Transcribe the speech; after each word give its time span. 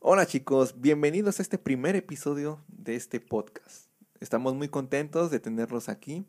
Hola 0.00 0.26
chicos, 0.26 0.80
bienvenidos 0.80 1.38
a 1.38 1.42
este 1.42 1.58
primer 1.58 1.94
episodio 1.94 2.64
de 2.66 2.96
este 2.96 3.20
podcast. 3.20 3.86
Estamos 4.18 4.56
muy 4.56 4.68
contentos 4.68 5.30
de 5.30 5.38
tenerlos 5.38 5.88
aquí. 5.88 6.24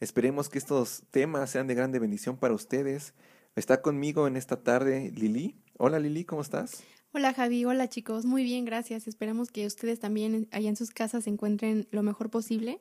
Esperemos 0.00 0.48
que 0.48 0.58
estos 0.58 1.04
temas 1.12 1.50
sean 1.50 1.68
de 1.68 1.76
grande 1.76 2.00
bendición 2.00 2.36
para 2.36 2.54
ustedes. 2.54 3.14
Está 3.54 3.82
conmigo 3.82 4.26
en 4.26 4.36
esta 4.36 4.64
tarde 4.64 5.12
Lili. 5.14 5.62
Hola 5.78 6.00
Lili, 6.00 6.24
¿cómo 6.24 6.42
estás? 6.42 6.82
Hola 7.12 7.34
Javi, 7.34 7.64
hola 7.66 7.88
chicos, 7.88 8.24
muy 8.24 8.42
bien, 8.42 8.64
gracias. 8.64 9.06
Esperamos 9.06 9.52
que 9.52 9.64
ustedes 9.64 10.00
también 10.00 10.48
allá 10.50 10.70
en 10.70 10.76
sus 10.76 10.90
casas 10.90 11.24
se 11.24 11.30
encuentren 11.30 11.86
lo 11.92 12.02
mejor 12.02 12.30
posible. 12.30 12.80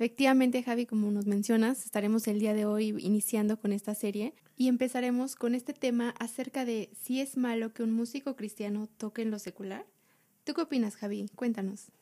Efectivamente, 0.00 0.62
Javi, 0.62 0.86
como 0.86 1.10
nos 1.10 1.26
mencionas, 1.26 1.84
estaremos 1.84 2.26
el 2.26 2.38
día 2.40 2.54
de 2.54 2.64
hoy 2.64 2.96
iniciando 3.00 3.60
con 3.60 3.70
esta 3.70 3.94
serie 3.94 4.32
y 4.56 4.68
empezaremos 4.68 5.36
con 5.36 5.54
este 5.54 5.74
tema 5.74 6.14
acerca 6.18 6.64
de 6.64 6.88
si 6.98 7.20
es 7.20 7.36
malo 7.36 7.74
que 7.74 7.82
un 7.82 7.92
músico 7.92 8.34
cristiano 8.34 8.88
toque 8.96 9.20
en 9.20 9.30
lo 9.30 9.38
secular. 9.38 9.84
¿Tú 10.44 10.54
qué 10.54 10.62
opinas, 10.62 10.96
Javi? 10.96 11.28
Cuéntanos. 11.36 11.92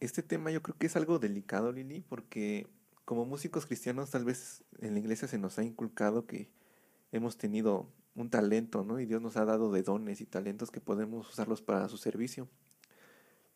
Este 0.00 0.22
tema 0.22 0.50
yo 0.50 0.62
creo 0.62 0.78
que 0.78 0.86
es 0.86 0.96
algo 0.96 1.18
delicado, 1.18 1.72
Lili, 1.72 2.00
porque 2.00 2.68
como 3.04 3.26
músicos 3.26 3.66
cristianos 3.66 4.08
tal 4.08 4.24
vez 4.24 4.64
en 4.80 4.94
la 4.94 5.00
iglesia 5.00 5.28
se 5.28 5.36
nos 5.36 5.58
ha 5.58 5.62
inculcado 5.62 6.24
que 6.24 6.48
hemos 7.12 7.36
tenido 7.36 7.92
un 8.14 8.30
talento, 8.30 8.82
¿no? 8.82 8.98
Y 8.98 9.04
Dios 9.04 9.20
nos 9.20 9.36
ha 9.36 9.44
dado 9.44 9.70
de 9.70 9.82
dones 9.82 10.22
y 10.22 10.24
talentos 10.24 10.70
que 10.70 10.80
podemos 10.80 11.28
usarlos 11.28 11.60
para 11.60 11.86
su 11.90 11.98
servicio. 11.98 12.48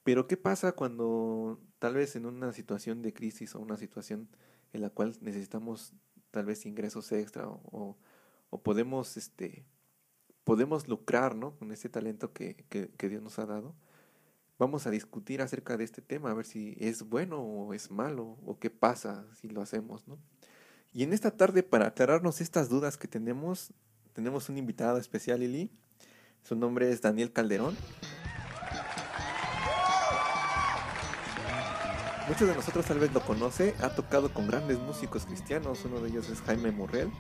Pero 0.09 0.27
¿qué 0.27 0.39
pasa 0.39 0.73
cuando 0.73 1.61
tal 1.79 1.93
vez 1.93 2.17
en 2.17 2.25
una 2.25 2.55
situación 2.55 3.03
de 3.03 3.13
crisis 3.13 3.55
o 3.55 3.61
una 3.61 3.77
situación 3.77 4.27
en 4.73 4.81
la 4.81 4.89
cual 4.89 5.15
necesitamos 5.21 5.93
tal 6.31 6.47
vez 6.47 6.65
ingresos 6.65 7.13
extra 7.13 7.47
o, 7.47 7.99
podemos, 8.63 9.19
este, 9.19 9.67
podemos 10.45 10.89
lucrar, 10.89 11.35
¿no? 11.37 11.59
Con 11.59 11.73
este 11.73 11.91
talento 11.91 12.33
que, 12.33 12.65
que, 12.71 12.89
que 12.89 13.09
Dios 13.11 13.23
nos 13.23 13.39
ha 13.39 13.45
dado? 13.45 13.75
Vamos 14.59 14.87
a 14.87 14.91
discutir 14.91 15.43
acerca 15.43 15.77
de 15.77 15.85
este 15.85 16.01
tema, 16.01 16.31
a 16.31 16.35
ver 16.35 16.47
si 16.47 16.75
es 16.81 17.03
bueno 17.03 17.43
o 17.43 17.75
es 17.75 17.91
malo 17.91 18.39
o 18.47 18.59
qué 18.59 18.71
pasa 18.71 19.27
si 19.39 19.51
lo 19.51 19.61
hacemos, 19.61 20.09
¿no? 20.09 20.17
Y 20.91 21.03
en 21.03 21.13
esta 21.13 21.37
tarde, 21.37 21.63
para 21.63 21.89
aclararnos 21.89 22.41
estas 22.41 22.71
dudas 22.71 22.97
que 22.97 23.09
tenemos, 23.09 23.75
tenemos 24.15 24.49
un 24.49 24.57
invitado 24.57 24.97
especial, 24.97 25.41
Lili. 25.41 25.71
Su 26.45 26.57
nombre 26.57 26.91
es 26.91 27.03
Daniel 27.03 27.31
Calderón. 27.31 27.77
Muchos 32.29 32.47
de 32.47 32.55
nosotros 32.55 32.85
tal 32.85 32.99
vez 32.99 33.13
lo 33.15 33.21
conoce, 33.21 33.75
ha 33.81 33.89
tocado 33.89 34.33
con 34.35 34.47
grandes 34.47 34.79
músicos 34.79 35.25
cristianos, 35.25 35.83
uno 35.87 35.99
de 36.01 36.11
ellos 36.11 36.29
es 36.29 36.43
Jaime 36.43 36.71
Morrell, 36.71 37.11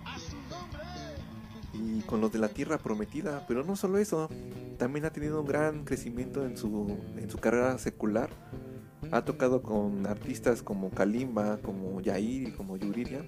y 1.73 2.03
con 2.03 2.20
los 2.20 2.31
de 2.31 2.39
la 2.39 2.51
Tierra 2.51 2.77
Prometida, 2.77 3.47
pero 3.48 3.64
no 3.64 3.75
solo 3.75 3.97
eso, 3.97 4.29
también 4.77 5.06
ha 5.06 5.11
tenido 5.11 5.41
un 5.41 5.47
gran 5.47 5.86
crecimiento 5.86 6.45
en 6.45 6.59
su, 6.59 6.98
en 7.17 7.31
su 7.31 7.39
carrera 7.39 7.79
secular, 7.79 8.29
ha 9.11 9.25
tocado 9.25 9.62
con 9.62 10.06
artistas 10.06 10.62
como 10.62 10.91
Kalimba, 10.91 11.56
como 11.62 12.03
Yair 12.03 12.55
como 12.55 12.77
Yuridia, 12.77 13.25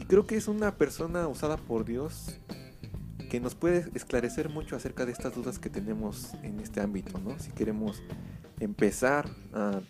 y 0.00 0.06
creo 0.06 0.26
que 0.26 0.36
es 0.36 0.48
una 0.48 0.76
persona 0.76 1.28
usada 1.28 1.58
por 1.58 1.84
Dios 1.84 2.40
que 3.30 3.38
nos 3.38 3.54
puede 3.54 3.88
esclarecer 3.94 4.48
mucho 4.48 4.74
acerca 4.74 5.06
de 5.06 5.12
estas 5.12 5.32
dudas 5.36 5.60
que 5.60 5.70
tenemos 5.70 6.34
en 6.42 6.58
este 6.58 6.80
ámbito, 6.80 7.16
¿no? 7.20 7.38
Si 7.38 7.52
queremos 7.52 8.02
empezar 8.58 9.30
a, 9.54 9.80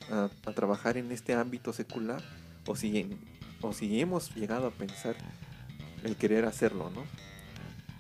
trabajar 0.55 0.99
en 0.99 1.11
este 1.11 1.33
ámbito 1.33 1.73
secular 1.73 2.23
o 2.67 2.77
si, 2.77 3.19
o 3.63 3.73
si 3.73 3.99
hemos 3.99 4.35
llegado 4.37 4.67
a 4.67 4.71
pensar 4.71 5.17
el 6.05 6.17
querer 6.17 6.45
hacerlo, 6.45 6.91
¿no? 6.91 7.03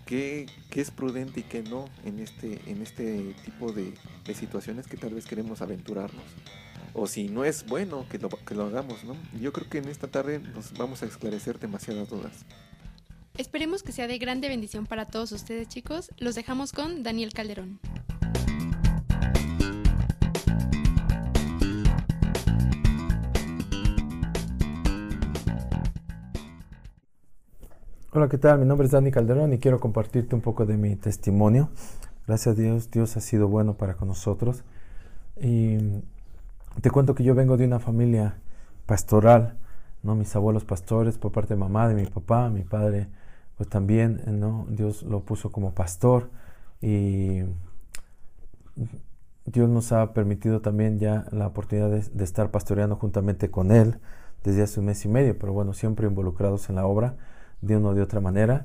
¿Qué, 0.04 0.46
es 0.74 0.90
prudente 0.90 1.40
y 1.40 1.42
qué 1.44 1.62
no 1.62 1.86
en 2.04 2.18
este, 2.18 2.60
en 2.66 2.82
este 2.82 3.34
tipo 3.42 3.72
de, 3.72 3.94
de, 4.26 4.34
situaciones 4.34 4.86
que 4.88 4.98
tal 4.98 5.14
vez 5.14 5.24
queremos 5.24 5.62
aventurarnos? 5.62 6.24
O 6.92 7.06
si 7.06 7.28
no 7.28 7.46
es 7.46 7.64
bueno 7.64 8.06
que 8.10 8.18
lo, 8.18 8.28
que 8.28 8.54
lo 8.54 8.66
hagamos, 8.66 9.04
¿no? 9.04 9.16
Yo 9.40 9.54
creo 9.54 9.70
que 9.70 9.78
en 9.78 9.88
esta 9.88 10.08
tarde 10.08 10.38
nos 10.38 10.74
vamos 10.74 11.02
a 11.02 11.06
esclarecer 11.06 11.58
demasiadas 11.58 12.10
dudas. 12.10 12.44
Esperemos 13.40 13.82
que 13.82 13.90
sea 13.90 14.06
de 14.06 14.18
grande 14.18 14.50
bendición 14.50 14.84
para 14.84 15.06
todos 15.06 15.32
ustedes 15.32 15.66
chicos. 15.66 16.10
Los 16.18 16.34
dejamos 16.34 16.72
con 16.72 17.02
Daniel 17.02 17.32
Calderón. 17.32 17.80
Hola, 28.12 28.28
¿qué 28.28 28.36
tal? 28.36 28.58
Mi 28.58 28.66
nombre 28.66 28.84
es 28.84 28.92
Dani 28.92 29.10
Calderón 29.10 29.54
y 29.54 29.58
quiero 29.58 29.80
compartirte 29.80 30.34
un 30.34 30.42
poco 30.42 30.66
de 30.66 30.76
mi 30.76 30.96
testimonio. 30.96 31.70
Gracias 32.26 32.58
a 32.58 32.60
Dios, 32.60 32.90
Dios 32.90 33.16
ha 33.16 33.20
sido 33.20 33.48
bueno 33.48 33.72
para 33.72 33.94
con 33.94 34.08
nosotros. 34.08 34.64
Y 35.40 35.78
te 36.82 36.90
cuento 36.90 37.14
que 37.14 37.24
yo 37.24 37.34
vengo 37.34 37.56
de 37.56 37.64
una 37.64 37.78
familia 37.78 38.36
pastoral, 38.84 39.56
¿no? 40.02 40.14
Mis 40.14 40.36
abuelos 40.36 40.66
pastores 40.66 41.16
por 41.16 41.32
parte 41.32 41.54
de 41.54 41.60
mamá, 41.60 41.88
de 41.88 41.94
mi 41.94 42.04
papá, 42.04 42.50
mi 42.50 42.64
padre 42.64 43.08
pues 43.60 43.68
también, 43.68 44.22
¿no? 44.40 44.66
Dios 44.70 45.02
lo 45.02 45.20
puso 45.20 45.52
como 45.52 45.74
pastor 45.74 46.30
y 46.80 47.42
Dios 49.44 49.68
nos 49.68 49.92
ha 49.92 50.14
permitido 50.14 50.62
también 50.62 50.98
ya 50.98 51.26
la 51.30 51.48
oportunidad 51.48 51.90
de, 51.90 52.24
estar 52.24 52.50
pastoreando 52.50 52.96
juntamente 52.96 53.50
con 53.50 53.70
Él 53.70 53.98
desde 54.44 54.62
hace 54.62 54.80
un 54.80 54.86
mes 54.86 55.04
y 55.04 55.08
medio, 55.08 55.38
pero 55.38 55.52
bueno, 55.52 55.74
siempre 55.74 56.06
involucrados 56.06 56.70
en 56.70 56.76
la 56.76 56.86
obra 56.86 57.16
de 57.60 57.76
una 57.76 57.90
o 57.90 57.94
de 57.94 58.00
otra 58.00 58.22
manera. 58.22 58.64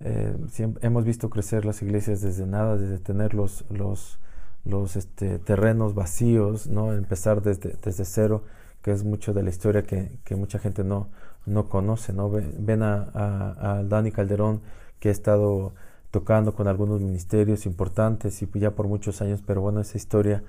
Eh, 0.00 0.36
hemos 0.82 1.06
visto 1.06 1.30
crecer 1.30 1.64
las 1.64 1.80
iglesias 1.80 2.20
desde 2.20 2.44
nada, 2.44 2.76
desde 2.76 2.98
tener 2.98 3.32
los, 3.32 3.64
los, 3.70 4.20
los 4.66 4.96
este, 4.96 5.38
terrenos 5.38 5.94
vacíos, 5.94 6.66
¿no? 6.66 6.92
empezar 6.92 7.40
desde, 7.40 7.74
desde 7.82 8.04
cero, 8.04 8.44
que 8.86 8.92
es 8.92 9.02
mucho 9.02 9.34
de 9.34 9.42
la 9.42 9.50
historia 9.50 9.82
que, 9.82 10.12
que 10.22 10.36
mucha 10.36 10.60
gente 10.60 10.84
no, 10.84 11.08
no 11.44 11.68
conoce, 11.68 12.12
¿no? 12.12 12.30
Ven 12.30 12.84
a, 12.84 13.82
Dani 13.88 14.12
Calderón 14.12 14.60
que 15.00 15.08
ha 15.08 15.10
estado 15.10 15.74
tocando 16.12 16.54
con 16.54 16.68
algunos 16.68 17.00
ministerios 17.00 17.66
importantes 17.66 18.40
y 18.42 18.48
ya 18.54 18.76
por 18.76 18.86
muchos 18.86 19.20
años, 19.22 19.42
pero 19.44 19.60
bueno, 19.60 19.80
esa 19.80 19.96
historia 19.96 20.44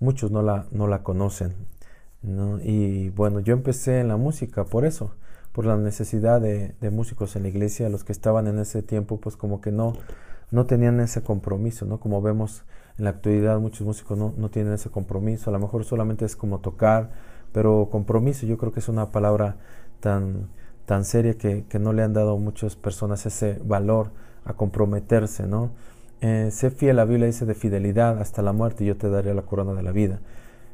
muchos 0.00 0.32
no 0.32 0.42
la, 0.42 0.66
no 0.72 0.88
la 0.88 1.04
conocen. 1.04 1.54
Y 2.64 3.10
bueno, 3.10 3.38
yo 3.38 3.52
empecé 3.52 4.00
en 4.00 4.08
la 4.08 4.16
música 4.16 4.64
por 4.64 4.84
eso, 4.84 5.12
por 5.52 5.64
la 5.64 5.76
necesidad 5.76 6.40
de, 6.40 6.74
músicos 6.90 7.36
en 7.36 7.44
la 7.44 7.50
iglesia, 7.50 7.88
los 7.88 8.02
que 8.02 8.10
estaban 8.10 8.48
en 8.48 8.58
ese 8.58 8.82
tiempo 8.82 9.20
pues 9.20 9.36
como 9.36 9.60
que 9.60 9.70
no, 9.70 9.92
no 10.50 10.66
tenían 10.66 10.98
ese 10.98 11.22
compromiso, 11.22 11.86
¿no? 11.86 12.00
Como 12.00 12.20
vemos 12.20 12.64
en 12.98 13.04
la 13.04 13.10
actualidad 13.10 13.60
muchos 13.60 13.86
músicos 13.86 14.18
no, 14.18 14.34
no 14.36 14.50
tienen 14.50 14.72
ese 14.72 14.90
compromiso, 14.90 15.50
a 15.50 15.52
lo 15.52 15.60
mejor 15.60 15.84
solamente 15.84 16.24
es 16.24 16.34
como 16.34 16.58
tocar, 16.58 17.35
pero 17.52 17.88
compromiso 17.90 18.46
yo 18.46 18.58
creo 18.58 18.72
que 18.72 18.80
es 18.80 18.88
una 18.88 19.10
palabra 19.10 19.56
tan, 20.00 20.48
tan 20.86 21.04
seria 21.04 21.34
que, 21.34 21.64
no 21.78 21.92
le 21.92 22.02
han 22.02 22.12
dado 22.12 22.38
muchas 22.38 22.76
personas 22.76 23.26
ese 23.26 23.60
valor 23.64 24.10
a 24.44 24.54
comprometerse, 24.54 25.46
¿no? 25.46 25.70
Eh, 26.20 26.48
sé 26.50 26.70
fiel, 26.70 26.96
la 26.96 27.04
Biblia 27.04 27.26
dice 27.26 27.44
de 27.44 27.54
fidelidad 27.54 28.18
hasta 28.20 28.40
la 28.40 28.52
muerte 28.52 28.84
y 28.84 28.86
yo 28.86 28.96
te 28.96 29.10
daré 29.10 29.34
la 29.34 29.42
corona 29.42 29.74
de 29.74 29.82
la 29.82 29.92
vida. 29.92 30.20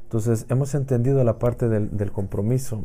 Entonces 0.05 0.45
hemos 0.51 0.75
entendido 0.75 1.25
la 1.25 1.39
parte 1.39 1.69
del, 1.69 2.13
compromiso. 2.13 2.85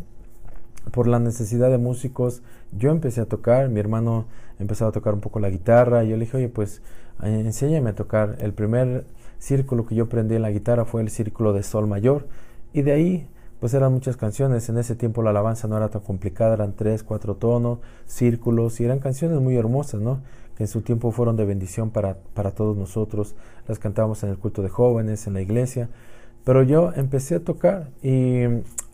Por 0.91 1.07
la 1.07 1.19
necesidad 1.19 1.69
de 1.69 1.77
músicos, 1.77 2.41
yo 2.71 2.89
empecé 2.89 3.19
a 3.19 3.25
tocar, 3.25 3.67
mi 3.67 3.81
hermano 3.81 4.25
empezó 4.59 4.87
a 4.87 4.93
tocar 4.93 5.13
un 5.13 5.19
poco 5.19 5.41
la 5.41 5.49
guitarra 5.49 6.05
y 6.05 6.09
yo 6.09 6.15
le 6.15 6.23
dije, 6.23 6.37
oye, 6.37 6.47
pues 6.47 6.81
eh, 7.21 7.41
enséñame 7.45 7.89
a 7.89 7.95
tocar. 7.95 8.37
El 8.39 8.53
primer 8.53 9.03
círculo 9.39 9.85
que 9.85 9.95
yo 9.95 10.05
aprendí 10.05 10.35
en 10.35 10.41
la 10.41 10.51
guitarra 10.51 10.85
fue 10.85 11.01
el 11.01 11.09
círculo 11.09 11.51
de 11.51 11.63
sol 11.63 11.85
mayor 11.85 12.27
y 12.71 12.81
de 12.83 12.93
ahí 12.93 13.27
pues 13.59 13.73
eran 13.73 13.91
muchas 13.91 14.18
canciones. 14.18 14.69
En 14.69 14.78
ese 14.78 14.95
tiempo 14.95 15.23
la 15.23 15.31
alabanza 15.31 15.68
no 15.68 15.78
era 15.78 15.90
tan 15.90 16.01
complicada, 16.01 16.53
eran 16.53 16.73
tres, 16.73 17.03
cuatro 17.03 17.35
tonos, 17.35 17.79
círculos, 18.05 18.79
y 18.79 18.85
eran 18.85 18.99
canciones 18.99 19.40
muy 19.40 19.55
hermosas, 19.55 20.02
¿no? 20.02 20.22
Que 20.55 20.64
en 20.64 20.67
su 20.67 20.81
tiempo 20.81 21.11
fueron 21.11 21.35
de 21.37 21.46
bendición 21.46 21.90
para, 21.90 22.17
para 22.34 22.52
todos 22.52 22.78
nosotros. 22.78 23.35
Las 23.67 23.79
cantábamos 23.79 24.23
en 24.23 24.29
el 24.29 24.37
culto 24.37 24.61
de 24.61 24.70
jóvenes, 24.70 25.28
en 25.28 25.34
la 25.34 25.41
iglesia. 25.41 25.90
Pero 26.43 26.64
yo 26.64 26.93
empecé 26.93 27.35
a 27.35 27.40
tocar 27.43 27.90
y 28.02 28.43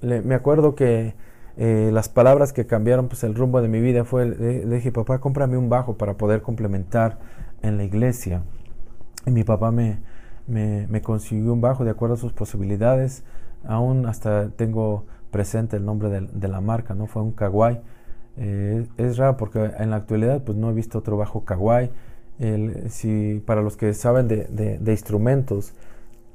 me 0.02 0.36
acuerdo 0.36 0.76
que 0.76 1.14
eh, 1.56 1.92
las 1.94 2.10
palabras 2.10 2.52
que 2.52 2.66
cambiaron 2.66 3.10
pues, 3.10 3.24
el 3.24 3.36
rumbo 3.36 3.62
de 3.62 3.68
mi 3.68 3.80
vida 3.80 4.06
fue, 4.06 4.26
le, 4.26 4.66
dije, 4.66 4.92
papá, 4.92 5.20
cómprame 5.20 5.58
un 5.58 5.70
bajo 5.70 5.96
para 5.98 6.16
poder 6.16 6.42
complementar 6.42 7.20
en 7.62 7.78
la 7.78 7.84
iglesia. 7.84 8.42
Y 9.26 9.32
mi 9.32 9.44
papá 9.44 9.72
me, 9.72 10.00
me 10.48 11.02
consiguió 11.02 11.54
un 11.54 11.62
bajo 11.62 11.86
de 11.86 11.92
acuerdo 11.92 12.16
a 12.16 12.18
sus 12.18 12.34
posibilidades 12.34 13.24
aún 13.66 14.06
hasta 14.06 14.50
tengo 14.50 15.06
presente 15.32 15.78
el 15.78 15.86
nombre 15.86 16.10
de, 16.10 16.48
la 16.48 16.62
marca, 16.62 16.94
¿no? 16.94 17.08
Fue 17.08 17.22
un 17.22 17.32
Kawai. 17.32 17.82
Eh, 18.38 18.88
es 18.98 19.18
raro 19.18 19.38
porque 19.38 19.72
en 19.78 19.90
la 19.92 19.98
actualidad 19.98 20.44
pues 20.44 20.58
no 20.58 20.70
he 20.70 20.74
visto 20.74 21.00
otro 21.00 21.18
bajo 21.18 21.44
Kawai. 21.46 21.92
si, 22.90 23.42
para 23.46 23.62
los 23.62 23.78
que 23.78 23.94
saben 23.94 24.28
de, 24.28 24.80
instrumentos, 24.88 25.74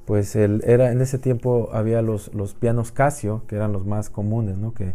pues 0.04 0.36
el, 0.36 0.62
era, 0.66 0.90
en 0.90 1.00
ese 1.00 1.18
tiempo 1.18 1.70
había 1.72 2.02
los, 2.02 2.30
pianos 2.58 2.92
Casio, 2.92 3.42
que 3.46 3.56
eran 3.56 3.72
los 3.72 3.86
más 3.86 4.10
comunes, 4.10 4.56
¿no? 4.58 4.72
que, 4.74 4.94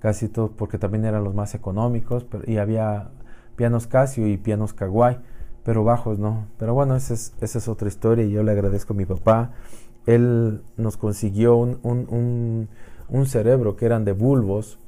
casi 0.00 0.28
todos 0.28 0.50
porque 0.56 0.78
también 0.78 1.04
eran 1.04 1.24
los 1.24 1.34
más 1.34 1.54
económicos, 1.54 2.26
y 2.46 2.58
había 2.58 3.10
pianos 3.56 3.86
Casio 3.86 4.26
y 4.26 4.36
pianos 4.36 4.72
Kawai, 4.72 5.18
pero 5.64 5.84
bajos 5.84 6.18
no. 6.18 6.46
Pero 6.58 6.74
bueno, 6.74 6.96
esa 6.96 7.14
es, 7.14 7.34
esa 7.40 7.58
es 7.58 7.68
otra 7.68 7.88
historia 7.88 8.24
y 8.24 8.30
yo 8.30 8.42
le 8.42 8.52
agradezco 8.52 8.94
a 8.94 8.96
mi 8.96 9.04
papá. 9.04 9.50
Él 10.08 10.62
nos 10.78 10.96
consiguió 10.96 11.56
un, 11.56 11.78
un, 11.82 12.68
un, 13.10 13.26
cerebro 13.26 13.76
que 13.76 13.84
eran 13.84 14.06
de 14.06 14.12
bulbos, 14.12 14.78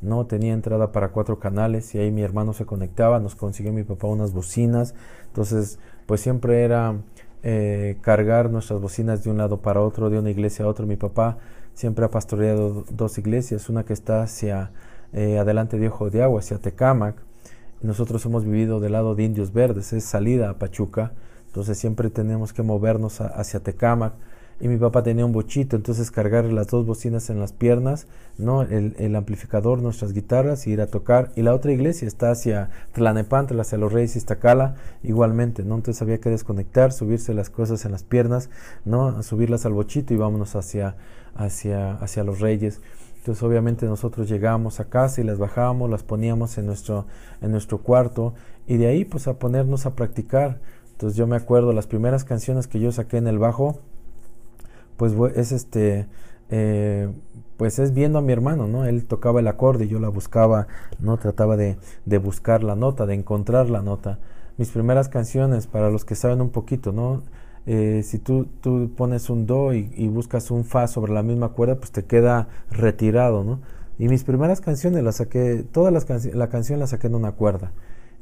no 0.00 0.24
tenía 0.24 0.54
entrada 0.54 0.90
para 0.90 1.10
cuatro 1.10 1.38
canales 1.38 1.94
y 1.94 1.98
ahí 1.98 2.10
mi 2.10 2.22
hermano 2.22 2.54
se 2.54 2.64
conectaba, 2.64 3.20
nos 3.20 3.34
consiguió 3.34 3.74
mi 3.74 3.82
papá 3.82 4.06
unas 4.06 4.32
bocinas, 4.32 4.94
entonces 5.26 5.78
pues 6.06 6.22
siempre 6.22 6.64
era 6.64 6.94
eh, 7.42 7.98
cargar 8.00 8.48
nuestras 8.48 8.80
bocinas 8.80 9.22
de 9.22 9.28
un 9.28 9.36
lado 9.36 9.58
para 9.58 9.82
otro, 9.82 10.08
de 10.08 10.18
una 10.18 10.30
iglesia 10.30 10.64
a 10.64 10.68
otra. 10.68 10.86
Mi 10.86 10.96
papá 10.96 11.36
siempre 11.74 12.06
ha 12.06 12.10
pastoreado 12.10 12.86
dos 12.90 13.18
iglesias, 13.18 13.68
una 13.68 13.84
que 13.84 13.92
está 13.92 14.22
hacia 14.22 14.70
eh, 15.12 15.38
adelante 15.38 15.78
de 15.78 15.88
Ojo 15.88 16.08
de 16.08 16.22
Agua, 16.22 16.40
hacia 16.40 16.56
Tecámac. 16.56 17.16
Nosotros 17.82 18.24
hemos 18.24 18.46
vivido 18.46 18.80
del 18.80 18.92
lado 18.92 19.14
de 19.14 19.24
Indios 19.24 19.52
Verdes, 19.52 19.92
es 19.92 20.04
salida 20.04 20.48
a 20.48 20.58
Pachuca, 20.58 21.12
entonces 21.48 21.76
siempre 21.76 22.08
tenemos 22.08 22.54
que 22.54 22.62
movernos 22.62 23.20
hacia 23.20 23.60
Tecámac 23.60 24.14
y 24.60 24.68
mi 24.68 24.76
papá 24.76 25.02
tenía 25.02 25.24
un 25.24 25.32
bochito, 25.32 25.74
entonces 25.74 26.10
cargar 26.10 26.44
las 26.44 26.66
dos 26.66 26.84
bocinas 26.84 27.30
en 27.30 27.40
las 27.40 27.52
piernas, 27.52 28.06
¿no? 28.36 28.62
El, 28.62 29.16
amplificador, 29.16 29.80
nuestras 29.80 30.12
guitarras 30.12 30.66
y 30.66 30.72
ir 30.72 30.82
a 30.82 30.86
tocar. 30.86 31.32
Y 31.34 31.42
la 31.42 31.54
otra 31.54 31.72
iglesia 31.72 32.06
está 32.06 32.30
hacia 32.30 32.68
Tlanepantla, 32.92 33.62
hacia 33.62 33.78
los 33.78 33.90
Reyes 33.90 34.16
y 34.16 34.18
Iztacala, 34.18 34.76
igualmente, 35.02 35.62
¿no? 35.62 35.76
Entonces 35.76 36.02
había 36.02 36.18
que 36.18 36.28
desconectar, 36.28 36.92
subirse 36.92 37.32
las 37.32 37.48
cosas 37.48 37.86
en 37.86 37.92
las 37.92 38.02
piernas, 38.02 38.50
¿no? 38.84 39.22
Subirlas 39.22 39.64
al 39.64 39.72
bochito 39.72 40.12
y 40.12 40.18
vámonos 40.18 40.54
hacia, 40.54 40.94
hacia, 41.34 41.94
hacia 41.94 42.22
los 42.22 42.40
Reyes. 42.40 42.82
Entonces 43.16 43.42
obviamente 43.42 43.86
nosotros 43.86 44.28
llegábamos 44.28 44.78
a 44.80 44.86
casa 44.86 45.22
y 45.22 45.24
las 45.24 45.38
bajábamos, 45.38 45.88
las 45.90 46.02
poníamos 46.02 46.58
en 46.58 46.66
nuestro, 46.66 47.06
en 47.40 47.50
nuestro 47.50 47.78
cuarto 47.78 48.34
y 48.66 48.76
de 48.76 48.86
ahí 48.86 49.04
pues 49.04 49.26
a 49.26 49.38
ponernos 49.38 49.86
a 49.86 49.94
practicar. 49.94 50.60
Entonces 50.92 51.16
yo 51.16 51.26
me 51.26 51.36
acuerdo 51.36 51.72
las 51.72 51.86
primeras 51.86 52.24
canciones 52.24 52.66
que 52.66 52.80
yo 52.80 52.92
saqué 52.92 53.16
en 53.18 53.26
el 53.26 53.38
bajo, 53.38 53.80
pues 55.00 55.14
es 55.34 55.50
este, 55.50 56.06
eh, 56.50 57.08
pues 57.56 57.78
es 57.78 57.94
viendo 57.94 58.18
a 58.18 58.22
mi 58.22 58.34
hermano, 58.34 58.68
¿no? 58.68 58.84
Él 58.84 59.06
tocaba 59.06 59.40
el 59.40 59.48
acorde 59.48 59.86
y 59.86 59.88
yo 59.88 59.98
la 59.98 60.10
buscaba, 60.10 60.66
¿no? 60.98 61.16
Trataba 61.16 61.56
de, 61.56 61.78
de, 62.04 62.18
buscar 62.18 62.62
la 62.62 62.76
nota, 62.76 63.06
de 63.06 63.14
encontrar 63.14 63.70
la 63.70 63.80
nota. 63.80 64.18
Mis 64.58 64.68
primeras 64.68 65.08
canciones, 65.08 65.66
para 65.66 65.88
los 65.88 66.04
que 66.04 66.14
saben 66.16 66.42
un 66.42 66.50
poquito, 66.50 66.92
¿no? 66.92 67.22
Eh, 67.64 68.02
si 68.04 68.18
tú, 68.18 68.46
tú, 68.60 68.90
pones 68.94 69.30
un 69.30 69.46
do 69.46 69.72
y, 69.72 70.08
buscas 70.08 70.50
un 70.50 70.64
fa 70.64 70.86
sobre 70.86 71.14
la 71.14 71.22
misma 71.22 71.48
cuerda, 71.50 71.76
pues 71.76 71.92
te 71.92 72.04
queda 72.04 72.48
retirado, 72.70 73.42
¿no? 73.42 73.60
Y 73.98 74.08
mis 74.08 74.22
primeras 74.24 74.60
canciones 74.60 75.02
las 75.02 75.16
saqué, 75.16 75.64
todas 75.72 75.94
las 75.94 76.34
la 76.34 76.50
canción 76.50 76.78
la 76.78 76.86
saqué 76.86 77.06
en 77.06 77.14
una 77.14 77.32
cuerda. 77.32 77.72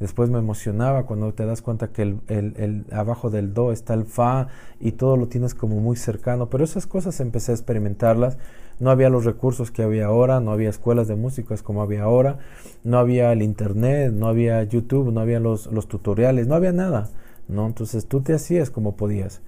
Después 0.00 0.30
me 0.30 0.38
emocionaba 0.38 1.06
cuando 1.06 1.32
te 1.34 1.44
das 1.44 1.60
cuenta 1.60 1.88
que 1.88 2.02
el, 2.02 2.84
abajo 2.92 3.30
del 3.30 3.52
do 3.52 3.72
está 3.72 3.94
el 3.94 4.04
fa 4.04 4.46
y 4.80 4.92
todo 4.92 5.16
lo 5.16 5.26
tienes 5.26 5.54
como 5.54 5.80
muy 5.80 5.96
cercano. 5.96 6.48
Pero 6.50 6.62
esas 6.62 6.86
cosas 6.86 7.18
empecé 7.20 7.50
a 7.50 7.54
experimentarlas. 7.56 8.38
No 8.78 8.90
había 8.90 9.10
los 9.10 9.24
recursos 9.24 9.72
que 9.72 9.82
había 9.82 10.06
ahora, 10.06 10.38
no 10.38 10.52
había 10.52 10.70
escuelas 10.70 11.08
de 11.08 11.16
músicas 11.16 11.62
como 11.62 11.82
había 11.82 12.04
ahora, 12.04 12.38
no 12.84 12.98
había 12.98 13.32
el 13.32 13.42
internet, 13.42 14.12
no 14.12 14.28
había 14.28 14.62
YouTube, 14.62 15.12
no 15.12 15.20
había 15.20 15.40
los, 15.40 15.66
los 15.66 15.88
tutoriales, 15.88 16.46
no 16.46 16.54
había 16.54 16.72
nada. 16.72 17.08
¿no? 17.48 17.66
Entonces 17.66 18.06
tú 18.06 18.20
te 18.20 18.34
hacías 18.34 18.70
como 18.70 18.96
podías. 18.96 19.40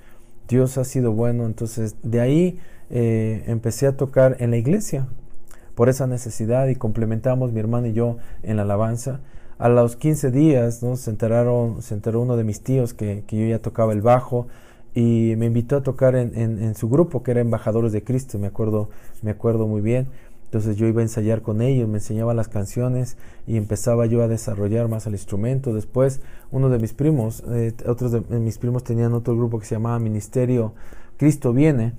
Dios 0.49 0.79
ha 0.79 0.85
sido 0.85 1.13
bueno. 1.13 1.47
Entonces 1.47 1.95
de 2.03 2.21
ahí 2.21 2.59
eh, 2.91 3.45
empecé 3.47 3.87
a 3.87 3.97
tocar 3.97 4.37
en 4.41 4.51
la 4.51 4.57
iglesia 4.57 5.07
por 5.77 5.89
esa 5.89 6.09
necesidad 6.09 6.67
y 6.67 6.75
complementamos 6.75 7.53
mi 7.53 7.61
hermano 7.61 7.87
y 7.87 7.93
yo 7.93 8.17
en 8.43 8.57
la 8.57 8.63
alabanza 8.63 9.21
a 9.61 9.69
los 9.69 9.97
15 9.97 10.31
días 10.31 10.83
¿no? 10.83 10.97
se, 10.97 11.11
enteraron, 11.11 11.83
se 11.83 11.93
enteró 11.93 12.23
uno 12.23 12.39
de 12.39 12.45
mis 12.45 12.63
tíos 12.63 12.95
que, 12.95 13.25
yo 13.29 13.47
ya 13.47 13.59
tocaba 13.59 13.93
el 13.93 14.01
bajo 14.01 14.49
y 14.95 15.35
me 15.37 15.47
invitó 15.47 15.77
a 15.77 15.83
tocar 15.83 16.17
en, 16.17 16.75
su 16.75 16.89
grupo 16.89 17.23
que 17.23 17.33
era 17.33 17.43
Embajadores 17.43 17.93
de 17.93 18.03
Cristo, 18.03 18.39
me 18.39 18.47
acuerdo, 18.47 18.89
me 19.23 19.31
acuerdo 19.31 19.69
muy 19.69 19.83
bien. 19.83 20.09
Entonces 20.47 20.77
yo 20.77 20.89
iba 20.89 21.01
a 21.01 21.05
ensayar 21.05 21.43
con 21.43 21.63
ellos, 21.63 21.89
me 21.89 21.99
enseñaba 21.99 22.35
las 22.35 22.49
canciones 22.49 23.17
y 23.47 23.57
empezaba 23.57 24.07
yo 24.07 24.23
a 24.23 24.29
desarrollar 24.29 24.89
más 24.89 25.07
el 25.07 25.13
instrumento. 25.13 25.73
Después 25.75 26.23
uno 26.51 26.71
de 26.71 26.79
mis 26.79 26.93
primos, 26.93 27.45
eh, 27.51 27.73
otros 27.87 28.11
de 28.11 28.41
mis 28.41 28.59
primos 28.59 28.83
tenían 28.83 29.13
otro 29.13 29.37
grupo 29.37 29.61
que 29.61 29.67
se 29.67 29.77
llamaba 29.77 30.01
Ministerio 30.01 30.73
Cristo 31.19 31.53
Viene. 31.53 31.93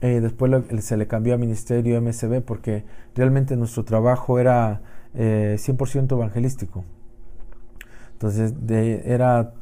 Eh, 0.00 0.20
después 0.20 0.52
se 0.80 0.96
le 0.96 1.08
cambió 1.08 1.34
a 1.34 1.38
Ministerio 1.38 2.00
MSB 2.00 2.40
porque 2.42 2.84
realmente 3.16 3.56
nuestro 3.56 3.84
trabajo 3.84 4.38
era 4.38 4.82
eh, 5.14 5.56
100% 5.58 6.12
evangelístico. 6.12 6.84
Entonces 8.18 8.52
era, 8.68 9.52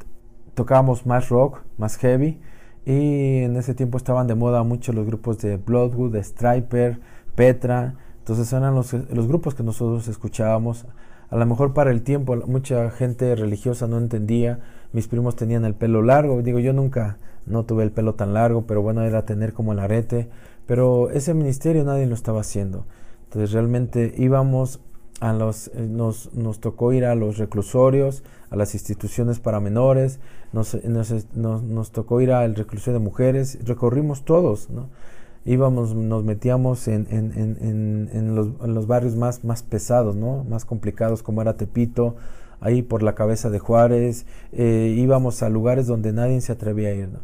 tocábamos 0.55 1.05
más 1.05 1.29
rock, 1.29 1.59
más 1.77 1.97
heavy. 1.97 2.39
Y 2.87 3.43
en 3.43 3.55
ese 3.55 3.75
tiempo 3.75 3.97
estaban 3.97 4.25
de 4.25 4.33
moda 4.33 4.63
mucho 4.63 4.93
los 4.93 5.05
grupos 5.05 5.37
de 5.39 5.57
Bloodwood, 5.57 6.13
de 6.13 6.23
Striper, 6.23 6.99
Petra. 7.35 7.93
Entonces 8.17 8.51
eran 8.51 8.73
los, 8.73 8.93
los 8.93 9.27
grupos 9.27 9.53
que 9.53 9.61
nosotros 9.61 10.07
escuchábamos. 10.07 10.87
A 11.29 11.37
lo 11.37 11.45
mejor 11.45 11.73
para 11.73 11.91
el 11.91 12.01
tiempo 12.01 12.35
mucha 12.47 12.89
gente 12.89 13.35
religiosa 13.35 13.85
no 13.85 13.99
entendía. 13.99 14.59
Mis 14.91 15.07
primos 15.07 15.35
tenían 15.35 15.63
el 15.63 15.75
pelo 15.75 16.01
largo. 16.01 16.41
Digo, 16.41 16.57
yo 16.57 16.73
nunca 16.73 17.17
no 17.45 17.63
tuve 17.63 17.83
el 17.83 17.91
pelo 17.91 18.15
tan 18.15 18.33
largo, 18.33 18.65
pero 18.65 18.81
bueno, 18.81 19.03
era 19.03 19.23
tener 19.23 19.53
como 19.53 19.73
el 19.73 19.79
arete. 19.79 20.29
Pero 20.65 21.11
ese 21.11 21.35
ministerio 21.35 21.83
nadie 21.83 22.07
lo 22.07 22.15
estaba 22.15 22.41
haciendo. 22.41 22.87
Entonces 23.25 23.51
realmente 23.51 24.15
íbamos 24.17 24.79
a 25.19 25.33
los, 25.33 25.67
eh, 25.69 25.87
nos, 25.89 26.33
nos, 26.33 26.59
tocó 26.59 26.93
ir 26.93 27.05
a 27.05 27.15
los 27.15 27.37
reclusorios, 27.37 28.23
a 28.49 28.55
las 28.55 28.73
instituciones 28.73 29.39
para 29.39 29.59
menores, 29.59 30.19
nos, 30.53 30.77
nos, 30.83 31.63
nos, 31.63 31.91
tocó 31.91 32.21
ir 32.21 32.31
al 32.31 32.55
reclusorio 32.55 32.99
de 32.99 33.05
mujeres, 33.05 33.57
recorrimos 33.65 34.23
todos, 34.25 34.69
¿no? 34.69 34.89
íbamos, 35.47 35.95
nos 35.95 36.23
metíamos 36.23 36.87
en, 36.87 37.07
en, 37.09 37.31
en, 37.35 38.09
en 38.13 38.35
los, 38.35 38.49
los, 38.59 38.85
barrios 38.85 39.15
más, 39.15 39.45
más 39.45 39.63
pesados, 39.63 40.15
¿no? 40.15 40.43
más 40.43 40.65
complicados 40.65 41.23
como 41.23 41.41
era 41.41 41.55
Tepito, 41.55 42.15
ahí 42.59 42.81
por 42.81 43.01
la 43.01 43.15
cabeza 43.15 43.49
de 43.49 43.59
Juárez, 43.59 44.25
eh, 44.51 44.93
íbamos 44.97 45.41
a 45.43 45.49
lugares 45.49 45.87
donde 45.87 46.11
nadie 46.11 46.41
se 46.41 46.51
atrevía 46.51 46.89
a 46.89 46.93
ir. 46.93 47.07
¿no? 47.07 47.19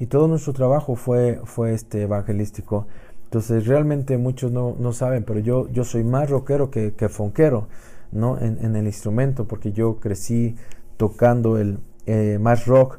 Y 0.00 0.06
todo 0.06 0.26
nuestro 0.26 0.52
trabajo 0.52 0.96
fue, 0.96 1.40
fue 1.44 1.72
este 1.72 2.02
evangelístico. 2.02 2.86
Entonces 3.28 3.66
realmente 3.66 4.16
muchos 4.16 4.52
no, 4.52 4.74
no 4.78 4.92
saben, 4.92 5.24
pero 5.24 5.38
yo, 5.40 5.68
yo 5.68 5.84
soy 5.84 6.02
más 6.02 6.30
rockero 6.30 6.70
que, 6.70 6.94
que 6.94 7.08
fonquero 7.08 7.68
¿no? 8.12 8.38
En, 8.38 8.58
en, 8.64 8.76
el 8.76 8.86
instrumento, 8.86 9.46
porque 9.46 9.72
yo 9.72 10.00
crecí 10.00 10.56
tocando 10.96 11.58
el 11.58 11.78
eh, 12.06 12.38
más 12.40 12.66
rock. 12.66 12.98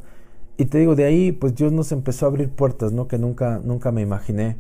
Y 0.58 0.66
te 0.66 0.78
digo, 0.78 0.96
de 0.96 1.06
ahí 1.06 1.32
pues 1.32 1.56
Dios 1.56 1.72
nos 1.72 1.92
empezó 1.92 2.26
a 2.26 2.30
abrir 2.30 2.50
puertas, 2.50 2.92
¿no? 2.92 3.08
Que 3.08 3.18
nunca, 3.18 3.60
nunca 3.64 3.92
me 3.92 4.02
imaginé. 4.02 4.58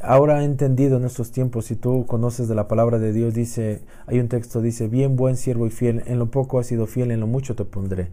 Ahora 0.00 0.42
he 0.42 0.44
entendido 0.44 0.98
en 0.98 1.04
estos 1.04 1.32
tiempos, 1.32 1.66
si 1.66 1.76
tú 1.76 2.04
conoces 2.06 2.48
de 2.48 2.54
la 2.54 2.68
palabra 2.68 2.98
de 2.98 3.12
Dios, 3.12 3.32
dice, 3.32 3.82
hay 4.06 4.20
un 4.20 4.28
texto, 4.28 4.60
dice, 4.60 4.88
bien 4.88 5.16
buen 5.16 5.36
siervo 5.36 5.66
y 5.66 5.70
fiel, 5.70 6.02
en 6.06 6.18
lo 6.18 6.30
poco 6.30 6.58
has 6.58 6.66
sido 6.66 6.86
fiel, 6.86 7.10
en 7.10 7.20
lo 7.20 7.26
mucho 7.26 7.54
te 7.54 7.64
pondré. 7.64 8.08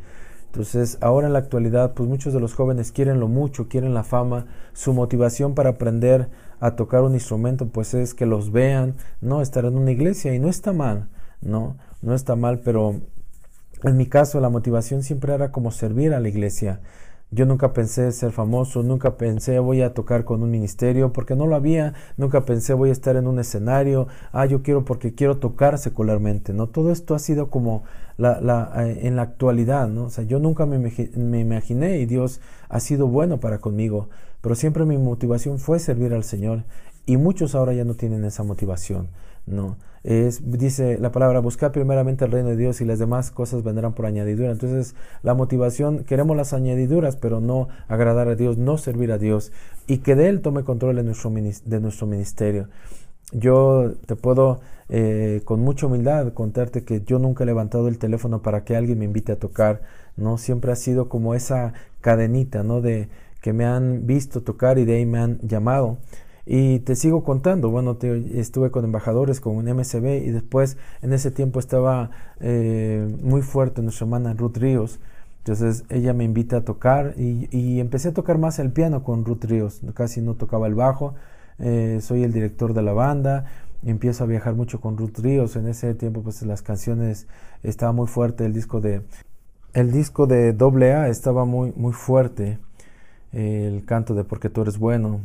Entonces, 0.52 0.98
ahora 1.00 1.28
en 1.28 1.34
la 1.34 1.40
actualidad, 1.40 1.94
pues 1.94 2.10
muchos 2.10 2.34
de 2.34 2.42
los 2.42 2.56
jóvenes 2.56 2.92
quieren 2.92 3.22
lo 3.22 3.30
mucho, 3.30 3.70
quieren 3.70 3.94
la 3.94 4.04
fama, 4.04 4.48
su 4.74 4.92
motivación 4.92 5.56
para 5.56 5.70
aprender 5.70 6.28
a 6.60 6.76
tocar 6.76 7.04
un 7.04 7.14
instrumento, 7.14 7.70
pues 7.70 7.94
es 7.94 8.14
que 8.14 8.26
los 8.26 8.52
vean, 8.52 8.96
¿no? 9.22 9.42
Estar 9.42 9.64
en 9.64 9.78
una 9.78 9.92
iglesia 9.92 10.36
y 10.36 10.40
no 10.40 10.50
está 10.50 10.74
mal, 10.74 11.08
¿no? 11.40 11.78
No 12.02 12.14
está 12.14 12.36
mal, 12.36 12.60
pero 12.60 13.00
en 13.86 13.96
mi 13.96 14.08
caso 14.08 14.42
la 14.42 14.50
motivación 14.50 15.04
siempre 15.04 15.34
era 15.34 15.54
como 15.54 15.72
servir 15.72 16.14
a 16.14 16.20
la 16.20 16.28
iglesia. 16.28 16.82
Yo 17.34 17.46
nunca 17.46 17.72
pensé 17.72 18.12
ser 18.12 18.34
famoso, 18.34 18.84
nunca 18.84 19.16
pensé 19.16 19.58
voy 19.60 19.82
a 19.82 19.94
tocar 19.94 20.26
con 20.26 20.44
un 20.44 20.52
ministerio, 20.52 21.14
porque 21.14 21.34
no 21.34 21.48
lo 21.48 21.56
había, 21.56 21.94
nunca 22.18 22.44
pensé 22.44 22.74
voy 22.74 22.90
a 22.90 22.92
estar 22.92 23.16
en 23.16 23.26
un 23.26 23.40
escenario, 23.40 24.08
ah, 24.34 24.46
yo 24.46 24.64
quiero 24.64 24.84
porque 24.84 25.16
quiero 25.16 25.38
tocar 25.38 25.78
secularmente, 25.78 26.52
¿no? 26.52 26.68
Todo 26.68 26.92
esto 26.92 27.16
ha 27.16 27.20
sido 27.20 27.50
como 27.50 27.84
la, 28.18 28.42
la, 28.42 28.74
eh, 28.86 29.08
en 29.08 29.16
la 29.16 29.22
actualidad, 29.22 29.88
¿no? 29.88 30.04
O 30.04 30.10
sea, 30.10 30.26
yo 30.26 30.40
nunca 30.40 30.66
me, 30.66 30.78
me 30.78 31.40
imaginé 31.40 32.00
y 32.00 32.06
Dios 32.06 32.42
ha 32.68 32.82
sido 32.82 33.08
bueno 33.08 33.40
para 33.40 33.60
conmigo, 33.60 34.10
pero 34.42 34.56
siempre 34.56 34.84
mi 34.84 34.98
motivación 34.98 35.58
fue 35.58 35.80
servir 35.80 36.14
al 36.14 36.26
Señor 36.26 36.66
y 37.06 37.16
muchos 37.16 37.56
ahora 37.56 37.74
ya 37.74 37.86
no 37.86 37.94
tienen 37.94 38.26
esa 38.26 38.44
motivación, 38.44 39.08
¿no? 39.46 39.78
Es, 40.04 40.50
dice 40.52 40.98
la 40.98 41.12
palabra, 41.12 41.40
buscar 41.42 41.72
primeramente 41.72 42.26
el 42.26 42.32
reino 42.32 42.50
de 42.50 42.58
Dios 42.58 42.82
y 42.82 42.86
las 42.86 42.98
demás 42.98 43.30
cosas 43.30 43.64
vendrán 43.64 43.94
por 43.94 44.08
añadidura. 44.08 44.52
Entonces, 44.52 44.96
la 45.22 45.36
motivación, 45.36 46.04
queremos 46.06 46.36
las 46.36 46.54
añadiduras, 46.54 47.18
pero 47.18 47.40
no 47.40 47.68
agradar 47.88 48.28
a 48.28 48.36
Dios, 48.36 48.58
no 48.58 48.78
servir 48.78 49.12
a 49.12 49.20
Dios 49.20 49.52
y 49.86 50.00
que 50.00 50.16
de 50.16 50.30
Él 50.30 50.42
tome 50.42 50.64
control 50.64 50.96
de 50.96 51.04
nuestro, 51.04 51.30
de 51.32 51.80
nuestro 51.80 52.08
ministerio. 52.08 52.68
Yo 53.32 53.94
te 54.08 54.16
puedo 54.16 54.60
eh, 54.90 55.42
con 55.46 55.62
mucha 55.62 55.86
humildad 55.86 56.34
contarte 56.34 56.84
que 56.84 57.02
yo 57.06 57.18
nunca 57.18 57.44
he 57.44 57.48
levantado 57.48 57.88
el 57.88 57.98
teléfono 57.98 58.42
para 58.42 58.66
que 58.66 58.76
alguien 58.76 59.00
me 59.00 59.06
invite 59.06 59.32
a 59.32 59.40
tocar, 59.40 59.82
¿no? 60.18 60.38
Siempre 60.38 60.72
ha 60.72 60.76
sido 60.76 61.08
como 61.08 61.34
esa 61.34 61.74
cadenita, 62.02 62.64
¿no? 62.64 62.82
De 62.82 63.08
que 63.42 63.54
me 63.54 63.66
han 63.66 64.06
visto 64.06 64.42
tocar 64.42 64.80
y 64.80 64.86
de 64.86 64.96
ahí 64.96 65.06
me 65.06 65.20
han 65.20 65.40
llamado. 65.42 65.98
Y 66.46 66.80
te 66.80 66.96
sigo 66.96 67.24
contando, 67.24 67.70
bueno, 67.70 67.98
estuve 68.02 68.72
con 68.72 68.84
embajadores, 68.84 69.40
con 69.40 69.56
un 69.56 69.66
MCB 69.66 70.26
y 70.26 70.32
después 70.32 70.78
en 71.02 71.14
ese 71.14 71.32
tiempo 71.32 71.60
estaba 71.60 72.10
eh, 72.40 73.16
muy 73.22 73.42
fuerte 73.42 73.82
nuestra 73.82 74.06
hermana 74.06 74.34
Ruth 74.34 74.58
Ríos. 74.58 75.00
Entonces 75.40 75.86
ella 75.90 76.14
me 76.14 76.24
invita 76.24 76.58
a 76.58 76.62
tocar 76.62 77.16
y, 77.18 77.80
empecé 77.80 78.10
a 78.10 78.14
tocar 78.14 78.38
más 78.38 78.60
el 78.60 78.72
piano 78.72 79.04
con 79.04 79.26
Ruth 79.26 79.46
Ríos, 79.46 79.82
casi 79.96 80.22
no 80.22 80.36
tocaba 80.36 80.68
el 80.68 80.76
bajo, 80.76 81.16
eh, 81.58 81.98
soy 82.02 82.24
el 82.24 82.32
director 82.32 82.76
de 82.76 82.84
la 82.84 82.94
banda, 82.94 83.46
empiezo 83.84 84.24
a 84.24 84.28
viajar 84.28 84.54
mucho 84.54 84.80
con 84.80 84.98
Ruth 84.98 85.18
Ríos, 85.18 85.56
en 85.56 85.68
ese 85.68 85.96
tiempo 85.96 86.22
pues 86.22 86.44
las 86.44 86.62
canciones 86.62 87.28
estaba 87.64 87.92
muy 87.92 88.06
fuerte, 88.06 88.46
el 88.46 88.54
disco 88.54 88.82
de 88.82 89.02
el 89.74 89.92
disco 89.92 90.28
de 90.28 90.56
AA 90.60 91.08
estaba 91.08 91.46
muy 91.46 91.74
muy 91.76 91.94
fuerte, 91.94 92.60
el 93.32 93.84
canto 93.86 94.14
de 94.14 94.24
Porque 94.24 94.50
tú 94.50 94.62
eres 94.62 94.78
bueno, 94.78 95.22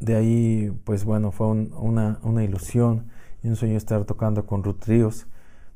de 0.00 0.14
ahí, 0.14 0.80
pues 0.84 1.04
bueno, 1.04 1.32
fue 1.32 1.48
una, 1.48 2.18
una, 2.22 2.44
ilusión 2.44 3.06
y 3.42 3.48
un 3.48 3.56
sueño 3.56 3.76
estar 3.76 4.04
tocando 4.04 4.46
con 4.46 4.62
Ruth. 4.62 5.26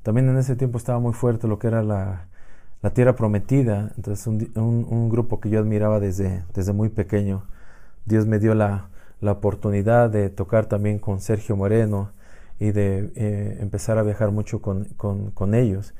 También 0.02 0.28
en 0.28 0.38
ese 0.38 0.56
tiempo 0.56 0.78
estaba 0.78 1.00
muy 1.00 1.12
fuerte 1.12 1.48
lo 1.48 1.58
que 1.58 1.66
era 1.68 1.82
la, 1.82 2.26
la 2.82 2.90
Tierra 2.90 3.16
Prometida, 3.16 3.92
entonces 3.96 4.26
un, 4.26 4.50
un, 4.56 5.08
grupo 5.08 5.40
que 5.40 5.50
yo 5.50 5.60
admiraba 5.60 6.00
desde, 6.00 6.44
desde 6.54 6.72
muy 6.72 6.88
pequeño. 6.88 7.44
Dios 8.04 8.26
me 8.26 8.38
dio 8.38 8.54
la, 8.54 8.88
la 9.20 9.32
oportunidad 9.32 10.10
de 10.10 10.30
tocar 10.30 10.66
también 10.66 10.98
con 10.98 11.20
Sergio 11.20 11.56
Moreno 11.56 12.10
y 12.58 12.72
de 12.72 13.12
eh, 13.16 13.58
empezar 13.60 13.98
a 13.98 14.02
viajar 14.02 14.30
mucho 14.30 14.60
con, 14.60 14.84
con, 14.96 15.30
con, 15.30 15.54
ellos. 15.54 15.94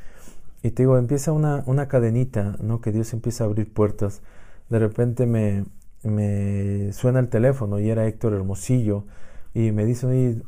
Y 0.63 0.73
te 0.73 0.83
digo, 0.83 0.99
empieza 0.99 1.33
una, 1.33 1.63
una 1.67 1.89
cadenita, 1.89 2.57
¿no? 2.61 2.81
que 2.81 2.93
Dios 2.93 3.13
empieza 3.13 3.45
a 3.45 3.47
abrir 3.49 3.73
puertas. 3.73 4.23
De 4.69 4.79
repente 4.79 5.27
me, 5.27 5.65
me 6.05 6.93
suena 6.93 7.21
el 7.21 7.29
teléfono 7.29 7.79
y 7.79 7.91
era 7.91 8.07
Héctor 8.07 8.35
Hermosillo 8.35 9.05
y 9.55 9.71
me 9.73 9.85
dice, 9.85 10.07
oye, 10.07 10.43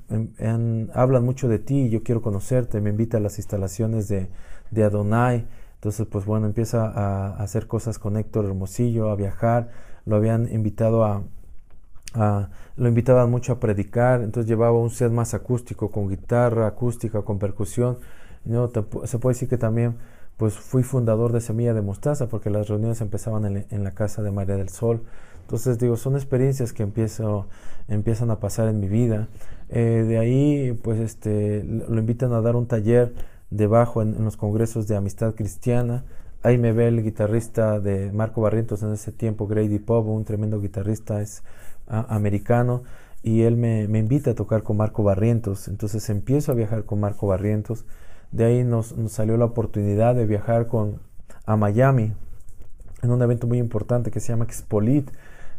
hablan 0.94 1.24
mucho 1.24 1.48
de 1.48 1.58
ti, 1.58 1.90
yo 1.90 2.02
quiero 2.02 2.22
conocerte, 2.22 2.80
me 2.80 2.90
invita 2.90 3.18
a 3.18 3.20
las 3.20 3.38
instalaciones 3.38 4.08
de, 4.08 4.28
de 4.70 4.84
Adonai. 4.84 5.46
Entonces, 5.74 6.06
pues 6.10 6.24
bueno, 6.24 6.46
empieza 6.46 6.86
a, 6.86 7.36
hacer 7.36 7.66
cosas 7.66 7.98
con 7.98 8.16
Héctor 8.16 8.46
Hermosillo, 8.46 9.10
a 9.10 9.16
viajar, 9.16 9.70
lo 10.06 10.16
habían 10.16 10.50
invitado 10.50 11.04
a, 11.04 11.22
lo 12.76 12.88
invitaban 12.88 13.30
mucho 13.30 13.52
a 13.52 13.60
predicar, 13.60 14.22
entonces 14.22 14.48
llevaba 14.48 14.78
un 14.78 14.90
set 14.90 15.10
más 15.10 15.34
acústico, 15.34 15.90
con 15.90 16.08
guitarra 16.08 16.66
acústica, 16.66 17.22
con 17.22 17.38
percusión. 17.38 17.98
¿no? 18.44 18.70
se 19.04 19.18
puede 19.18 19.34
decir 19.34 19.48
que 19.48 19.58
también 19.58 19.96
pues 20.36 20.54
fui 20.54 20.82
fundador 20.82 21.32
de 21.32 21.40
Semilla 21.40 21.74
de 21.74 21.82
Mostaza 21.82 22.28
porque 22.28 22.50
las 22.50 22.68
reuniones 22.68 23.00
empezaban 23.00 23.44
en, 23.44 23.66
en 23.70 23.84
la 23.84 23.92
casa 23.92 24.22
de 24.22 24.30
María 24.30 24.56
del 24.56 24.68
Sol. 24.68 25.02
Entonces 25.44 25.78
digo, 25.78 25.96
son 25.98 26.14
experiencias 26.16 26.72
que 26.72 26.82
empiezo, 26.82 27.48
empiezan 27.86 28.30
a 28.30 28.40
pasar 28.40 28.68
en 28.68 28.80
mi 28.80 28.88
vida. 28.88 29.28
Eh, 29.68 30.04
de 30.08 30.18
ahí, 30.18 30.72
pues 30.82 30.98
este, 31.00 31.62
lo 31.64 31.98
invitan 31.98 32.32
a 32.32 32.40
dar 32.40 32.56
un 32.56 32.66
taller 32.66 33.12
debajo 33.50 34.00
en, 34.00 34.24
los 34.24 34.38
congresos 34.38 34.88
de 34.88 34.96
amistad 34.96 35.34
cristiana. 35.34 36.04
Ahí 36.42 36.56
me 36.56 36.72
ve 36.72 36.88
el 36.88 37.02
guitarrista 37.02 37.78
de 37.78 38.10
Marco 38.10 38.40
Barrientos 38.40 38.82
en 38.82 38.92
ese 38.92 39.12
tiempo, 39.12 39.46
Grady 39.46 39.78
Pop, 39.78 40.06
un 40.08 40.24
tremendo 40.24 40.60
guitarrista, 40.60 41.20
es 41.20 41.42
americano, 41.86 42.82
y 43.22 43.42
él 43.42 43.58
me, 43.58 43.86
me, 43.88 43.98
invita 43.98 44.30
a 44.30 44.34
tocar 44.34 44.62
con 44.62 44.78
Marco 44.78 45.02
Barrientos. 45.02 45.68
Entonces 45.68 46.08
empiezo 46.08 46.52
a 46.52 46.54
viajar 46.54 46.84
con 46.84 47.00
Marco 47.00 47.26
Barrientos. 47.26 47.84
De 48.32 48.44
ahí 48.46 48.64
nos, 48.64 48.96
nos 48.96 49.12
salió 49.12 49.36
la 49.36 49.44
oportunidad 49.44 50.14
de 50.14 50.24
viajar 50.24 50.68
con, 50.68 51.00
a 51.44 51.56
Miami 51.56 52.14
en 53.02 53.10
un 53.10 53.20
evento 53.20 53.46
muy 53.46 53.58
importante 53.58 54.10
que 54.10 54.20
se 54.20 54.28
llama 54.28 54.44
Expolit 54.44 55.10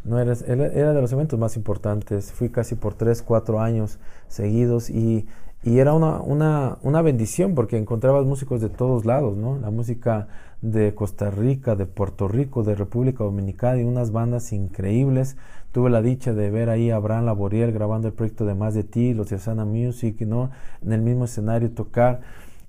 no 0.06 0.20
era, 0.20 0.34
era 0.46 0.92
de 0.92 1.00
los 1.00 1.12
eventos 1.12 1.38
más 1.38 1.56
importantes. 1.56 2.32
Fui 2.32 2.48
casi 2.48 2.74
por 2.76 2.94
3, 2.94 3.22
4 3.22 3.60
años 3.60 3.98
seguidos 4.28 4.88
y, 4.88 5.26
y 5.64 5.78
era 5.80 5.94
una, 5.94 6.20
una, 6.20 6.78
una, 6.82 7.02
bendición 7.02 7.54
porque 7.54 7.76
encontrabas 7.76 8.24
músicos 8.24 8.60
de 8.60 8.68
todos 8.68 9.04
lados, 9.04 9.36
¿no? 9.36 9.58
La 9.58 9.70
música 9.70 10.28
de 10.62 10.94
Costa 10.94 11.30
Rica, 11.30 11.74
de 11.74 11.86
Puerto 11.86 12.28
Rico, 12.28 12.62
de 12.62 12.74
República 12.74 13.24
Dominicana 13.24 13.80
y 13.80 13.84
unas 13.84 14.12
bandas 14.12 14.52
increíbles. 14.52 15.36
Tuve 15.72 15.90
la 15.90 16.02
dicha 16.02 16.32
de 16.32 16.50
ver 16.50 16.70
ahí 16.70 16.90
a 16.90 16.96
Abraham 16.96 17.26
Laboriel 17.26 17.72
grabando 17.72 18.08
el 18.08 18.14
proyecto 18.14 18.46
de 18.46 18.54
Más 18.54 18.74
de 18.74 18.84
Ti, 18.84 19.12
los 19.12 19.28
de 19.28 19.36
Osana 19.36 19.64
Music, 19.64 20.20
¿no? 20.20 20.50
En 20.82 20.92
el 20.92 21.02
mismo 21.02 21.24
escenario 21.24 21.70
tocar. 21.70 22.20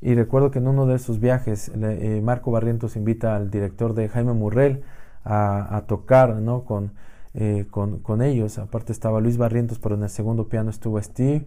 Y 0.01 0.15
recuerdo 0.15 0.51
que 0.51 0.59
en 0.59 0.67
uno 0.67 0.87
de 0.87 0.95
esos 0.95 1.19
viajes, 1.19 1.71
eh, 1.75 2.21
Marco 2.23 2.51
Barrientos 2.51 2.95
invita 2.95 3.35
al 3.35 3.49
director 3.51 3.93
de 3.93 4.09
Jaime 4.09 4.33
Murrell 4.33 4.81
a, 5.23 5.77
a 5.77 5.81
tocar, 5.85 6.35
¿no? 6.35 6.65
Con, 6.65 6.91
eh, 7.39 7.65
con, 7.69 7.99
con, 7.99 8.23
ellos. 8.23 8.57
Aparte 8.57 8.91
estaba 8.91 9.21
Luis 9.21 9.37
Barrientos, 9.37 9.77
pero 9.77 9.93
en 9.93 10.01
el 10.01 10.09
segundo 10.09 10.49
piano 10.49 10.71
estuvo 10.71 10.99
Steve. 10.99 11.45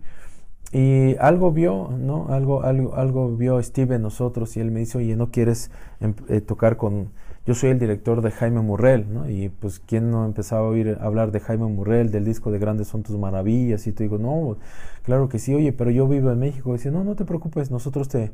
Y 0.73 1.17
algo 1.17 1.51
vio, 1.51 1.91
¿no? 1.99 2.29
Algo, 2.29 2.63
algo, 2.63 2.95
algo 2.95 3.37
vio 3.37 3.61
Steve 3.61 3.97
en 3.97 4.03
nosotros 4.03 4.57
y 4.57 4.61
él 4.61 4.71
me 4.71 4.79
dice, 4.81 4.99
oye, 4.99 5.17
¿no 5.17 5.33
quieres 5.33 5.73
em, 5.99 6.15
eh, 6.29 6.41
tocar 6.41 6.77
con... 6.77 7.11
Yo 7.45 7.55
soy 7.55 7.71
el 7.71 7.81
director 7.81 8.23
de 8.23 8.31
Jaime 8.31 8.61
Murrell, 8.61 9.13
¿no? 9.13 9.29
Y 9.29 9.49
pues, 9.49 9.81
¿quién 9.81 10.13
no 10.13 10.25
empezaba 10.25 10.61
a 10.61 10.71
oír 10.71 10.97
hablar 11.01 11.33
de 11.33 11.41
Jaime 11.41 11.67
Murrell, 11.67 12.13
del 12.13 12.25
disco 12.25 12.53
de 12.53 12.61
Grandes 12.61 12.87
son 12.87 13.03
tus 13.03 13.19
maravillas? 13.19 13.89
Y 13.89 13.93
te 13.93 14.05
digo, 14.05 14.19
no, 14.19 14.59
claro 15.03 15.29
que 15.29 15.41
sí, 15.41 15.53
oye, 15.55 15.73
pero 15.73 15.91
yo 15.91 16.07
vivo 16.07 16.31
en 16.31 16.39
México. 16.39 16.71
Y 16.71 16.75
dice, 16.75 16.93
no, 16.93 17.03
no 17.03 17.17
te 17.17 17.25
preocupes, 17.25 17.73
nosotros 17.73 18.09
te, 18.09 18.31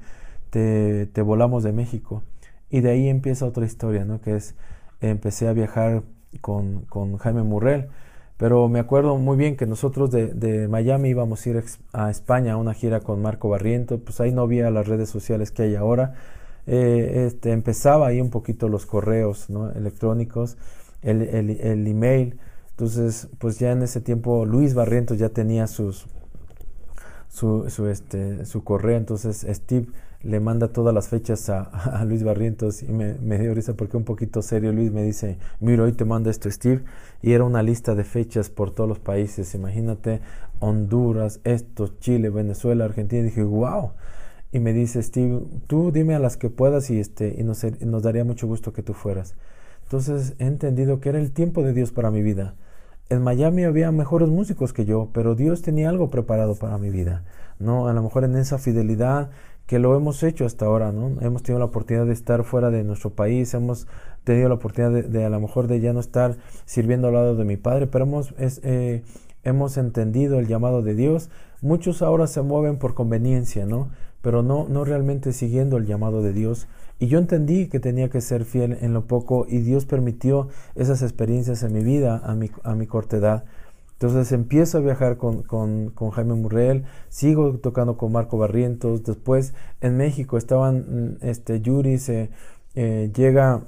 te, 0.51 1.07
te 1.07 1.23
volamos 1.23 1.63
de 1.63 1.73
México. 1.73 2.23
Y 2.69 2.81
de 2.81 2.91
ahí 2.91 3.09
empieza 3.09 3.47
otra 3.47 3.65
historia, 3.65 4.05
¿no? 4.05 4.21
Que 4.21 4.37
es, 4.37 4.57
empecé 5.01 5.49
a 5.49 5.55
viajar 5.55 6.03
con, 6.39 6.83
con 6.87 7.17
Jaime 7.19 7.43
Murrell. 7.43 7.89
Pero 8.37 8.69
me 8.69 8.81
acuerdo 8.81 9.17
muy 9.17 9.37
bien 9.37 9.57
que 9.57 9.67
nosotros 9.67 10.11
de, 10.11 10.27
de, 10.29 10.69
Miami 10.69 11.09
íbamos 11.11 11.47
a 11.47 11.51
ir 11.51 11.65
a 11.93 12.11
España 12.11 12.53
a 12.53 12.57
una 12.59 12.75
gira 12.75 13.01
con 13.01 13.23
Marco 13.23 13.49
Barriento, 13.49 13.99
pues 13.99 14.21
ahí 14.21 14.31
no 14.31 14.43
había 14.43 14.71
las 14.71 14.87
redes 14.87 15.09
sociales 15.09 15.51
que 15.51 15.63
hay 15.63 15.75
ahora. 15.75 16.15
Eh, 16.67 17.25
este, 17.27 17.53
empezaba 17.53 18.09
ahí 18.09 18.21
un 18.21 18.31
poquito 18.31 18.69
los 18.69 18.87
correos 18.87 19.49
¿no? 19.49 19.71
electrónicos, 19.71 20.59
el, 21.03 21.23
el, 21.23 21.51
el, 21.51 21.87
email. 21.87 22.39
Entonces, 22.71 23.29
pues 23.39 23.59
ya 23.59 23.73
en 23.73 23.83
ese 23.83 24.01
tiempo 24.01 24.45
Luis 24.45 24.75
Barrientos 24.75 25.19
ya 25.19 25.31
tenía 25.31 25.67
sus, 25.67 26.07
su, 27.29 27.71
su, 27.71 27.87
este, 27.89 28.45
su 28.45 28.65
correo, 28.65 28.99
entonces 28.99 29.47
Steve 29.49 29.87
le 30.23 30.41
manda 30.41 30.69
todas 30.69 30.95
las 30.95 31.09
fechas 31.09 31.49
a, 31.49 32.05
Luis 32.05 32.23
Barrientos 32.23 32.83
y 32.83 32.93
me, 32.93 33.15
me, 33.15 33.39
dio 33.39 33.55
risa 33.55 33.75
porque 33.75 33.97
un 33.97 34.05
poquito 34.05 34.43
serio 34.43 34.73
Luis 34.73 34.93
me 34.93 35.03
dice, 35.03 35.39
mira, 35.61 35.85
hoy 35.85 35.93
te 35.93 36.05
manda 36.05 36.31
esto 36.31 36.51
Steve 36.51 36.83
y 37.23 37.33
era 37.33 37.45
una 37.45 37.63
lista 37.63 37.95
de 37.95 38.05
fechas 38.05 38.51
por 38.51 38.75
todos 38.75 38.89
los 38.89 38.99
países, 38.99 39.55
imagínate 39.55 40.21
Honduras, 40.59 41.41
esto, 41.45 41.89
Chile, 42.01 42.31
Venezuela, 42.31 42.85
Argentina, 42.85 43.21
y 43.23 43.25
dije, 43.25 43.43
wow. 43.43 43.93
Y 44.53 44.61
me 44.61 44.73
dice 44.73 45.03
Steve, 45.03 45.43
tú 45.67 45.93
dime 45.93 46.15
a 46.15 46.19
las 46.19 46.37
que 46.37 46.49
puedas 46.49 46.89
y, 46.91 46.99
este, 46.99 47.35
y 47.39 47.43
nos, 47.43 47.65
nos 47.81 48.03
daría 48.03 48.25
mucho 48.25 48.47
gusto 48.47 48.73
que 48.73 48.83
tú 48.83 48.95
fueras. 48.95 49.35
Entonces 49.83 50.35
he 50.39 50.47
entendido 50.47 51.01
que 51.01 51.11
era 51.11 51.19
el 51.19 51.33
tiempo 51.33 51.63
de 51.63 51.73
Dios 51.73 51.93
para 51.93 52.11
mi 52.11 52.23
vida. 52.23 52.55
En 53.09 53.23
Miami 53.23 53.65
había 53.65 53.93
mejores 53.93 54.29
músicos 54.29 54.73
que 54.73 54.85
yo, 54.85 55.11
pero 55.13 55.35
Dios 55.35 55.63
tenía 55.63 55.89
algo 55.91 56.11
preparado 56.11 56.57
para 56.57 56.79
mi 56.79 56.91
vida. 56.91 57.25
¿no? 57.59 57.87
A 57.87 57.93
lo 57.93 58.03
mejor 58.03 58.25
en 58.25 58.37
esa 58.37 58.59
fidelidad, 58.59 59.31
que 59.67 59.79
lo 59.79 59.97
hemos 59.97 60.23
hecho 60.23 60.47
hasta 60.47 60.67
ahora, 60.67 60.93
¿no? 60.93 61.21
Hemos 61.21 61.43
tenido 61.43 61.59
la 61.59 61.67
oportunidad 61.67 62.07
de 62.07 62.13
estar 62.13 62.45
fuera 62.45 62.71
de 62.71 62.85
nuestro 62.85 63.11
país, 63.11 63.53
hemos 63.55 63.87
tenido 64.25 64.49
la 64.49 64.55
oportunidad 64.55 65.05
de, 65.05 65.25
a 65.25 65.29
lo 65.29 65.41
mejor 65.41 65.67
de 65.67 65.81
ya 65.81 65.93
no 65.93 66.01
estar 66.01 66.37
sirviendo 66.65 67.09
al 67.09 67.15
lado 67.15 67.37
de 67.37 67.45
mi 67.45 67.57
padre, 67.57 67.87
pero 67.87 68.05
hemos, 68.05 68.35
eh, 68.39 69.03
hemos 69.43 69.77
entendido 69.77 70.39
el 70.39 70.47
llamado 70.47 70.83
de 70.83 70.95
Dios. 70.95 71.31
Muchos 71.63 72.03
ahora 72.03 72.27
se 72.27 72.43
mueven 72.43 72.79
por 72.79 72.95
conveniencia, 72.95 73.67
¿no? 73.67 73.89
Pero 74.23 74.43
no, 74.43 74.67
no 74.69 74.85
realmente 74.85 75.33
siguiendo 75.33 75.77
el 75.77 75.87
llamado 75.87 76.23
de 76.23 76.33
Dios. 76.33 76.69
Y 76.99 77.09
yo 77.09 77.19
entendí 77.19 77.69
que 77.69 77.81
tenía 77.81 78.09
que 78.09 78.21
ser 78.21 78.45
fiel 78.45 78.79
en 78.81 78.95
lo 78.95 79.07
poco 79.07 79.47
y 79.49 79.59
Dios 79.59 79.85
permitió 79.85 80.49
esas 80.75 81.03
experiencias 81.03 81.63
en 81.63 81.73
mi 81.73 81.85
vida 81.85 82.23
a 82.25 82.35
mi, 82.35 82.51
a 82.63 82.75
mi 82.75 82.87
corta 82.87 83.19
edad. 83.19 83.45
Entonces 83.99 84.31
empiezo 84.33 84.77
a 84.79 84.81
viajar 84.83 85.17
con, 85.17 85.43
con, 85.43 85.89
con, 85.91 86.11
Jaime 86.11 86.35
Murrell, 86.35 86.85
sigo 87.09 87.59
tocando 87.59 87.97
con 87.97 88.13
Marco 88.13 88.37
Barrientos, 88.37 89.05
después 89.05 89.55
en 89.81 89.97
México 89.97 90.37
estaban, 90.37 91.17
mm, 91.21 91.25
este, 91.25 91.63
Yuri 91.63 91.97
se 91.97 92.29
eh, 92.75 93.11
llega 93.15 93.63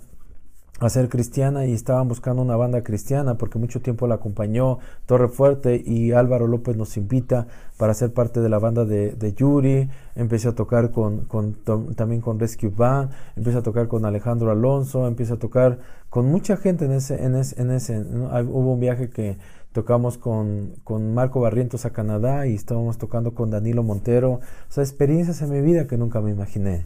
a 0.80 0.88
ser 0.88 1.08
cristiana 1.08 1.66
y 1.66 1.72
estaban 1.72 2.06
buscando 2.06 2.40
una 2.42 2.56
banda 2.56 2.82
cristiana 2.82 3.36
porque 3.36 3.58
mucho 3.58 3.80
tiempo 3.80 4.06
la 4.06 4.16
acompañó 4.16 4.78
Torre 5.06 5.28
Fuerte 5.28 5.82
y 5.84 6.12
Álvaro 6.12 6.46
López 6.46 6.76
nos 6.76 6.96
invita 6.96 7.48
para 7.76 7.94
ser 7.94 8.12
parte 8.12 8.40
de 8.40 8.48
la 8.48 8.58
banda 8.58 8.84
de, 8.84 9.12
de 9.12 9.32
Yuri, 9.32 9.88
empecé 10.14 10.48
a 10.48 10.54
tocar 10.54 10.90
con, 10.90 11.24
con, 11.24 11.54
también 11.96 12.20
con 12.20 12.38
Rescue 12.38 12.70
Band, 12.70 13.10
empecé 13.34 13.58
a 13.58 13.62
tocar 13.62 13.88
con 13.88 14.04
Alejandro 14.04 14.50
Alonso, 14.50 15.06
empecé 15.08 15.32
a 15.32 15.38
tocar 15.38 15.78
con 16.10 16.26
mucha 16.26 16.56
gente 16.56 16.84
en 16.84 16.92
ese, 16.92 17.24
en 17.24 17.34
ese, 17.34 17.60
en 17.60 17.70
ese 17.70 17.98
hubo 18.00 18.74
un 18.74 18.80
viaje 18.80 19.10
que 19.10 19.36
tocamos 19.72 20.18
con, 20.18 20.74
con, 20.84 21.14
Marco 21.14 21.40
Barrientos 21.40 21.84
a 21.84 21.90
Canadá 21.90 22.46
y 22.46 22.54
estábamos 22.54 22.98
tocando 22.98 23.34
con 23.34 23.50
Danilo 23.50 23.82
Montero, 23.82 24.32
o 24.32 24.40
sea, 24.68 24.82
experiencias 24.82 25.42
en 25.42 25.50
mi 25.50 25.60
vida 25.60 25.86
que 25.86 25.96
nunca 25.96 26.20
me 26.20 26.30
imaginé. 26.30 26.84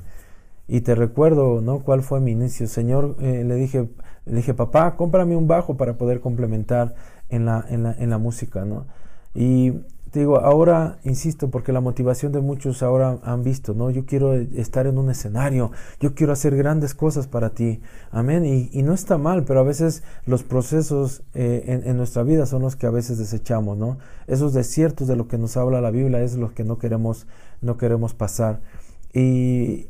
Y 0.69 0.83
te 0.83 0.95
recuerdo, 0.95 1.61
¿no? 1.61 1.81
¿Cuál 1.81 2.03
fue 2.03 2.21
mi 2.21 2.33
inicio? 2.33 2.67
Señor, 2.67 3.17
eh, 3.21 3.45
le 3.45 3.55
dije, 3.57 3.89
le 4.27 4.37
dije, 4.37 4.55
papá, 4.55 4.97
cómprame 4.97 5.37
un 5.37 5.47
bajo 5.47 5.77
para 5.77 5.99
poder 5.99 6.21
complementar 6.21 6.95
en 7.29 7.47
la, 7.47 7.65
en 7.69 7.83
la, 7.83 7.93
en 7.93 8.11
la 8.11 8.19
música, 8.19 8.65
¿no? 8.65 8.87
Y 9.35 9.73
te 10.13 10.21
digo, 10.21 10.39
ahora 10.39 10.99
insisto, 11.05 11.51
porque 11.51 11.73
la 11.73 11.81
motivación 11.81 12.33
de 12.33 12.43
muchos 12.43 12.83
ahora 12.83 13.19
han 13.23 13.43
visto, 13.43 13.73
¿no? 13.73 13.89
Yo 13.91 14.05
quiero 14.05 14.35
estar 14.35 14.87
en 14.87 14.99
un 14.99 15.09
escenario, 15.09 15.73
yo 16.01 16.15
quiero 16.15 16.35
hacer 16.35 16.55
grandes 16.55 16.95
cosas 16.95 17.27
para 17.27 17.49
ti, 17.55 17.81
amén. 18.11 18.45
Y, 18.45 18.83
no 18.83 18.93
está 18.93 19.17
mal, 19.17 19.45
pero 19.45 19.61
a 19.61 19.63
veces 19.63 20.03
los 20.27 20.43
procesos 20.43 21.23
eh, 21.33 21.83
en, 21.87 21.97
nuestra 21.97 22.25
vida 22.25 22.45
son 22.45 22.61
los 22.61 22.77
que 22.77 22.87
a 22.87 22.91
veces 22.91 23.17
desechamos, 23.17 23.79
¿no? 23.79 23.97
Esos 24.27 24.53
desiertos 24.53 25.09
de 25.09 25.17
lo 25.17 25.29
que 25.29 25.39
nos 25.39 25.57
habla 25.57 25.81
la 25.81 25.91
Biblia 25.91 26.21
es 26.21 26.37
los 26.37 26.53
que 26.53 26.63
no 26.63 26.77
queremos, 26.77 27.27
no 27.63 27.79
queremos 27.79 28.13
pasar. 28.13 28.61
Y, 29.15 29.89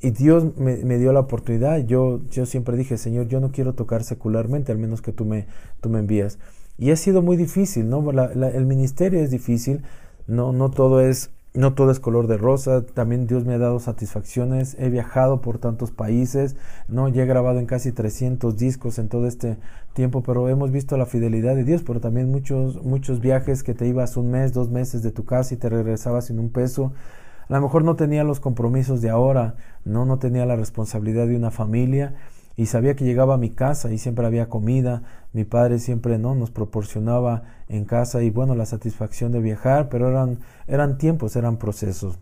Dios 0.00 0.56
me, 0.56 0.96
dio 0.96 1.12
la 1.12 1.20
oportunidad, 1.20 1.84
yo, 1.84 2.22
yo 2.30 2.46
siempre 2.46 2.76
dije, 2.78 2.96
Señor, 2.96 3.28
yo 3.28 3.38
no 3.40 3.50
quiero 3.50 3.74
tocar 3.74 4.02
secularmente, 4.02 4.72
al 4.72 4.78
menos 4.78 5.02
que 5.02 5.12
tú 5.12 5.26
me, 5.26 5.46
tú 5.82 5.90
me 5.90 5.98
envías. 5.98 6.38
Y 6.78 6.92
ha 6.92 6.96
sido 6.96 7.22
muy 7.22 7.36
difícil, 7.36 7.90
¿no? 7.90 8.08
el 8.10 8.64
ministerio 8.64 9.20
es 9.20 9.32
difícil, 9.32 9.82
no, 10.28 10.52
no, 10.52 10.70
todo 10.70 11.00
es, 11.00 11.30
no 11.52 11.74
todo 11.74 11.90
es 11.90 11.98
color 11.98 12.28
de 12.28 12.36
rosa, 12.36 12.86
también 12.86 13.26
Dios 13.26 13.44
me 13.44 13.54
ha 13.54 13.58
dado 13.58 13.80
satisfacciones, 13.80 14.76
he 14.78 14.88
viajado 14.88 15.40
por 15.40 15.58
tantos 15.58 15.90
países, 15.90 16.54
¿no? 16.86 17.08
Ya 17.08 17.24
he 17.24 17.26
grabado 17.26 17.58
en 17.58 17.66
casi 17.66 17.90
300 17.90 18.56
discos 18.56 19.00
en 19.00 19.08
todo 19.08 19.26
este 19.26 19.56
tiempo, 19.92 20.22
pero 20.22 20.48
hemos 20.48 20.70
visto 20.70 20.96
la 20.96 21.06
fidelidad 21.06 21.56
de 21.56 21.64
Dios, 21.64 21.82
pero 21.84 21.98
también 21.98 22.30
muchos, 22.30 22.80
muchos 22.84 23.20
viajes 23.20 23.64
que 23.64 23.74
te 23.74 23.88
ibas 23.88 24.16
un 24.16 24.30
mes, 24.30 24.52
dos 24.52 24.70
meses 24.70 25.02
de 25.02 25.10
tu 25.10 25.24
casa 25.24 25.54
y 25.54 25.56
te 25.56 25.68
regresabas 25.68 26.26
sin 26.26 26.38
un 26.38 26.50
peso. 26.50 26.92
A 27.48 27.54
lo 27.54 27.62
mejor 27.62 27.82
no 27.82 27.96
tenía 27.96 28.22
los 28.22 28.38
compromisos 28.38 29.00
de 29.00 29.10
ahora, 29.10 29.56
no, 29.84 30.04
no 30.04 30.20
tenía 30.20 30.46
la 30.46 30.54
responsabilidad 30.54 31.26
de 31.26 31.34
una 31.34 31.50
familia, 31.50 32.14
y 32.58 32.66
sabía 32.66 32.96
que 32.96 33.04
llegaba 33.04 33.34
a 33.34 33.38
mi 33.38 33.50
casa 33.50 33.92
y 33.92 33.98
siempre 33.98 34.26
había 34.26 34.48
comida, 34.48 35.04
mi 35.32 35.44
padre 35.44 35.78
siempre 35.78 36.18
no 36.18 36.34
nos 36.34 36.50
proporcionaba 36.50 37.44
en 37.68 37.84
casa 37.84 38.20
y 38.24 38.30
bueno 38.30 38.56
la 38.56 38.66
satisfacción 38.66 39.30
de 39.30 39.38
viajar, 39.38 39.88
pero 39.88 40.08
eran, 40.08 40.40
eran 40.66 40.98
tiempos, 40.98 41.36
eran 41.36 41.58
procesos. 41.58 42.18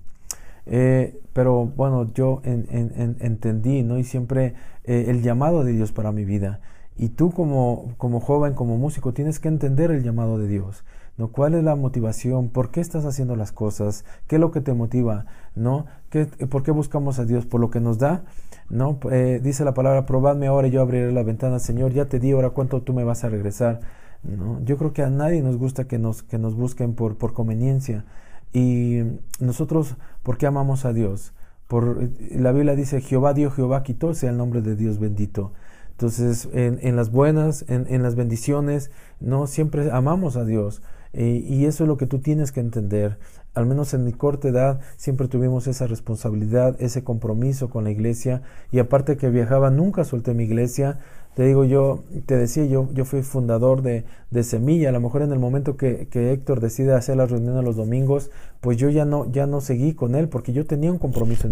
Eh, 0.67 1.19
pero 1.33 1.65
bueno, 1.65 2.13
yo 2.13 2.43
entendí, 2.45 3.83
¿no? 3.83 3.99
Y 3.99 4.05
siempre 4.05 4.53
eh, 4.85 5.07
el 5.09 5.23
llamado 5.23 5.65
de 5.65 5.73
Dios 5.73 5.93
para 5.93 6.13
mi 6.13 6.27
vida. 6.27 6.61
Y 6.99 7.09
tú 7.09 7.31
como, 7.31 7.95
como 7.97 8.21
joven, 8.21 8.53
como 8.53 8.77
músico, 8.77 9.15
tienes 9.15 9.41
que 9.41 9.49
entender 9.49 9.91
el 9.91 10.03
llamado 10.03 10.37
de 10.37 10.49
Dios. 10.49 10.85
¿No? 11.17 11.29
¿Cuál 11.29 11.55
es 11.55 11.65
la 11.65 11.77
motivación? 11.77 12.49
¿Por 12.49 12.71
qué 12.71 12.81
estás 12.81 13.05
haciendo 13.05 13.37
las 13.37 13.53
cosas? 13.53 14.05
¿Qué 14.27 14.37
es 14.37 14.41
lo 14.41 14.51
que 14.51 14.61
te 14.61 14.73
motiva? 14.73 15.27
¿No? 15.55 15.87
¿Qué, 16.11 16.27
¿Por 16.27 16.63
qué 16.63 16.71
buscamos 16.71 17.19
a 17.19 17.25
Dios? 17.25 17.47
¿Por 17.47 17.61
lo 17.61 17.71
que 17.71 17.81
nos 17.81 17.99
da? 17.99 18.25
¿no? 18.69 18.99
Eh, 19.11 19.41
dice 19.43 19.65
la 19.65 19.75
palabra, 19.75 20.07
probadme 20.07 20.47
ahora 20.47 20.69
y 20.69 20.71
yo 20.71 20.81
abriré 20.81 21.13
la 21.13 21.23
ventana, 21.23 21.59
Señor, 21.59 21.93
ya 21.93 22.07
te 22.07 22.19
di 22.19 22.33
ahora 22.33 22.51
cuánto 22.51 22.83
tú 22.83 22.93
me 22.93 23.05
vas 23.05 23.25
a 23.25 23.29
regresar. 23.29 23.81
¿no? 24.23 24.61
Yo 24.65 24.77
creo 24.77 24.93
que 24.93 25.03
a 25.03 25.11
nadie 25.11 25.43
nos 25.43 25.57
gusta 25.57 25.87
que 25.87 25.99
nos, 25.99 26.23
que 26.23 26.39
nos 26.39 26.55
busquen 26.55 26.95
por, 26.95 27.17
por 27.17 27.33
conveniencia. 27.33 28.05
Y 28.53 29.03
nosotros, 29.41 29.97
¿por 30.23 30.39
qué 30.39 30.47
amamos 30.47 30.85
a 30.85 30.93
Dios? 30.93 31.33
Por, 31.69 32.11
la 32.31 32.53
Biblia 32.53 32.75
dice, 32.75 33.01
Jehová 33.01 33.35
dio, 33.35 33.51
Jehová 33.51 33.83
quitó, 33.83 34.15
sea 34.15 34.31
el 34.31 34.37
nombre 34.37 34.63
de 34.63 34.77
Dios 34.77 34.99
bendito. 34.99 35.53
Entonces, 35.91 36.49
en, 36.53 36.79
en 36.83 36.95
las 36.97 37.11
buenas, 37.11 37.65
en, 37.69 37.87
en, 37.89 38.03
las 38.03 38.17
bendiciones, 38.17 38.91
no 39.19 39.47
siempre 39.47 39.91
amamos 39.91 40.37
a 40.37 40.45
Dios. 40.45 40.83
Eh, 41.17 41.45
y 41.49 41.65
eso 41.65 41.83
es 41.83 41.89
lo 41.89 41.97
que 41.97 42.07
tú 42.07 42.21
tienes 42.21 42.53
que 42.53 42.61
entender 42.61 43.19
al 43.57 43.65
menos 43.65 43.95
en 43.95 44.05
mi 44.05 44.13
corta 44.13 44.49
edad, 44.49 44.81
siempre 44.99 45.29
tuvimos 45.29 45.67
esa 45.67 45.87
responsabilidad, 45.87 46.77
ese 46.79 47.03
compromiso 47.03 47.71
con 47.71 47.85
la 47.85 47.91
iglesia. 47.91 48.43
Y 48.71 48.81
aparte 48.81 49.17
que 49.17 49.31
viajaba, 49.31 49.71
nunca 49.71 50.05
solté 50.05 50.35
mi 50.35 50.45
iglesia. 50.45 50.99
Te 51.35 51.45
digo, 51.45 51.65
yo, 51.65 52.05
te 52.27 52.37
decía, 52.37 52.67
yo, 52.67 52.91
yo 52.93 53.07
fui 53.07 53.23
fundador 53.23 53.81
de, 53.81 54.05
de 54.31 54.43
Semilla. 54.43 54.91
A 54.91 54.93
lo 54.93 55.01
mejor 55.01 55.23
en 55.23 55.33
el 55.33 55.39
momento 55.39 55.79
que, 55.79 56.07
que 56.09 56.33
Héctor 56.33 56.61
decide 56.61 56.93
hacer 56.93 57.17
las 57.17 57.31
reuniones 57.31 57.65
los 57.65 57.77
domingos, 57.77 58.31
pues 58.61 58.77
yo 58.77 58.91
ya 58.91 59.07
no, 59.07 59.33
ya 59.33 59.47
no 59.47 59.63
seguí 59.63 59.95
con 59.95 60.17
él 60.17 60.29
porque 60.29 60.53
yo 60.53 60.67
tenía 60.67 60.93
un 60.93 60.99
compromiso 60.99 61.49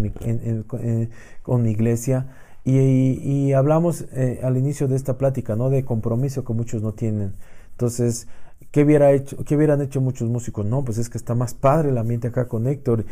con 1.42 1.62
mi 1.62 1.71
iglesia. 1.71 2.26
Y, 2.66 2.78
y, 2.78 3.52
hablamos 3.54 4.06
eh, 4.12 4.41
al 4.43 4.58
inicio 4.58 4.89
de 4.89 4.97
esta 4.97 5.17
plática, 5.17 5.56
¿no? 5.56 5.71
De 5.71 5.86
compromiso 5.86 6.45
que 6.45 6.52
muchos 6.52 6.82
no 6.82 6.93
tienen. 6.93 7.32
Entonces, 7.73 8.26
¿Qué, 8.75 8.82
hubiera 8.82 9.13
hecho, 9.13 9.37
¿Qué 9.45 9.54
hubieran 9.54 9.80
hecho 9.82 10.00
muchos 10.00 10.28
músicos? 10.28 10.67
No, 10.67 10.84
pues 10.84 10.99
es 10.99 11.08
que 11.08 11.17
está 11.17 11.37
más 11.37 11.54
padre 11.54 11.91
el 11.91 11.97
ambiente 11.97 12.26
acá 12.26 12.49
con 12.49 12.67
Héctor, 12.67 13.04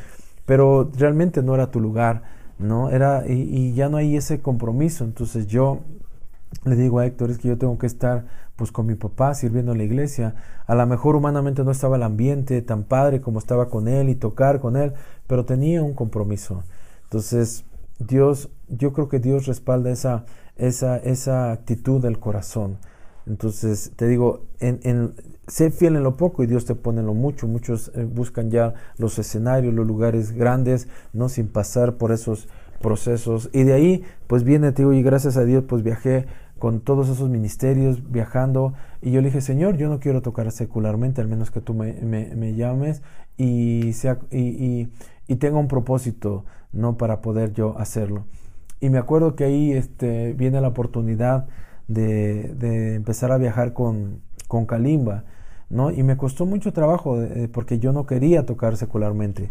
pero 0.45 0.91
realmente 0.99 1.41
no 1.41 1.55
era 1.55 1.71
tu 1.71 1.79
lugar, 1.79 2.25
¿no? 2.59 2.91
Era, 2.91 3.29
y, 3.29 3.73
ya 3.73 3.89
no 3.89 3.97
hay 3.97 4.17
ese 4.17 4.41
compromiso. 4.41 5.05
Entonces 5.05 5.47
yo 5.47 5.79
le 6.65 6.75
digo 6.75 6.99
a 6.99 7.07
Héctor, 7.07 7.31
es 7.31 7.39
que 7.39 7.47
yo 7.47 7.59
tengo 7.59 7.79
que 7.79 7.87
estar 7.87 8.25
pues 8.57 8.73
con 8.73 8.87
mi 8.87 8.97
papá 8.97 9.35
sirviendo 9.35 9.71
en 9.71 9.79
la 9.79 9.85
iglesia. 9.85 10.35
A 10.67 10.75
lo 10.75 10.85
mejor 10.85 11.15
humanamente 11.15 11.63
no 11.63 11.71
estaba 11.71 11.95
el 11.95 12.03
ambiente 12.03 12.61
tan 12.63 12.83
padre 12.83 13.21
como 13.21 13.39
estaba 13.39 13.69
con 13.69 13.87
él 13.87 14.09
y 14.09 14.17
tocar 14.17 14.59
con 14.59 14.75
él, 14.75 14.95
pero 15.29 15.45
tenía 15.45 15.81
un 15.81 15.95
compromiso. 15.95 16.65
Entonces, 17.05 17.65
Dios, 18.01 18.51
yo 18.69 18.93
creo 18.93 19.09
que 19.09 19.21
Dios 19.21 19.47
respalda 19.47 19.93
esa, 19.93 20.25
esa, 20.57 20.97
esa 20.97 21.53
actitud 21.53 22.03
del 22.03 22.19
corazón. 22.19 22.79
Entonces, 23.27 23.93
te 23.97 24.09
digo, 24.09 24.47
en, 24.61 24.81
en, 24.83 25.15
sé 25.47 25.71
fiel 25.71 25.97
en 25.97 26.03
lo 26.03 26.17
poco 26.17 26.43
y 26.43 26.47
Dios 26.47 26.65
te 26.65 26.75
pone 26.75 27.01
en 27.01 27.07
lo 27.07 27.15
mucho. 27.15 27.47
Muchos 27.47 27.93
eh, 27.95 28.05
buscan 28.05 28.51
ya 28.51 28.75
los 28.99 29.19
escenarios, 29.19 29.75
los 29.75 29.87
lugares 29.87 30.33
grandes, 30.33 30.89
no 31.13 31.29
sin 31.29 31.49
pasar 31.49 31.97
por 31.97 32.13
esos 32.13 32.49
procesos. 32.81 33.51
Y 33.53 33.65
de 33.65 33.73
ahí, 33.73 34.05
pues 34.27 34.45
viene, 34.45 34.73
te 34.73 34.83
digo, 34.83 34.93
y 34.93 35.03
gracias 35.03 35.37
a 35.37 35.45
Dios, 35.45 35.65
pues 35.67 35.83
viajé 35.83 36.27
con 36.59 36.81
todos 36.81 37.09
esos 37.09 37.29
ministerios, 37.29 38.13
viajando. 38.13 38.75
Y 39.01 39.11
yo 39.11 39.21
le 39.21 39.29
dije, 39.29 39.41
Señor, 39.41 39.77
yo 39.77 39.89
no 39.89 40.01
quiero 40.01 40.23
tocar 40.23 40.51
secularmente, 40.53 41.21
al 41.21 41.29
menos 41.29 41.51
que 41.51 41.61
tú 41.61 41.75
me, 41.75 41.95
me, 41.95 42.55
llames 42.55 43.03
y, 43.37 43.93
sea, 43.95 44.19
y, 44.31 44.89
y, 45.27 45.37
tenga 45.37 45.59
un 45.59 45.67
propósito, 45.67 46.45
¿no? 46.73 46.97
Para 46.97 47.21
poder 47.21 47.53
yo 47.53 47.77
hacerlo. 47.79 48.27
Y 48.79 48.91
me 48.91 48.99
acuerdo 48.99 49.35
que 49.35 49.45
ahí 49.45 49.73
este, 49.73 50.35
viene 50.35 50.61
la 50.61 50.69
oportunidad 50.69 51.49
de, 51.89 52.95
empezar 52.95 53.33
a 53.33 53.39
viajar 53.39 53.73
con, 53.73 54.21
con 54.49 54.67
Kalimba, 54.67 55.25
¿no? 55.71 55.91
Y 55.91 56.03
me 56.03 56.17
costó 56.17 56.47
mucho 56.47 56.73
trabajo 56.73 57.23
eh, 57.23 57.49
porque 57.53 57.79
yo 57.79 57.93
no 57.93 58.07
quería 58.07 58.47
tocar 58.47 58.77
secularmente. 58.77 59.51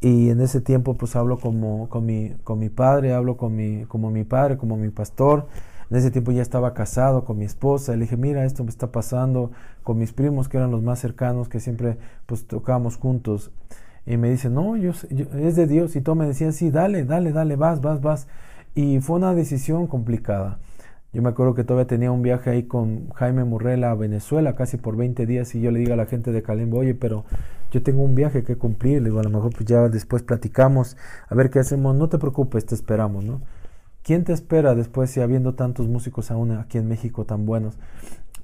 Y 0.00 0.30
en 0.30 0.40
ese 0.40 0.60
tiempo 0.60 0.94
pues 0.94 1.14
hablo 1.14 1.38
como, 1.38 1.88
con, 1.88 2.04
mi, 2.04 2.30
con 2.42 2.58
mi 2.58 2.68
padre, 2.68 3.12
hablo 3.12 3.36
con 3.36 3.54
mi, 3.54 3.84
como 3.86 4.10
mi 4.10 4.24
padre, 4.24 4.56
como 4.56 4.76
mi 4.76 4.90
pastor. 4.90 5.46
En 5.90 5.96
ese 5.96 6.10
tiempo 6.10 6.32
ya 6.32 6.42
estaba 6.42 6.74
casado 6.74 7.24
con 7.24 7.38
mi 7.38 7.44
esposa. 7.44 7.92
Le 7.92 8.00
dije, 8.00 8.16
mira, 8.16 8.44
esto 8.44 8.64
me 8.64 8.70
está 8.70 8.90
pasando 8.90 9.52
con 9.84 9.98
mis 9.98 10.12
primos 10.12 10.48
que 10.48 10.56
eran 10.56 10.70
los 10.70 10.82
más 10.82 10.98
cercanos, 10.98 11.48
que 11.48 11.60
siempre 11.60 11.98
pues 12.26 12.46
tocábamos 12.46 12.96
juntos. 12.96 13.52
Y 14.04 14.16
me 14.16 14.30
dice, 14.30 14.50
no, 14.50 14.76
yo, 14.76 14.90
es 14.90 15.54
de 15.54 15.66
Dios. 15.66 15.94
Y 15.94 16.00
todo 16.00 16.16
me 16.16 16.26
decía, 16.26 16.50
sí, 16.50 16.70
dale, 16.70 17.04
dale, 17.04 17.30
dale, 17.30 17.56
vas, 17.56 17.80
vas, 17.80 18.00
vas. 18.00 18.26
Y 18.74 19.00
fue 19.00 19.16
una 19.16 19.34
decisión 19.34 19.86
complicada. 19.86 20.58
Yo 21.14 21.20
me 21.20 21.28
acuerdo 21.28 21.52
que 21.52 21.62
todavía 21.62 21.86
tenía 21.86 22.10
un 22.10 22.22
viaje 22.22 22.48
ahí 22.48 22.62
con 22.62 23.10
Jaime 23.10 23.44
Murrela 23.44 23.90
a 23.90 23.94
Venezuela 23.94 24.54
casi 24.54 24.78
por 24.78 24.96
20 24.96 25.26
días 25.26 25.54
y 25.54 25.60
yo 25.60 25.70
le 25.70 25.78
digo 25.80 25.92
a 25.92 25.96
la 25.96 26.06
gente 26.06 26.32
de 26.32 26.42
Calimbo, 26.42 26.78
oye, 26.78 26.94
pero 26.94 27.26
yo 27.70 27.82
tengo 27.82 28.02
un 28.02 28.14
viaje 28.14 28.44
que 28.44 28.56
cumplir, 28.56 29.02
le 29.02 29.10
digo, 29.10 29.20
a 29.20 29.22
lo 29.22 29.28
mejor 29.28 29.52
pues 29.52 29.66
ya 29.66 29.90
después 29.90 30.22
platicamos, 30.22 30.96
a 31.28 31.34
ver 31.34 31.50
qué 31.50 31.58
hacemos, 31.58 31.94
no 31.94 32.08
te 32.08 32.16
preocupes, 32.18 32.64
te 32.64 32.74
esperamos, 32.74 33.24
¿no? 33.24 33.42
¿Quién 34.02 34.24
te 34.24 34.32
espera 34.32 34.74
después 34.74 35.10
si 35.10 35.20
habiendo 35.20 35.54
tantos 35.54 35.86
músicos 35.86 36.30
aún 36.30 36.52
aquí 36.52 36.78
en 36.78 36.88
México 36.88 37.26
tan 37.26 37.44
buenos? 37.44 37.78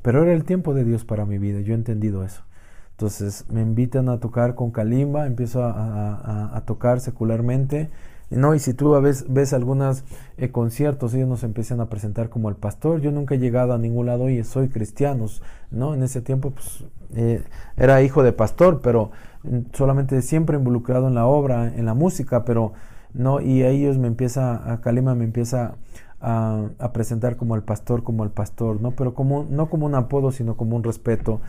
Pero 0.02 0.22
era 0.22 0.35
el 0.35 0.44
tiempo 0.44 0.74
de 0.74 0.85
Dios 0.85 1.07
para 1.07 1.24
mi 1.24 1.38
vida, 1.38 1.61
yo 1.61 1.72
he 1.72 1.76
entendido 1.76 2.22
eso. 2.22 2.42
Entonces 2.90 3.46
me 3.50 3.62
invitan 3.62 4.11
a 4.11 4.20
tocar 4.20 4.54
con 4.54 4.72
Kalimba, 4.72 5.26
empiezo 5.26 5.64
a 5.64 6.62
tocar 6.66 7.00
secularmente 7.00 7.88
no, 8.30 8.54
y 8.54 8.58
si 8.58 8.74
tú 8.74 8.90
ves, 9.00 9.52
algunos 9.54 10.04
eh, 10.36 10.50
conciertos, 10.50 11.14
ellos 11.14 11.28
nos 11.28 11.44
empiezan 11.44 11.80
a 11.80 11.88
presentar 11.88 12.28
como 12.28 12.50
el 12.50 12.56
pastor. 12.56 13.00
Yo 13.00 13.10
nunca 13.10 13.34
he 13.34 13.38
llegado 13.38 13.72
a 13.72 13.78
ningún 13.78 14.06
lado 14.06 14.28
y 14.28 14.44
soy 14.44 14.68
cristiano, 14.68 15.26
¿no? 15.70 15.94
En 15.94 16.02
ese 16.02 16.20
tiempo, 16.20 16.50
pues, 16.50 16.84
eh, 17.14 17.42
era 17.78 18.02
hijo 18.02 18.22
de 18.22 18.32
pastor, 18.32 18.80
pero 18.82 19.12
mm, 19.44 19.58
solamente 19.72 20.20
siempre 20.20 20.58
involucrado 20.58 21.08
en 21.08 21.14
la 21.14 21.26
obra, 21.26 21.74
en 21.74 21.86
la 21.86 21.94
música, 21.94 22.44
pero 22.44 22.74
no, 23.14 23.40
y 23.40 23.62
a 23.62 23.68
ellos 23.70 23.96
me 23.96 24.08
empieza, 24.08 24.72
a 24.72 24.80
Kalima 24.82 25.14
me 25.14 25.24
empieza 25.24 25.76
a, 26.20 26.68
presentar 26.92 27.36
como 27.36 27.54
el 27.56 27.62
pastor, 27.62 28.02
como 28.02 28.24
el 28.24 28.30
pastor, 28.30 28.82
¿no? 28.82 28.90
Pero 28.90 29.14
como, 29.14 29.46
no 29.48 29.70
como 29.70 29.86
un 29.86 29.94
apodo, 29.94 30.32
sino 30.32 30.56
como 30.56 30.76
un 30.76 30.84
respeto. 30.84 31.40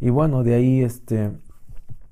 Y 0.00 0.10
bueno, 0.10 0.44
de 0.44 0.54
ahí, 0.54 0.82
este, 0.82 1.32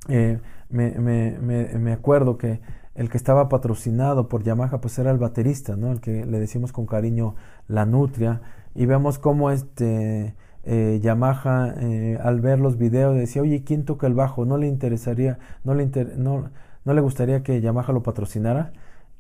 eh, 0.09 0.41
me, 0.69 0.91
me, 0.99 1.39
me 1.79 1.93
acuerdo 1.93 2.39
que 2.39 2.61
el 2.97 3.11
que 3.11 3.17
estaba 3.17 3.49
patrocinado 3.49 4.29
por 4.29 4.43
Yamaha 4.43 4.81
pues 4.81 4.99
era 4.99 5.11
el 5.11 5.19
baterista, 5.19 5.77
¿no? 5.77 5.93
El 5.93 6.01
que 6.01 6.25
le 6.25 6.41
decimos 6.41 6.73
con 6.73 6.87
cariño 6.87 7.35
la 7.69 7.85
nutria 7.85 8.41
y 8.75 8.87
vemos 8.87 9.19
cómo 9.19 9.51
este 9.51 10.35
eh, 10.65 10.99
Yamaha 11.03 11.75
eh, 11.79 12.19
al 12.23 12.41
ver 12.41 12.59
los 12.59 12.77
videos 12.79 13.17
decía, 13.17 13.43
oye, 13.43 13.63
¿quién 13.65 13.85
toca 13.85 14.07
el 14.07 14.15
bajo? 14.15 14.45
¿No 14.45 14.59
le 14.59 14.67
interesaría, 14.67 15.39
no 15.63 15.75
le, 15.75 15.87
no, 16.17 16.51
no 16.85 16.95
le 16.95 17.01
gustaría 17.01 17.43
que 17.43 17.61
Yamaha 17.61 17.93
lo 17.93 18.03
patrocinara? 18.03 18.73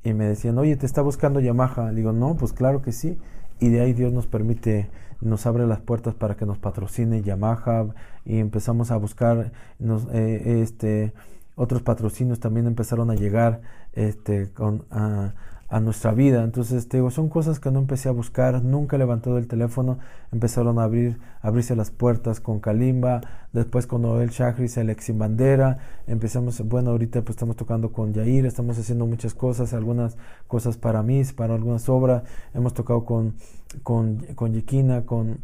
Y 0.02 0.12
me 0.14 0.26
decían, 0.26 0.58
oye, 0.58 0.76
¿te 0.76 0.86
está 0.86 1.02
buscando 1.02 1.40
Yamaha? 1.40 1.92
Digo, 1.92 2.12
no, 2.12 2.36
pues 2.36 2.52
claro 2.52 2.82
que 2.82 2.92
sí. 2.92 3.18
y 3.60 3.68
de 3.70 3.80
ahí 3.80 3.92
Dios 3.92 4.12
nos 4.12 4.26
permite, 4.26 4.90
nos 5.20 5.46
abre 5.46 5.66
las 5.66 5.80
puertas 5.80 6.14
para 6.14 6.36
que 6.36 6.46
nos 6.46 6.58
patrocine 6.58 7.22
Yamaha 7.22 7.86
y 8.24 8.38
empezamos 8.38 8.90
a 8.90 8.96
buscar 8.96 9.52
nos, 9.78 10.06
eh, 10.12 10.62
este, 10.62 11.12
otros 11.56 11.82
patrocinios 11.82 12.38
también 12.38 12.66
empezaron 12.66 13.10
a 13.10 13.14
llegar 13.14 13.62
este, 13.94 14.52
con, 14.52 14.84
a, 14.90 15.32
nuestra 15.80 16.12
vida. 16.12 16.44
Entonces, 16.44 16.88
te 16.88 16.98
digo, 16.98 17.10
son 17.10 17.28
cosas 17.28 17.58
que 17.58 17.70
no 17.72 17.80
empecé 17.80 18.08
a 18.08 18.12
buscar, 18.12 18.62
nunca 18.62 18.94
he 18.96 18.98
levantado 19.00 19.36
el 19.36 19.48
teléfono, 19.48 19.98
empezaron 20.30 20.78
a 20.78 20.84
abrir, 20.84 21.18
abrirse 21.42 21.74
las 21.74 21.90
puertas 21.90 22.40
con 22.40 22.60
Kalimba, 22.60 23.20
después 23.52 23.86
con 23.86 24.02
Noel 24.02 24.30
Shahris, 24.30 24.76
el 24.76 24.90
ex 24.90 25.16
bandera, 25.18 25.78
empezamos, 26.06 26.60
bueno, 26.68 26.90
ahorita 26.90 27.22
pues 27.22 27.30
estamos 27.30 27.56
tocando 27.56 27.90
con 27.90 28.14
Yair, 28.14 28.46
estamos 28.46 28.78
haciendo 28.78 29.06
muchas 29.06 29.34
cosas, 29.34 29.72
algunas 29.74 30.16
cosas 30.46 30.76
para 30.76 31.02
mí, 31.02 31.22
para 31.36 31.54
algunas 31.54 31.88
obras, 31.88 32.22
hemos 32.54 32.72
tocado 32.72 33.04
con, 33.04 33.34
con, 33.82 34.18
con 34.36 34.52
Yekina, 34.52 35.04
con 35.04 35.38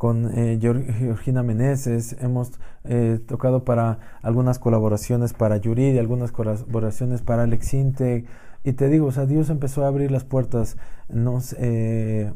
con 0.00 0.30
eh, 0.34 0.58
Georgina 0.58 1.42
Meneses, 1.42 2.16
hemos 2.22 2.52
eh, 2.84 3.20
tocado 3.26 3.64
para 3.64 3.98
algunas 4.22 4.58
colaboraciones 4.58 5.34
para 5.34 5.58
Yuri, 5.58 5.98
algunas 5.98 6.32
colaboraciones 6.32 7.20
para 7.20 7.42
Alex 7.42 7.74
Integ, 7.74 8.24
y 8.64 8.72
te 8.72 8.88
digo, 8.88 9.08
o 9.08 9.12
sea, 9.12 9.26
Dios 9.26 9.50
empezó 9.50 9.84
a 9.84 9.88
abrir 9.88 10.10
las 10.10 10.24
puertas, 10.24 10.78
eh, 11.58 12.32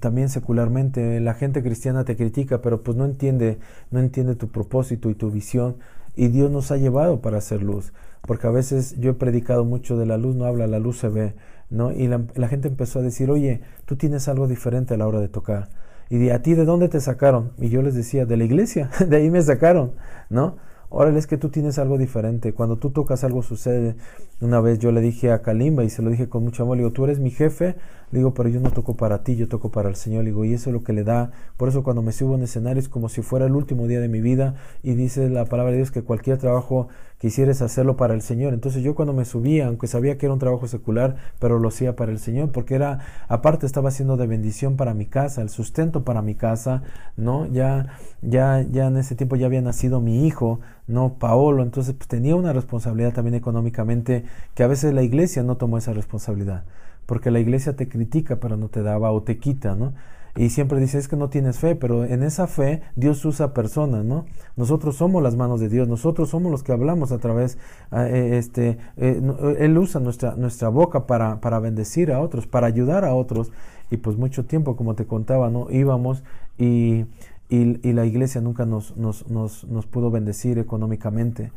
también 0.00 0.30
secularmente, 0.30 1.20
la 1.20 1.34
gente 1.34 1.62
cristiana 1.62 2.06
te 2.06 2.16
critica, 2.16 2.62
pero 2.62 2.82
pues 2.82 2.96
no 2.96 3.04
entiende, 3.04 3.58
no 3.90 4.00
entiende 4.00 4.34
tu 4.34 4.48
propósito 4.48 5.10
y 5.10 5.14
tu 5.14 5.30
visión, 5.30 5.76
y 6.14 6.28
Dios 6.28 6.50
nos 6.50 6.70
ha 6.70 6.78
llevado 6.78 7.20
para 7.20 7.36
hacer 7.36 7.62
luz, 7.62 7.92
porque 8.22 8.46
a 8.46 8.50
veces 8.50 8.98
yo 8.98 9.10
he 9.10 9.14
predicado 9.14 9.66
mucho 9.66 9.98
de 9.98 10.06
la 10.06 10.16
luz, 10.16 10.34
no 10.34 10.46
habla, 10.46 10.66
la 10.66 10.78
luz 10.78 10.96
se 10.96 11.10
ve, 11.10 11.34
¿no? 11.68 11.92
Y 11.92 12.08
la, 12.08 12.22
la 12.36 12.48
gente 12.48 12.68
empezó 12.68 13.00
a 13.00 13.02
decir, 13.02 13.30
oye, 13.30 13.60
tú 13.84 13.96
tienes 13.96 14.28
algo 14.28 14.48
diferente 14.48 14.94
a 14.94 14.96
la 14.96 15.06
hora 15.06 15.20
de 15.20 15.28
tocar. 15.28 15.68
Y 16.08 16.18
de 16.18 16.32
a 16.32 16.42
ti, 16.42 16.54
¿de 16.54 16.64
dónde 16.64 16.88
te 16.88 17.00
sacaron? 17.00 17.52
Y 17.58 17.68
yo 17.68 17.82
les 17.82 17.94
decía, 17.94 18.26
de 18.26 18.36
la 18.36 18.44
iglesia, 18.44 18.90
de 19.08 19.16
ahí 19.16 19.30
me 19.30 19.42
sacaron, 19.42 19.92
¿no? 20.30 20.56
Órale, 20.88 21.18
es 21.18 21.26
que 21.26 21.36
tú 21.36 21.48
tienes 21.48 21.78
algo 21.78 21.98
diferente. 21.98 22.52
Cuando 22.52 22.78
tú 22.78 22.90
tocas 22.90 23.24
algo 23.24 23.42
sucede. 23.42 23.96
Una 24.38 24.60
vez 24.60 24.78
yo 24.78 24.92
le 24.92 25.00
dije 25.00 25.32
a 25.32 25.40
Kalimba 25.40 25.82
y 25.82 25.88
se 25.88 26.02
lo 26.02 26.10
dije 26.10 26.28
con 26.28 26.44
mucho 26.44 26.62
amor, 26.62 26.76
le 26.76 26.82
digo, 26.82 26.92
tú 26.92 27.04
eres 27.04 27.20
mi 27.20 27.30
jefe, 27.30 27.74
le 28.12 28.18
digo, 28.18 28.34
pero 28.34 28.50
yo 28.50 28.60
no 28.60 28.70
toco 28.70 28.94
para 28.94 29.24
ti, 29.24 29.34
yo 29.34 29.48
toco 29.48 29.70
para 29.70 29.88
el 29.88 29.96
Señor, 29.96 30.24
le 30.24 30.30
digo, 30.30 30.44
y 30.44 30.52
eso 30.52 30.68
es 30.68 30.74
lo 30.74 30.84
que 30.84 30.92
le 30.92 31.04
da. 31.04 31.30
Por 31.56 31.70
eso 31.70 31.82
cuando 31.82 32.02
me 32.02 32.12
subo 32.12 32.34
en 32.34 32.42
escenario 32.42 32.78
es 32.78 32.90
como 32.90 33.08
si 33.08 33.22
fuera 33.22 33.46
el 33.46 33.56
último 33.56 33.86
día 33.86 33.98
de 33.98 34.08
mi 34.08 34.20
vida 34.20 34.54
y 34.82 34.94
dice 34.94 35.30
la 35.30 35.46
palabra 35.46 35.72
de 35.72 35.78
Dios 35.78 35.90
que 35.90 36.02
cualquier 36.02 36.36
trabajo 36.36 36.88
quisieras 37.18 37.62
hacerlo 37.62 37.96
para 37.96 38.12
el 38.12 38.20
Señor. 38.20 38.52
Entonces 38.52 38.82
yo 38.82 38.94
cuando 38.94 39.14
me 39.14 39.24
subía, 39.24 39.68
aunque 39.68 39.86
sabía 39.86 40.18
que 40.18 40.26
era 40.26 40.34
un 40.34 40.38
trabajo 40.38 40.68
secular, 40.68 41.16
pero 41.38 41.58
lo 41.58 41.68
hacía 41.68 41.96
para 41.96 42.12
el 42.12 42.18
Señor, 42.18 42.52
porque 42.52 42.74
era, 42.74 42.98
aparte 43.28 43.64
estaba 43.66 43.88
haciendo 43.88 44.16
de 44.16 44.26
bendición 44.26 44.76
para 44.76 44.92
mi 44.92 45.06
casa, 45.06 45.40
el 45.40 45.48
sustento 45.48 46.04
para 46.04 46.20
mi 46.20 46.34
casa, 46.34 46.82
¿no? 47.16 47.46
Ya, 47.46 47.96
ya, 48.20 48.60
ya 48.70 48.88
en 48.88 48.98
ese 48.98 49.14
tiempo 49.14 49.36
ya 49.36 49.46
había 49.46 49.62
nacido 49.62 50.00
mi 50.02 50.26
hijo, 50.26 50.60
¿no? 50.86 51.14
Paolo, 51.14 51.62
entonces 51.62 51.94
pues, 51.94 52.06
tenía 52.06 52.36
una 52.36 52.52
responsabilidad 52.52 53.14
también 53.14 53.34
económicamente 53.34 54.25
que 54.54 54.62
a 54.62 54.66
veces 54.66 54.94
la 54.94 55.02
iglesia 55.02 55.42
no 55.42 55.56
tomó 55.56 55.78
esa 55.78 55.92
responsabilidad, 55.92 56.64
porque 57.06 57.30
la 57.30 57.40
iglesia 57.40 57.76
te 57.76 57.88
critica 57.88 58.36
pero 58.36 58.56
no 58.56 58.68
te 58.68 58.82
daba 58.82 59.10
o 59.12 59.22
te 59.22 59.38
quita, 59.38 59.74
¿no? 59.74 59.92
y 60.36 60.50
siempre 60.50 60.78
dice 60.78 60.98
es 60.98 61.08
que 61.08 61.16
no 61.16 61.30
tienes 61.30 61.58
fe, 61.58 61.74
pero 61.74 62.04
en 62.04 62.22
esa 62.22 62.46
fe 62.46 62.82
Dios 62.94 63.24
usa 63.24 63.54
personas, 63.54 64.04
¿no? 64.04 64.26
Nosotros 64.56 64.96
somos 64.96 65.22
las 65.22 65.34
manos 65.34 65.60
de 65.60 65.70
Dios, 65.70 65.88
nosotros 65.88 66.28
somos 66.28 66.52
los 66.52 66.62
que 66.62 66.72
hablamos 66.72 67.10
a 67.10 67.18
través, 67.18 67.56
eh, 67.90 68.32
este, 68.34 68.76
eh, 68.98 69.20
Él 69.58 69.78
usa 69.78 70.00
nuestra, 70.00 70.34
nuestra 70.36 70.68
boca 70.68 71.06
para, 71.06 71.40
para 71.40 71.58
bendecir 71.58 72.12
a 72.12 72.20
otros, 72.20 72.46
para 72.46 72.66
ayudar 72.66 73.04
a 73.06 73.14
otros, 73.14 73.50
y 73.90 73.96
pues 73.96 74.18
mucho 74.18 74.44
tiempo, 74.44 74.76
como 74.76 74.94
te 74.94 75.06
contaba, 75.06 75.48
¿no? 75.48 75.70
Íbamos 75.70 76.22
y, 76.58 77.06
y, 77.48 77.92
la 77.92 78.04
iglesia 78.04 78.40
nunca 78.40 78.66
nos, 78.66 78.96
nos, 78.96 79.28
nos, 79.30 79.64
nos 79.64 79.86
pudo 79.86 80.10
bendecir 80.10 80.58
económicamente, 80.58 81.50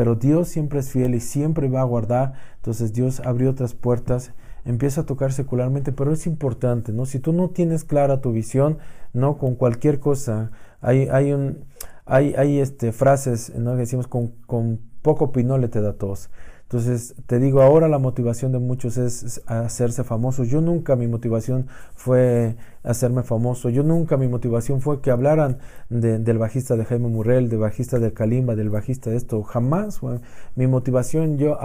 pero 0.00 0.14
Dios 0.14 0.48
siempre 0.48 0.78
es 0.78 0.88
fiel 0.88 1.14
y 1.14 1.20
siempre 1.20 1.68
va 1.68 1.82
a 1.82 1.84
guardar, 1.84 2.32
entonces 2.56 2.94
Dios 2.94 3.20
abrió 3.20 3.50
otras 3.50 3.74
puertas 3.74 4.32
empieza 4.64 5.02
a 5.02 5.04
tocar 5.04 5.30
secularmente, 5.30 5.92
pero 5.92 6.10
es 6.10 6.26
importante, 6.26 6.90
¿no? 6.90 7.04
Si 7.04 7.18
tú 7.18 7.34
no 7.34 7.50
tienes 7.50 7.84
clara 7.84 8.22
tu 8.22 8.32
visión, 8.32 8.78
¿no? 9.12 9.36
Con 9.36 9.56
cualquier 9.56 10.00
cosa, 10.00 10.52
hay, 10.80 11.08
hay, 11.08 11.34
un, 11.34 11.66
hay, 12.06 12.60
este, 12.60 12.92
frases, 12.92 13.54
¿no? 13.54 13.72
Que 13.72 13.80
decimos, 13.80 14.06
con, 14.06 14.28
con 14.46 14.80
poco 15.02 15.32
pinole 15.32 15.68
te 15.68 15.82
da 15.82 15.92
tos. 15.92 16.30
Entonces, 16.62 17.14
te 17.26 17.38
digo, 17.38 17.60
ahora 17.60 17.86
la 17.86 17.98
motivación 17.98 18.52
de 18.52 18.58
muchos 18.58 18.96
es 18.96 19.42
hacerse 19.46 20.02
famosos. 20.02 20.48
Yo 20.48 20.62
nunca 20.62 20.96
mi 20.96 21.08
motivación 21.08 21.66
fue 21.94 22.56
hacerme 22.82 23.22
famoso. 23.22 23.68
Yo 23.68 23.82
nunca 23.82 24.16
mi 24.16 24.28
motivación 24.28 24.80
fue 24.80 25.00
que 25.00 25.10
hablaran 25.10 25.58
del 25.88 26.38
bajista 26.38 26.76
de 26.76 26.84
Jaime 26.84 27.08
Murrell, 27.08 27.48
del 27.48 27.58
bajista 27.58 27.98
del 27.98 28.12
Kalimba, 28.12 28.54
del 28.54 28.70
bajista 28.70 29.10
de 29.10 29.16
esto. 29.16 29.42
Jamás. 29.42 30.00
Mi 30.54 30.66
motivación, 30.66 31.38
yo 31.38 31.58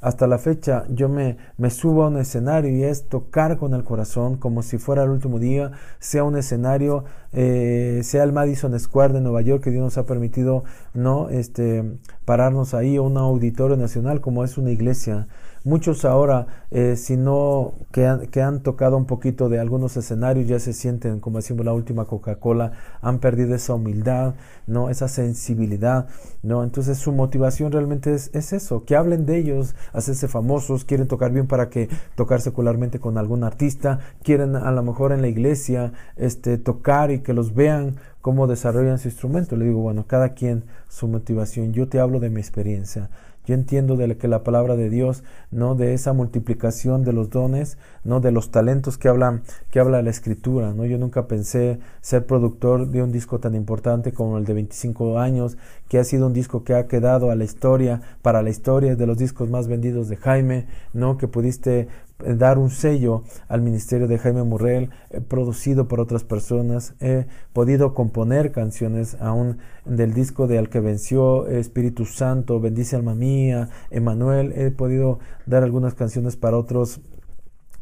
hasta 0.00 0.26
la 0.26 0.38
fecha, 0.38 0.84
yo 0.88 1.08
me, 1.08 1.36
me 1.58 1.70
subo 1.70 2.04
a 2.04 2.08
un 2.08 2.18
escenario 2.18 2.70
y 2.70 2.84
es 2.84 3.04
tocar 3.08 3.56
con 3.58 3.74
el 3.74 3.84
corazón 3.84 4.36
como 4.36 4.62
si 4.62 4.78
fuera 4.78 5.02
el 5.04 5.10
último 5.10 5.38
día, 5.38 5.72
sea 5.98 6.24
un 6.24 6.36
escenario, 6.36 7.04
eh, 7.32 8.00
sea 8.04 8.22
el 8.24 8.32
Madison 8.32 8.78
Square 8.78 9.12
de 9.12 9.20
Nueva 9.20 9.42
York 9.42 9.62
que 9.62 9.70
Dios 9.70 9.82
nos 9.82 9.98
ha 9.98 10.06
permitido 10.06 10.64
no 10.92 11.28
este 11.30 11.98
pararnos 12.24 12.74
ahí 12.74 12.96
o 12.98 13.02
un 13.02 13.16
auditorio 13.16 13.76
nacional 13.76 14.20
como 14.20 14.44
es 14.44 14.56
una 14.56 14.70
iglesia 14.70 15.26
Muchos 15.66 16.04
ahora, 16.04 16.66
eh, 16.70 16.94
si 16.94 17.16
no, 17.16 17.72
que 17.90 18.06
han, 18.06 18.26
que 18.26 18.42
han 18.42 18.62
tocado 18.62 18.98
un 18.98 19.06
poquito 19.06 19.48
de 19.48 19.58
algunos 19.58 19.96
escenarios, 19.96 20.46
ya 20.46 20.58
se 20.58 20.74
sienten, 20.74 21.20
como 21.20 21.38
decimos 21.38 21.64
la 21.64 21.72
última 21.72 22.04
Coca-Cola, 22.04 22.72
han 23.00 23.18
perdido 23.18 23.54
esa 23.54 23.72
humildad, 23.72 24.34
¿no? 24.66 24.90
esa 24.90 25.08
sensibilidad. 25.08 26.06
¿no? 26.42 26.64
Entonces 26.64 26.98
su 26.98 27.12
motivación 27.12 27.72
realmente 27.72 28.12
es, 28.12 28.30
es 28.34 28.52
eso, 28.52 28.84
que 28.84 28.94
hablen 28.94 29.24
de 29.24 29.38
ellos, 29.38 29.74
hacerse 29.94 30.28
famosos, 30.28 30.84
quieren 30.84 31.08
tocar 31.08 31.32
bien 31.32 31.46
para 31.46 31.70
que 31.70 31.88
tocar 32.14 32.42
secularmente 32.42 33.00
con 33.00 33.16
algún 33.16 33.42
artista, 33.42 34.00
quieren 34.22 34.56
a 34.56 34.70
lo 34.70 34.82
mejor 34.82 35.12
en 35.12 35.22
la 35.22 35.28
iglesia 35.28 35.94
este, 36.16 36.58
tocar 36.58 37.10
y 37.10 37.20
que 37.20 37.32
los 37.32 37.54
vean 37.54 37.96
cómo 38.20 38.46
desarrollan 38.46 38.98
su 38.98 39.08
instrumento. 39.08 39.56
Le 39.56 39.64
digo, 39.64 39.80
bueno, 39.80 40.06
cada 40.06 40.34
quien 40.34 40.64
su 40.88 41.08
motivación. 41.08 41.72
Yo 41.72 41.88
te 41.88 42.00
hablo 42.00 42.20
de 42.20 42.30
mi 42.30 42.40
experiencia. 42.40 43.10
Yo 43.46 43.54
entiendo 43.54 43.96
de 43.96 44.16
que 44.16 44.26
la 44.26 44.42
palabra 44.42 44.74
de 44.74 44.88
Dios, 44.88 45.22
no 45.50 45.74
de 45.74 45.92
esa 45.92 46.14
multiplicación 46.14 47.04
de 47.04 47.12
los 47.12 47.28
dones, 47.28 47.76
no 48.02 48.20
de 48.20 48.32
los 48.32 48.50
talentos 48.50 48.96
que 48.96 49.08
habla 49.08 49.42
que 49.70 49.80
habla 49.80 50.00
la 50.02 50.10
escritura, 50.10 50.72
no 50.72 50.86
yo 50.86 50.96
nunca 50.96 51.26
pensé 51.26 51.78
ser 52.00 52.26
productor 52.26 52.88
de 52.88 53.02
un 53.02 53.12
disco 53.12 53.40
tan 53.40 53.54
importante 53.54 54.12
como 54.12 54.38
el 54.38 54.44
de 54.44 54.54
25 54.54 55.18
años, 55.18 55.58
que 55.88 55.98
ha 55.98 56.04
sido 56.04 56.26
un 56.26 56.32
disco 56.32 56.64
que 56.64 56.74
ha 56.74 56.86
quedado 56.86 57.30
a 57.30 57.36
la 57.36 57.44
historia, 57.44 58.00
para 58.22 58.42
la 58.42 58.50
historia 58.50 58.96
de 58.96 59.06
los 59.06 59.18
discos 59.18 59.50
más 59.50 59.68
vendidos 59.68 60.08
de 60.08 60.16
Jaime, 60.16 60.66
no 60.92 61.18
que 61.18 61.28
pudiste 61.28 61.88
dar 62.18 62.58
un 62.58 62.70
sello 62.70 63.24
al 63.48 63.62
ministerio 63.62 64.06
de 64.06 64.18
Jaime 64.18 64.44
Murrell, 64.44 64.90
producido 65.28 65.88
por 65.88 66.00
otras 66.00 66.24
personas, 66.24 66.94
he 67.00 67.26
podido 67.52 67.94
componer 67.94 68.52
canciones 68.52 69.16
aún 69.20 69.58
del 69.84 70.14
disco 70.14 70.46
de 70.46 70.58
Al 70.58 70.68
que 70.68 70.80
venció, 70.80 71.48
Espíritu 71.48 72.04
Santo, 72.04 72.60
Bendice 72.60 72.96
alma 72.96 73.14
mía, 73.14 73.68
Emanuel, 73.90 74.52
he 74.56 74.70
podido 74.70 75.18
dar 75.46 75.62
algunas 75.62 75.94
canciones 75.94 76.36
para 76.36 76.56
otros 76.56 77.00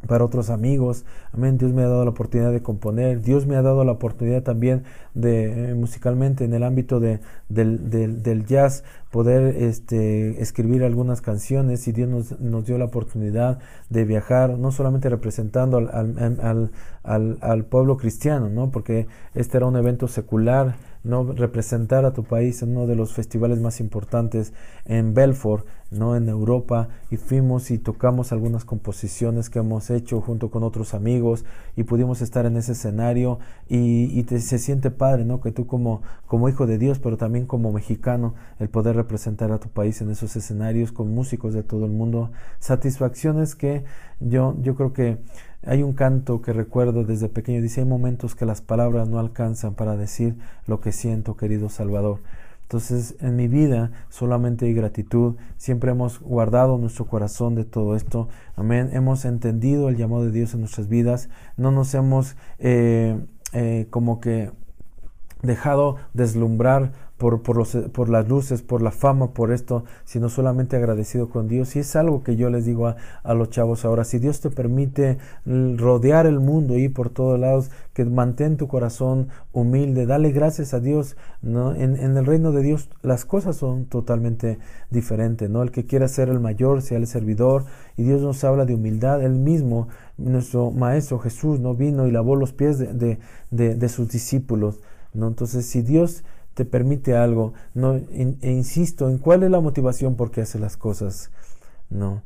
para 0.07 0.23
otros 0.23 0.49
amigos. 0.49 1.05
Amén. 1.31 1.57
Dios 1.57 1.73
me 1.73 1.83
ha 1.83 1.87
dado 1.87 2.03
la 2.03 2.11
oportunidad 2.11 2.51
de 2.51 2.61
componer. 2.61 3.21
Dios 3.21 3.45
me 3.45 3.55
ha 3.55 3.61
dado 3.61 3.83
la 3.83 3.93
oportunidad 3.93 4.43
también 4.43 4.83
de 5.13 5.71
eh, 5.71 5.75
musicalmente 5.75 6.43
en 6.45 6.53
el 6.53 6.63
ámbito 6.63 6.99
de, 6.99 7.19
del, 7.49 7.89
del, 7.89 8.45
jazz 8.45 8.83
poder 9.11 9.55
este, 9.55 10.41
escribir 10.41 10.83
algunas 10.83 11.21
canciones 11.21 11.87
y 11.87 11.91
Dios 11.91 12.09
nos, 12.09 12.39
nos, 12.39 12.65
dio 12.65 12.77
la 12.77 12.85
oportunidad 12.85 13.59
de 13.89 14.05
viajar, 14.05 14.57
no 14.57 14.71
solamente 14.71 15.09
representando 15.09 15.77
al, 15.77 15.89
al, 15.89 16.71
al, 17.03 17.37
al 17.41 17.65
pueblo 17.65 17.97
cristiano, 17.97 18.49
¿no? 18.49 18.71
porque 18.71 19.07
este 19.35 19.57
era 19.57 19.67
un 19.67 19.75
evento 19.75 20.07
secular 20.07 20.75
no 21.03 21.33
representar 21.33 22.05
a 22.05 22.13
tu 22.13 22.23
país 22.23 22.61
en 22.61 22.71
uno 22.71 22.87
de 22.87 22.95
los 22.95 23.13
festivales 23.13 23.59
más 23.59 23.79
importantes 23.79 24.53
en 24.85 25.13
Belfort, 25.13 25.65
no 25.91 26.15
en 26.15 26.29
Europa, 26.29 26.87
y 27.11 27.17
fuimos 27.17 27.71
y 27.71 27.77
tocamos 27.77 28.31
algunas 28.31 28.65
composiciones 28.65 29.49
que 29.49 29.59
hemos 29.59 29.89
hecho 29.89 30.21
junto 30.21 30.49
con 30.49 30.63
otros 30.63 30.93
amigos 30.93 31.45
y 31.75 31.83
pudimos 31.83 32.21
estar 32.21 32.45
en 32.45 32.57
ese 32.57 32.71
escenario 32.71 33.39
y, 33.69 34.23
se 34.23 34.57
siente 34.59 34.89
padre, 34.91 35.25
¿no? 35.25 35.41
Que 35.41 35.51
tú 35.51 35.67
como, 35.67 36.01
como 36.25 36.49
hijo 36.49 36.65
de 36.65 36.77
Dios, 36.77 36.99
pero 36.99 37.17
también 37.17 37.45
como 37.45 37.71
mexicano, 37.71 38.33
el 38.59 38.69
poder 38.69 38.95
representar 38.95 39.51
a 39.51 39.59
tu 39.59 39.69
país 39.69 40.01
en 40.01 40.09
esos 40.09 40.35
escenarios 40.35 40.91
con 40.91 41.13
músicos 41.13 41.53
de 41.53 41.63
todo 41.63 41.85
el 41.85 41.91
mundo, 41.91 42.31
satisfacciones 42.59 43.55
que 43.55 43.83
yo, 44.19 44.55
yo 44.61 44.75
creo 44.75 44.93
que 44.93 45.19
hay 45.65 45.83
un 45.83 45.93
canto 45.93 46.41
que 46.41 46.53
recuerdo 46.53 47.03
desde 47.03 47.29
pequeño, 47.29 47.61
dice, 47.61 47.81
hay 47.81 47.87
momentos 47.87 48.35
que 48.35 48.45
las 48.45 48.61
palabras 48.61 49.07
no 49.07 49.19
alcanzan 49.19 49.73
para 49.73 49.95
decir 49.95 50.35
lo 50.67 50.81
que 50.81 50.91
siento, 50.91 51.37
querido 51.37 51.69
Salvador. 51.69 52.19
Entonces, 52.63 53.15
en 53.19 53.35
mi 53.35 53.47
vida 53.47 53.91
solamente 54.09 54.65
hay 54.65 54.73
gratitud. 54.73 55.35
Siempre 55.57 55.91
hemos 55.91 56.19
guardado 56.19 56.77
nuestro 56.77 57.05
corazón 57.05 57.53
de 57.53 57.65
todo 57.65 57.95
esto. 57.95 58.29
Amén. 58.55 58.89
Hemos 58.93 59.25
entendido 59.25 59.89
el 59.89 59.95
llamado 59.95 60.25
de 60.25 60.31
Dios 60.31 60.53
en 60.53 60.61
nuestras 60.61 60.87
vidas. 60.87 61.29
No 61.55 61.71
nos 61.71 61.93
hemos 61.93 62.35
eh, 62.57 63.19
eh, 63.51 63.85
como 63.91 64.19
que 64.19 64.49
dejado 65.43 65.97
deslumbrar 66.13 66.91
por, 67.17 67.41
por, 67.41 68.09
las 68.09 68.27
luces, 68.27 68.61
por 68.61 68.81
la 68.81 68.91
fama, 68.91 69.31
por 69.31 69.53
esto, 69.53 69.85
sino 70.03 70.27
solamente 70.27 70.75
agradecido 70.75 71.29
con 71.29 71.47
Dios. 71.47 71.75
Y 71.75 71.79
es 71.79 71.95
algo 71.95 72.21
que 72.21 72.35
yo 72.35 72.49
les 72.49 72.65
digo 72.65 72.87
a, 72.87 73.33
los 73.33 73.49
chavos 73.49 73.85
ahora, 73.85 74.03
si 74.03 74.19
Dios 74.19 74.41
te 74.41 74.49
permite 74.49 75.19
rodear 75.45 76.25
el 76.25 76.41
mundo 76.41 76.77
y 76.77 76.89
por 76.89 77.09
todos 77.09 77.39
lados, 77.39 77.71
que 77.93 78.03
mantén 78.03 78.57
tu 78.57 78.67
corazón 78.67 79.29
humilde, 79.53 80.05
dale 80.05 80.31
gracias 80.31 80.73
a 80.73 80.81
Dios. 80.81 81.15
¿no? 81.41 81.73
En, 81.73 81.95
el 81.95 82.25
reino 82.25 82.51
de 82.51 82.61
Dios 82.61 82.89
las 83.03 83.23
cosas 83.23 83.55
son 83.55 83.85
totalmente 83.85 84.59
diferentes. 84.89 85.49
¿no? 85.49 85.63
El 85.63 85.71
que 85.71 85.85
quiera 85.85 86.09
ser 86.09 86.27
el 86.27 86.41
mayor, 86.41 86.81
sea 86.81 86.97
el 86.97 87.07
servidor, 87.07 87.63
y 87.95 88.03
Dios 88.03 88.21
nos 88.21 88.43
habla 88.43 88.65
de 88.65 88.75
humildad. 88.75 89.23
Él 89.23 89.35
mismo, 89.35 89.87
nuestro 90.17 90.71
Maestro 90.71 91.19
Jesús, 91.19 91.61
no 91.61 91.73
vino 91.73 92.05
y 92.05 92.11
lavó 92.11 92.35
los 92.35 92.51
pies 92.51 92.79
de, 92.79 93.17
de 93.51 93.89
sus 93.89 94.09
discípulos. 94.09 94.81
¿No? 95.13 95.27
Entonces, 95.27 95.65
si 95.65 95.81
Dios 95.81 96.23
te 96.53 96.65
permite 96.65 97.15
algo. 97.15 97.53
No, 97.73 97.95
e 97.95 98.51
insisto 98.51 99.09
en 99.09 99.17
cuál 99.17 99.43
es 99.43 99.51
la 99.51 99.59
motivación 99.59 100.15
por 100.15 100.31
qué 100.31 100.41
hace 100.41 100.59
las 100.59 100.77
cosas. 100.77 101.31
No. 101.89 102.21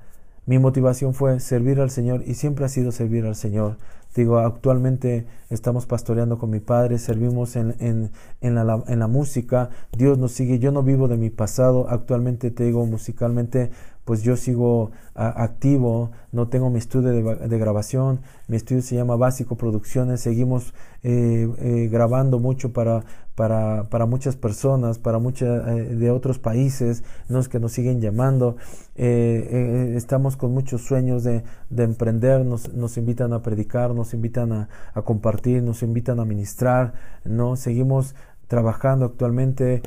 Mi 0.45 0.59
motivación 0.59 1.13
fue 1.13 1.39
servir 1.39 1.79
al 1.81 1.89
Señor 1.89 2.23
y 2.25 2.35
siempre 2.35 2.65
ha 2.65 2.69
sido 2.69 2.91
servir 2.91 3.25
al 3.25 3.35
Señor. 3.35 3.77
Digo, 4.15 4.39
actualmente 4.39 5.27
estamos 5.49 5.85
pastoreando 5.85 6.39
con 6.39 6.49
mi 6.49 6.59
padre, 6.59 6.97
servimos 6.97 7.55
en, 7.55 7.75
en, 7.79 8.11
en, 8.41 8.55
la, 8.55 8.83
en, 8.87 8.99
la, 8.99 9.07
música, 9.07 9.69
Dios 9.95 10.17
nos 10.17 10.31
sigue, 10.31 10.57
yo 10.57 10.71
no 10.71 10.81
vivo 10.81 11.07
de 11.07 11.17
mi 11.17 11.29
pasado, 11.29 11.87
actualmente 11.89 12.49
te 12.49 12.63
digo 12.63 12.83
musicalmente, 12.85 13.69
pues 14.07 14.23
yo 14.23 14.37
sigo 14.37 14.91
activo, 15.15 16.11
no 16.31 16.47
tengo 16.47 16.69
mi 16.69 16.77
estudio 16.77 17.11
de, 17.11 17.57
grabación, 17.57 18.21
mi 18.47 18.55
estudio 18.55 18.81
se 18.81 18.95
llama 18.95 19.17
Básico 19.17 19.57
Producciones, 19.57 20.21
seguimos 20.21 20.73
eh, 21.03 21.49
eh, 21.59 21.89
grabando 21.91 22.39
mucho 22.39 22.71
para, 22.71 23.03
para, 23.35 23.89
para, 23.89 24.05
muchas 24.05 24.37
personas, 24.37 24.97
para 24.97 25.19
muchas 25.19 25.67
eh, 25.67 25.95
de 25.95 26.09
otros 26.09 26.39
países, 26.39 27.03
los 27.27 27.49
que 27.49 27.59
nos 27.59 27.73
siguen 27.73 27.99
llamando, 27.99 28.55
estamos 28.95 30.37
con 30.37 30.53
muchos 30.53 30.83
sueños 30.83 31.25
de, 31.25 31.43
de 31.69 31.83
emprender, 31.83 32.45
nos, 32.45 32.73
nos, 32.73 32.97
invitan 32.97 33.33
a 33.33 33.41
predicar, 33.41 33.93
nos 33.93 34.13
invitan 34.13 34.53
a, 34.53 34.69
a 34.93 35.01
compartir, 35.01 35.61
nos 35.63 35.83
invitan 35.83 36.21
a 36.21 36.25
ministrar, 36.25 36.93
¿no? 37.25 37.57
seguimos 37.57 38.15
trabajando 38.47 39.05
actualmente, 39.05 39.81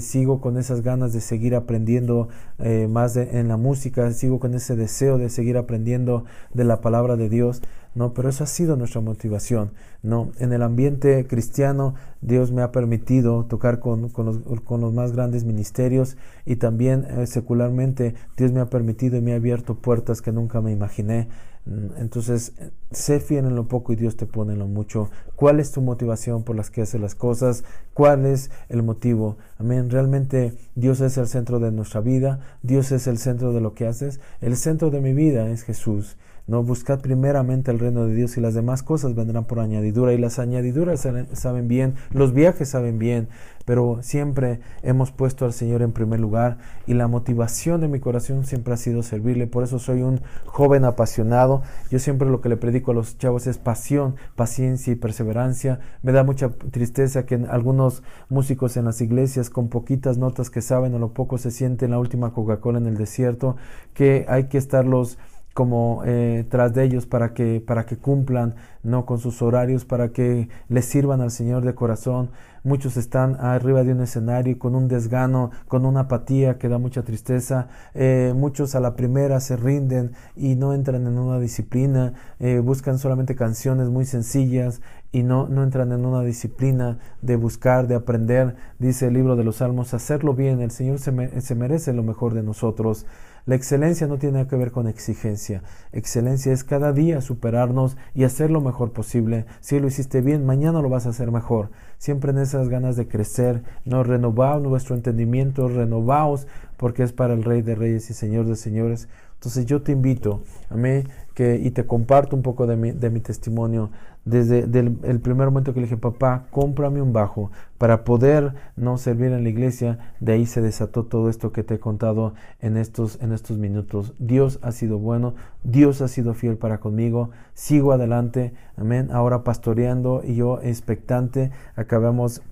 sigo 0.00 0.40
con 0.40 0.58
esas 0.58 0.82
ganas 0.82 1.12
de 1.12 1.20
seguir 1.20 1.54
aprendiendo 1.54 2.28
eh, 2.58 2.88
más 2.88 3.16
en 3.16 3.48
la 3.48 3.56
música, 3.56 4.10
sigo 4.12 4.38
con 4.38 4.54
ese 4.54 4.76
deseo 4.76 5.18
de 5.18 5.30
seguir 5.30 5.56
aprendiendo 5.56 6.24
de 6.52 6.64
la 6.64 6.80
palabra 6.80 7.16
de 7.16 7.28
Dios, 7.28 7.62
¿no? 7.94 8.12
Pero 8.12 8.28
eso 8.28 8.44
ha 8.44 8.46
sido 8.46 8.76
nuestra 8.76 9.00
motivación, 9.00 9.72
¿no? 10.02 10.30
En 10.38 10.52
el 10.52 10.62
ambiente 10.62 11.26
cristiano, 11.26 11.94
Dios 12.20 12.52
me 12.52 12.60
ha 12.62 12.70
permitido 12.70 13.46
tocar 13.46 13.80
con, 13.80 14.10
con, 14.10 14.26
los, 14.26 14.92
más 14.92 15.12
grandes 15.12 15.44
ministerios 15.44 16.18
y 16.44 16.56
también 16.56 17.06
eh, 17.08 17.26
secularmente 17.26 18.14
Dios 18.36 18.52
me 18.52 18.60
ha 18.60 18.68
permitido 18.68 19.16
y 19.16 19.22
me 19.22 19.32
ha 19.32 19.36
abierto 19.36 19.76
puertas 19.76 20.20
que 20.20 20.32
nunca 20.32 20.60
me 20.60 20.72
imaginé. 20.72 21.28
Mm, 21.66 21.98
entonces, 21.98 22.52
sé 22.90 23.20
fiel 23.20 23.44
en 23.44 23.56
lo 23.56 23.68
poco 23.68 23.92
y 23.92 23.96
Dios 23.96 24.16
te 24.16 24.26
pone 24.26 24.54
en 24.54 24.60
lo 24.60 24.68
mucho. 24.68 25.10
¿Cuál 25.34 25.60
es 25.60 25.72
tu 25.72 25.82
motivación 25.82 26.44
por 26.44 26.56
las 26.56 26.70
que 26.70 26.82
haces 26.82 27.00
las 27.00 27.14
cosas? 27.14 27.64
¿Cuál 27.92 28.24
es 28.24 28.50
el 28.68 28.82
motivo? 28.82 29.36
Amén. 29.58 29.90
Realmente 29.90 30.54
Dios 30.74 31.00
es 31.00 31.18
el 31.18 31.26
centro 31.26 31.58
de 31.58 31.72
nuestra 31.72 32.00
vida. 32.00 32.40
Dios 32.62 32.92
es 32.92 33.06
el 33.06 33.18
centro 33.18 33.52
de 33.52 33.60
lo 33.60 33.74
que 33.74 33.86
haces. 33.86 34.20
El 34.40 34.56
centro 34.56 34.90
de 34.90 35.00
mi 35.00 35.12
vida 35.12 35.48
es 35.50 35.64
Jesús. 35.64 36.16
No, 36.48 36.62
buscad 36.62 37.00
primeramente 37.00 37.72
el 37.72 37.80
reino 37.80 38.06
de 38.06 38.14
Dios 38.14 38.36
y 38.36 38.40
las 38.40 38.54
demás 38.54 38.84
cosas 38.84 39.16
vendrán 39.16 39.46
por 39.46 39.58
añadidura. 39.58 40.12
Y 40.12 40.18
las 40.18 40.38
añadiduras 40.38 41.04
saben 41.32 41.66
bien, 41.66 41.94
los 42.12 42.32
viajes 42.32 42.68
saben 42.68 43.00
bien, 43.00 43.26
pero 43.64 43.98
siempre 44.02 44.60
hemos 44.84 45.10
puesto 45.10 45.44
al 45.44 45.52
Señor 45.52 45.82
en 45.82 45.90
primer 45.90 46.20
lugar 46.20 46.58
y 46.86 46.94
la 46.94 47.08
motivación 47.08 47.80
de 47.80 47.88
mi 47.88 47.98
corazón 47.98 48.44
siempre 48.44 48.74
ha 48.74 48.76
sido 48.76 49.02
servirle. 49.02 49.48
Por 49.48 49.64
eso 49.64 49.80
soy 49.80 50.02
un 50.02 50.20
joven 50.44 50.84
apasionado. 50.84 51.62
Yo 51.90 51.98
siempre 51.98 52.30
lo 52.30 52.40
que 52.40 52.48
le 52.48 52.56
predico 52.56 52.92
a 52.92 52.94
los 52.94 53.18
chavos 53.18 53.48
es 53.48 53.58
pasión, 53.58 54.14
paciencia 54.36 54.92
y 54.92 54.96
perseverancia. 54.96 55.80
Me 56.02 56.12
da 56.12 56.22
mucha 56.22 56.50
tristeza 56.50 57.26
que 57.26 57.44
algunos 57.50 58.04
músicos 58.28 58.76
en 58.76 58.84
las 58.84 59.00
iglesias 59.00 59.50
con 59.50 59.68
poquitas 59.68 60.16
notas 60.16 60.48
que 60.50 60.62
saben 60.62 60.94
o 60.94 61.00
lo 61.00 61.12
poco 61.12 61.38
se 61.38 61.50
sienten 61.50 61.90
la 61.90 61.98
última 61.98 62.32
Coca-Cola 62.32 62.78
en 62.78 62.86
el 62.86 62.96
desierto, 62.96 63.56
que 63.94 64.26
hay 64.28 64.44
que 64.44 64.58
estarlos 64.58 65.18
como 65.56 66.02
eh, 66.04 66.44
tras 66.50 66.74
de 66.74 66.84
ellos 66.84 67.06
para 67.06 67.32
que, 67.32 67.64
para 67.66 67.86
que 67.86 67.96
cumplan 67.96 68.56
no 68.82 69.06
con 69.06 69.18
sus 69.18 69.40
horarios, 69.40 69.86
para 69.86 70.10
que 70.10 70.50
les 70.68 70.84
sirvan 70.84 71.22
al 71.22 71.30
Señor 71.30 71.64
de 71.64 71.74
corazón. 71.74 72.28
Muchos 72.62 72.98
están 72.98 73.36
arriba 73.40 73.82
de 73.82 73.92
un 73.92 74.02
escenario 74.02 74.58
con 74.58 74.74
un 74.74 74.86
desgano, 74.86 75.52
con 75.66 75.86
una 75.86 76.00
apatía 76.00 76.58
que 76.58 76.68
da 76.68 76.76
mucha 76.76 77.04
tristeza. 77.04 77.68
Eh, 77.94 78.34
muchos 78.36 78.74
a 78.74 78.80
la 78.80 78.96
primera 78.96 79.40
se 79.40 79.56
rinden 79.56 80.12
y 80.36 80.56
no 80.56 80.74
entran 80.74 81.06
en 81.06 81.16
una 81.16 81.40
disciplina, 81.40 82.12
eh, 82.38 82.58
buscan 82.58 82.98
solamente 82.98 83.34
canciones 83.34 83.88
muy 83.88 84.04
sencillas 84.04 84.82
y 85.10 85.22
no, 85.22 85.48
no 85.48 85.62
entran 85.62 85.90
en 85.90 86.04
una 86.04 86.20
disciplina 86.20 86.98
de 87.22 87.36
buscar, 87.36 87.86
de 87.86 87.94
aprender. 87.94 88.56
Dice 88.78 89.06
el 89.06 89.14
libro 89.14 89.36
de 89.36 89.44
los 89.44 89.56
Salmos, 89.56 89.94
hacerlo 89.94 90.34
bien. 90.34 90.60
El 90.60 90.70
Señor 90.70 90.98
se, 90.98 91.40
se 91.40 91.54
merece 91.54 91.94
lo 91.94 92.02
mejor 92.02 92.34
de 92.34 92.42
nosotros. 92.42 93.06
La 93.46 93.54
excelencia 93.54 94.08
no 94.08 94.18
tiene 94.18 94.44
que 94.48 94.56
ver 94.56 94.72
con 94.72 94.88
exigencia. 94.88 95.62
Excelencia 95.92 96.52
es 96.52 96.64
cada 96.64 96.92
día 96.92 97.20
superarnos 97.20 97.96
y 98.12 98.24
hacer 98.24 98.50
lo 98.50 98.60
mejor 98.60 98.92
posible. 98.92 99.46
Si 99.60 99.78
lo 99.78 99.86
hiciste 99.86 100.20
bien, 100.20 100.44
mañana 100.44 100.82
lo 100.82 100.88
vas 100.88 101.06
a 101.06 101.10
hacer 101.10 101.30
mejor. 101.30 101.70
Siempre 101.96 102.32
en 102.32 102.38
esas 102.38 102.68
ganas 102.68 102.96
de 102.96 103.06
crecer, 103.06 103.62
nos 103.84 104.04
renovamos 104.04 104.64
nuestro 104.64 104.96
entendimiento, 104.96 105.68
renovaos 105.68 106.48
porque 106.76 107.04
es 107.04 107.12
para 107.12 107.34
el 107.34 107.44
Rey 107.44 107.62
de 107.62 107.76
Reyes 107.76 108.10
y 108.10 108.14
Señor 108.14 108.46
de 108.46 108.56
Señores. 108.56 109.08
Entonces 109.36 109.66
yo 109.66 109.82
te 109.82 109.92
invito, 109.92 110.42
a 110.70 110.76
mí, 110.76 111.04
que, 111.34 111.56
y 111.56 111.70
te 111.70 111.84
comparto 111.86 112.34
un 112.34 112.42
poco 112.42 112.66
de 112.66 112.76
mi, 112.76 112.92
de 112.92 113.10
mi 113.10 113.20
testimonio. 113.20 113.90
Desde 114.24 114.60
el 114.60 115.20
primer 115.20 115.46
momento 115.46 115.72
que 115.72 115.78
le 115.78 115.86
dije, 115.86 115.96
papá, 115.96 116.46
cómprame 116.50 117.00
un 117.00 117.12
bajo 117.12 117.52
para 117.78 118.02
poder 118.02 118.54
no 118.74 118.98
servir 118.98 119.30
en 119.30 119.44
la 119.44 119.48
iglesia, 119.48 120.14
de 120.18 120.32
ahí 120.32 120.46
se 120.46 120.62
desató 120.62 121.04
todo 121.04 121.28
esto 121.28 121.52
que 121.52 121.62
te 121.62 121.74
he 121.74 121.78
contado 121.78 122.34
en 122.60 122.76
estos, 122.76 123.22
en 123.22 123.32
estos 123.32 123.58
minutos. 123.58 124.14
Dios 124.18 124.58
ha 124.62 124.72
sido 124.72 124.98
bueno, 124.98 125.34
Dios 125.62 126.00
ha 126.00 126.08
sido 126.08 126.34
fiel 126.34 126.56
para 126.56 126.78
conmigo, 126.78 127.30
sigo 127.54 127.92
adelante, 127.92 128.52
amén, 128.76 129.10
ahora 129.12 129.44
pastoreando 129.44 130.22
y 130.24 130.34
yo 130.34 130.60
expectante, 130.60 131.52
acabamos 131.76 132.42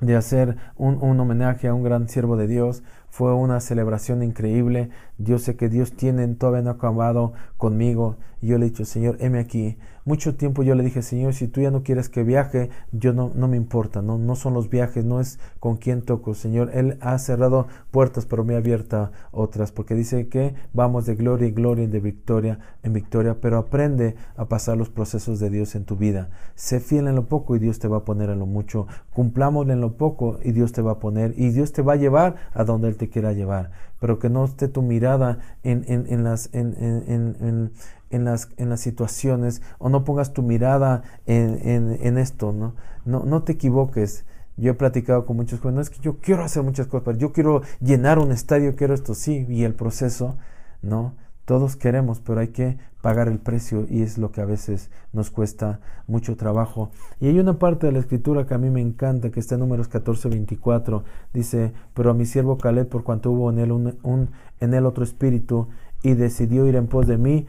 de 0.00 0.16
hacer 0.16 0.56
un, 0.76 1.02
un 1.02 1.20
homenaje 1.20 1.68
a 1.68 1.74
un 1.74 1.82
gran 1.82 2.08
siervo 2.08 2.36
de 2.36 2.46
Dios, 2.46 2.82
fue 3.16 3.32
una 3.32 3.60
celebración 3.60 4.22
increíble. 4.22 4.90
Yo 5.16 5.38
sé 5.38 5.56
que 5.56 5.70
Dios 5.70 5.92
tiene, 5.92 6.28
todavía 6.34 6.60
no 6.60 6.72
acabado 6.72 7.32
conmigo. 7.56 8.18
Y 8.42 8.48
yo 8.48 8.58
le 8.58 8.66
he 8.66 8.68
dicho, 8.68 8.84
Señor, 8.84 9.16
heme 9.20 9.38
aquí. 9.38 9.78
Mucho 10.06 10.36
tiempo 10.36 10.62
yo 10.62 10.74
le 10.74 10.84
dije, 10.84 11.02
Señor, 11.02 11.34
si 11.34 11.48
tú 11.48 11.60
ya 11.60 11.70
no 11.70 11.82
quieres 11.82 12.08
que 12.08 12.22
viaje, 12.22 12.70
yo 12.92 13.12
no, 13.12 13.30
no 13.34 13.46
me 13.46 13.58
importa, 13.58 14.00
no, 14.00 14.16
no 14.16 14.36
son 14.36 14.54
los 14.54 14.70
viajes, 14.70 15.04
no 15.04 15.20
es 15.20 15.38
con 15.60 15.76
quién 15.76 16.00
toco, 16.00 16.32
Señor. 16.32 16.70
Él 16.72 16.96
ha 17.00 17.18
cerrado 17.18 17.66
puertas, 17.90 18.24
pero 18.24 18.44
me 18.44 18.54
ha 18.54 18.58
abierto 18.58 18.86
otras, 19.32 19.72
porque 19.72 19.94
dice 19.94 20.28
que 20.28 20.54
vamos 20.72 21.06
de 21.06 21.14
gloria 21.14 21.48
en 21.48 21.54
gloria 21.54 21.84
y 21.84 21.88
de 21.88 22.00
victoria 22.00 22.58
en 22.82 22.92
victoria, 22.92 23.36
pero 23.40 23.58
aprende 23.58 24.14
a 24.36 24.46
pasar 24.46 24.76
los 24.76 24.90
procesos 24.90 25.40
de 25.40 25.50
Dios 25.50 25.74
en 25.74 25.84
tu 25.84 25.96
vida. 25.96 26.30
Sé 26.54 26.80
fiel 26.80 27.08
en 27.08 27.16
lo 27.16 27.26
poco 27.26 27.56
y 27.56 27.58
Dios 27.58 27.78
te 27.78 27.88
va 27.88 27.98
a 27.98 28.04
poner 28.04 28.30
en 28.30 28.38
lo 28.38 28.46
mucho. 28.46 28.86
Cumplámosle 29.12 29.72
en 29.72 29.80
lo 29.80 29.96
poco 29.96 30.38
y 30.42 30.52
Dios 30.52 30.72
te 30.72 30.82
va 30.82 30.92
a 30.92 30.98
poner 30.98 31.34
y 31.36 31.50
Dios 31.50 31.72
te 31.72 31.82
va 31.82 31.94
a 31.94 31.96
llevar 31.96 32.36
a 32.54 32.64
donde 32.64 32.88
Él 32.88 32.96
te 32.96 33.08
quiera 33.08 33.32
llevar, 33.32 33.70
pero 34.00 34.18
que 34.18 34.30
no 34.30 34.44
esté 34.44 34.68
tu 34.68 34.82
mirada 34.82 35.38
en, 35.64 35.84
en, 35.88 36.24
las, 36.24 36.50
en, 36.54 36.74
en, 36.78 37.72
las, 38.10 38.48
en 38.56 38.68
las 38.68 38.80
situaciones 38.80 39.62
o 39.78 39.88
no 39.88 40.04
pongas 40.04 40.32
tu 40.32 40.42
mirada 40.42 41.02
en, 41.26 42.18
esto, 42.18 42.52
¿no? 42.52 42.74
¿no? 43.04 43.24
No 43.24 43.42
te 43.42 43.52
equivoques. 43.52 44.24
Yo 44.56 44.70
he 44.70 44.74
platicado 44.74 45.26
con 45.26 45.36
muchos 45.36 45.60
jóvenes, 45.60 45.88
es 45.88 45.90
que 45.90 46.02
yo 46.02 46.18
quiero 46.18 46.42
hacer 46.42 46.62
muchas 46.62 46.86
cosas, 46.86 47.18
yo 47.18 47.32
quiero 47.32 47.60
llenar 47.80 48.18
un 48.18 48.32
estadio, 48.32 48.74
quiero 48.74 48.94
esto, 48.94 49.14
sí, 49.14 49.44
y 49.50 49.64
el 49.64 49.74
proceso, 49.74 50.38
¿no? 50.80 51.14
Todos 51.44 51.76
queremos, 51.76 52.20
pero 52.20 52.40
hay 52.40 52.48
que 52.48 52.78
pagar 53.06 53.28
el 53.28 53.38
precio 53.38 53.86
y 53.88 54.02
es 54.02 54.18
lo 54.18 54.32
que 54.32 54.40
a 54.40 54.44
veces 54.46 54.90
nos 55.12 55.30
cuesta 55.30 55.78
mucho 56.08 56.36
trabajo. 56.36 56.90
Y 57.20 57.28
hay 57.28 57.38
una 57.38 57.56
parte 57.56 57.86
de 57.86 57.92
la 57.92 58.00
escritura 58.00 58.46
que 58.46 58.54
a 58.54 58.58
mí 58.58 58.68
me 58.68 58.80
encanta, 58.80 59.30
que 59.30 59.38
está 59.38 59.54
en 59.54 59.60
números 59.60 59.86
14, 59.86 60.28
24. 60.28 61.04
Dice, 61.32 61.72
pero 61.94 62.10
a 62.10 62.14
mi 62.14 62.26
siervo 62.26 62.58
Caleb, 62.58 62.88
por 62.88 63.04
cuanto 63.04 63.30
hubo 63.30 63.50
en 63.50 63.60
él, 63.60 63.70
un, 63.70 64.30
en 64.58 64.74
él 64.74 64.86
otro 64.86 65.04
espíritu, 65.04 65.68
y 66.02 66.14
decidió 66.14 66.66
ir 66.66 66.74
en 66.74 66.88
pos 66.88 67.06
de 67.06 67.16
mí, 67.16 67.46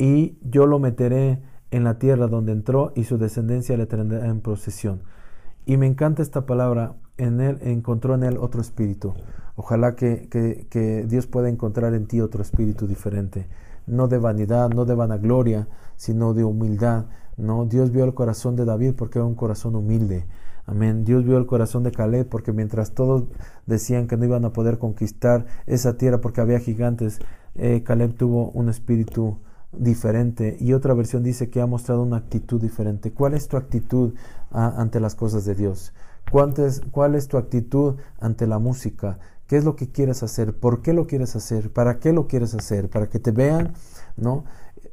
y 0.00 0.38
yo 0.42 0.66
lo 0.66 0.78
meteré 0.78 1.42
en 1.70 1.84
la 1.84 1.98
tierra 1.98 2.26
donde 2.26 2.52
entró, 2.52 2.90
y 2.96 3.04
su 3.04 3.18
descendencia 3.18 3.76
le 3.76 3.84
tendrá 3.84 4.26
en 4.26 4.40
procesión. 4.40 5.02
Y 5.66 5.76
me 5.76 5.86
encanta 5.86 6.22
esta 6.22 6.46
palabra, 6.46 6.94
en 7.18 7.42
él, 7.42 7.58
encontró 7.60 8.14
en 8.14 8.22
él 8.22 8.38
otro 8.38 8.62
espíritu. 8.62 9.12
Ojalá 9.56 9.96
que, 9.96 10.28
que, 10.30 11.04
Dios 11.06 11.26
pueda 11.26 11.50
encontrar 11.50 11.92
en 11.92 12.06
ti 12.06 12.22
otro 12.22 12.40
espíritu 12.40 12.86
diferente, 12.86 13.46
no 13.86 14.08
de 14.08 14.16
vanidad, 14.16 14.70
no 14.70 14.86
de 14.86 14.94
vanagloria, 14.94 15.68
sino 15.96 16.32
de 16.32 16.44
humildad. 16.44 17.04
No, 17.36 17.66
Dios 17.66 17.90
vio 17.90 18.04
el 18.04 18.14
corazón 18.14 18.56
de 18.56 18.64
David 18.64 18.94
porque 18.96 19.18
era 19.18 19.26
un 19.26 19.34
corazón 19.34 19.76
humilde. 19.76 20.24
Amén. 20.64 21.04
Dios 21.04 21.26
vio 21.26 21.36
el 21.36 21.44
corazón 21.44 21.82
de 21.82 21.92
Caleb 21.92 22.26
porque 22.26 22.52
mientras 22.52 22.94
todos 22.94 23.24
decían 23.66 24.06
que 24.06 24.16
no 24.16 24.24
iban 24.24 24.46
a 24.46 24.52
poder 24.54 24.78
conquistar 24.78 25.44
esa 25.66 25.98
tierra 25.98 26.22
porque 26.22 26.40
había 26.40 26.58
gigantes, 26.58 27.18
eh, 27.54 27.82
Caleb 27.82 28.14
tuvo 28.14 28.50
un 28.52 28.70
espíritu 28.70 29.36
diferente 29.72 30.56
y 30.60 30.72
otra 30.72 30.94
versión 30.94 31.22
dice 31.22 31.48
que 31.48 31.60
ha 31.60 31.66
mostrado 31.66 32.02
una 32.02 32.16
actitud 32.16 32.60
diferente. 32.60 33.12
¿Cuál 33.12 33.34
es 33.34 33.48
tu 33.48 33.56
actitud 33.56 34.14
ah, 34.50 34.74
ante 34.76 35.00
las 35.00 35.14
cosas 35.14 35.44
de 35.44 35.54
Dios? 35.54 35.92
¿Cuál 36.30 36.54
es, 36.58 36.82
¿Cuál 36.90 37.14
es 37.14 37.28
tu 37.28 37.36
actitud 37.36 37.96
ante 38.18 38.46
la 38.46 38.58
música? 38.58 39.18
¿Qué 39.46 39.56
es 39.56 39.64
lo 39.64 39.76
que 39.76 39.90
quieres 39.90 40.22
hacer? 40.22 40.56
¿Por 40.56 40.82
qué 40.82 40.92
lo 40.92 41.06
quieres 41.06 41.34
hacer? 41.34 41.72
¿Para 41.72 41.98
qué 41.98 42.12
lo 42.12 42.26
quieres 42.28 42.54
hacer? 42.54 42.88
¿Para 42.88 43.08
que 43.08 43.18
te 43.18 43.32
vean? 43.32 43.74
¿No? 44.16 44.44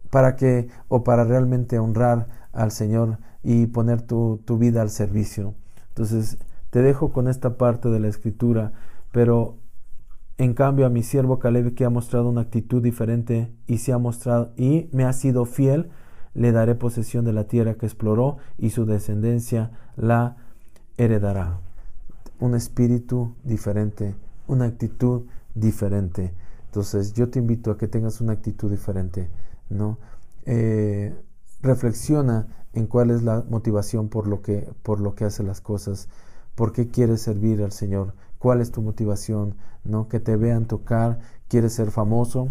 ¿Para 0.10 0.36
que 0.36 0.70
o 0.88 1.04
para 1.04 1.26
realmente 1.26 1.80
honrar 1.80 2.28
al 2.54 2.72
Señor 2.72 3.20
y 3.44 3.68
poner 3.68 4.02
tu, 4.02 4.42
tu 4.46 4.58
vida 4.58 4.82
al 4.82 4.90
servicio? 4.90 5.54
Entonces, 5.90 6.38
te 6.70 6.82
dejo 6.82 7.12
con 7.12 7.28
esta 7.28 7.58
parte 7.58 7.90
de 7.90 8.00
la 8.00 8.08
escritura, 8.08 8.74
pero 9.12 9.58
en 10.38 10.54
cambio, 10.54 10.86
a 10.86 10.90
mi 10.90 11.02
siervo 11.02 11.40
Caleb, 11.40 11.74
que 11.74 11.84
ha 11.84 11.90
mostrado 11.90 12.30
una 12.30 12.42
actitud 12.42 12.82
diferente 12.82 13.52
y 13.66 13.80
se 13.80 13.92
ha 13.92 13.98
mostrado 13.98 14.54
y 14.56 14.88
me 14.92 15.04
ha 15.04 15.14
sido 15.14 15.46
fiel, 15.46 15.90
le 16.36 16.52
daré 16.52 16.76
posesión 16.76 17.26
de 17.26 17.34
la 17.34 17.46
tierra 17.46 17.74
que 17.74 17.88
exploró 17.88 18.38
y 18.60 18.70
su 18.70 18.86
descendencia 18.86 19.72
la 19.96 20.38
heredará. 20.98 21.60
Un 22.40 22.54
espíritu 22.54 23.36
diferente, 23.44 24.16
una 24.48 24.66
actitud 24.66 25.24
diferente. 25.56 26.36
Entonces, 26.66 27.14
yo 27.14 27.30
te 27.30 27.40
invito 27.40 27.72
a 27.72 27.78
que 27.78 27.88
tengas 27.88 28.22
una 28.22 28.34
actitud 28.34 28.70
diferente, 28.70 29.32
¿no? 29.70 29.98
Eh, 30.46 31.16
reflexiona 31.64 32.48
en 32.74 32.86
cuál 32.86 33.10
es 33.10 33.24
la 33.24 33.44
motivación 33.50 34.10
por 34.10 34.28
lo 34.28 34.44
que 34.44 34.70
por 34.84 35.00
lo 35.00 35.16
que 35.16 35.26
hace 35.26 35.42
las 35.42 35.62
cosas, 35.62 36.10
por 36.54 36.74
qué 36.74 36.90
quieres 36.90 37.22
servir 37.22 37.64
al 37.64 37.72
Señor 37.72 38.14
cuál 38.40 38.62
es 38.62 38.72
tu 38.72 38.82
motivación, 38.82 39.56
¿no? 39.84 40.08
Que 40.08 40.20
te 40.20 40.36
vean 40.36 40.66
tocar, 40.66 41.20
quieres 41.48 41.74
ser 41.74 41.92
famoso. 41.92 42.48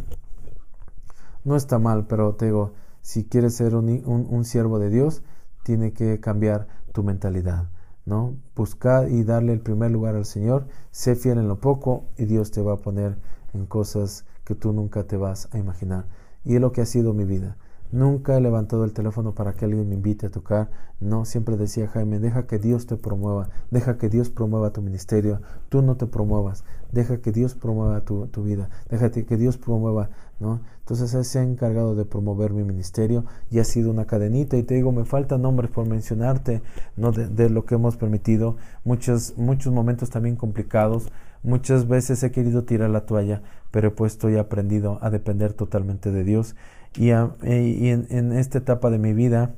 No 1.45 1.57
está 1.57 1.79
mal, 1.79 2.07
pero 2.07 2.35
te 2.35 2.47
digo, 2.47 2.73
si 3.03 3.25
quieres 3.25 3.55
ser 3.55 3.75
un, 3.75 4.45
siervo 4.45 4.79
de 4.79 4.91
Dios, 4.91 5.23
tiene 5.63 5.93
que 5.93 6.19
cambiar 6.21 6.67
tu 6.93 7.03
mentalidad, 7.03 7.71
¿no? 8.05 8.37
Buscar 8.57 9.11
y 9.11 9.23
darle 9.23 9.53
el 9.53 9.61
primer 9.61 9.91
lugar 9.91 10.17
al 10.17 10.25
Señor, 10.25 10.67
sé 10.91 11.15
fiel 11.15 11.39
en 11.39 11.49
lo 11.49 11.61
poco 11.61 12.07
y 12.17 12.25
Dios 12.25 12.51
te 12.51 12.63
va 12.63 12.75
a 12.75 12.79
poner 12.79 13.17
en 13.55 13.67
cosas 13.67 14.25
que 14.45 14.55
tú 14.55 14.73
nunca 14.73 15.05
te 15.05 15.17
vas 15.17 15.49
a 15.53 15.59
imaginar. 15.59 16.07
Y 16.45 16.57
es 16.57 16.61
lo 16.61 16.73
que 16.73 16.81
ha 16.81 16.87
sido 16.87 17.15
mi 17.15 17.25
vida. 17.25 17.57
Nunca 17.93 18.37
he 18.37 18.41
levantado 18.41 18.85
el 18.85 18.93
teléfono 18.93 19.35
para 19.35 19.53
que 19.53 19.65
alguien 19.65 19.89
me 19.89 19.95
invite 19.95 20.27
a 20.27 20.31
tocar. 20.31 20.69
No, 20.99 21.25
siempre 21.25 21.57
decía 21.57 21.87
Jaime, 21.89 22.19
deja 22.19 22.47
que 22.47 22.59
Dios 22.59 22.87
te 22.87 22.97
promueva, 22.97 23.49
deja 23.71 23.97
que 23.97 24.09
Dios 24.09 24.29
promueva 24.29 24.73
tu 24.73 24.83
ministerio. 24.83 25.41
Tú 25.69 25.83
no 25.83 25.97
te 25.97 26.07
promuevas, 26.07 26.65
deja 26.91 27.19
que 27.19 27.33
Dios 27.33 27.55
promueva 27.55 28.01
tu, 28.01 28.27
vida, 28.43 28.71
déjate 28.89 29.25
que 29.25 29.37
Dios 29.37 29.59
promueva, 29.59 30.11
¿no? 30.41 30.61
Entonces 30.81 31.15
Él 31.15 31.25
se 31.25 31.39
ha 31.39 31.43
encargado 31.43 31.95
de 31.95 32.07
promover 32.07 32.53
mi 32.53 32.65
ministerio 32.65 33.25
y 33.51 33.59
ha 33.59 33.65
sido 33.65 33.91
una 33.91 34.07
cadenita. 34.07 34.57
Y 34.57 34.63
te 34.63 34.75
digo, 34.75 34.91
me 34.91 35.05
faltan 35.05 35.43
nombres 35.43 35.71
por 35.71 35.87
mencionarte, 35.87 36.63
¿no? 36.97 37.13
De, 37.13 37.51
lo 37.51 37.67
que 37.67 37.77
hemos 37.77 37.97
permitido. 37.97 38.57
Muchos, 38.85 39.35
muchos 39.37 39.73
momentos 39.73 40.11
también 40.11 40.37
complicados. 40.37 41.13
Muchas 41.43 41.87
veces 41.87 42.23
he 42.23 42.33
querido 42.33 42.65
tirar 42.65 42.91
la 42.91 43.07
toalla, 43.07 43.43
pero 43.71 43.95
pues 43.95 44.15
estoy 44.15 44.37
aprendido 44.37 44.99
a 45.03 45.11
depender 45.11 45.53
totalmente 45.53 46.11
de 46.11 46.25
Dios 46.25 46.57
y, 46.97 47.11
en, 47.11 48.33
esta 48.33 48.59
etapa 48.59 48.91
de 48.91 48.99
mi 48.99 49.13
vida, 49.13 49.55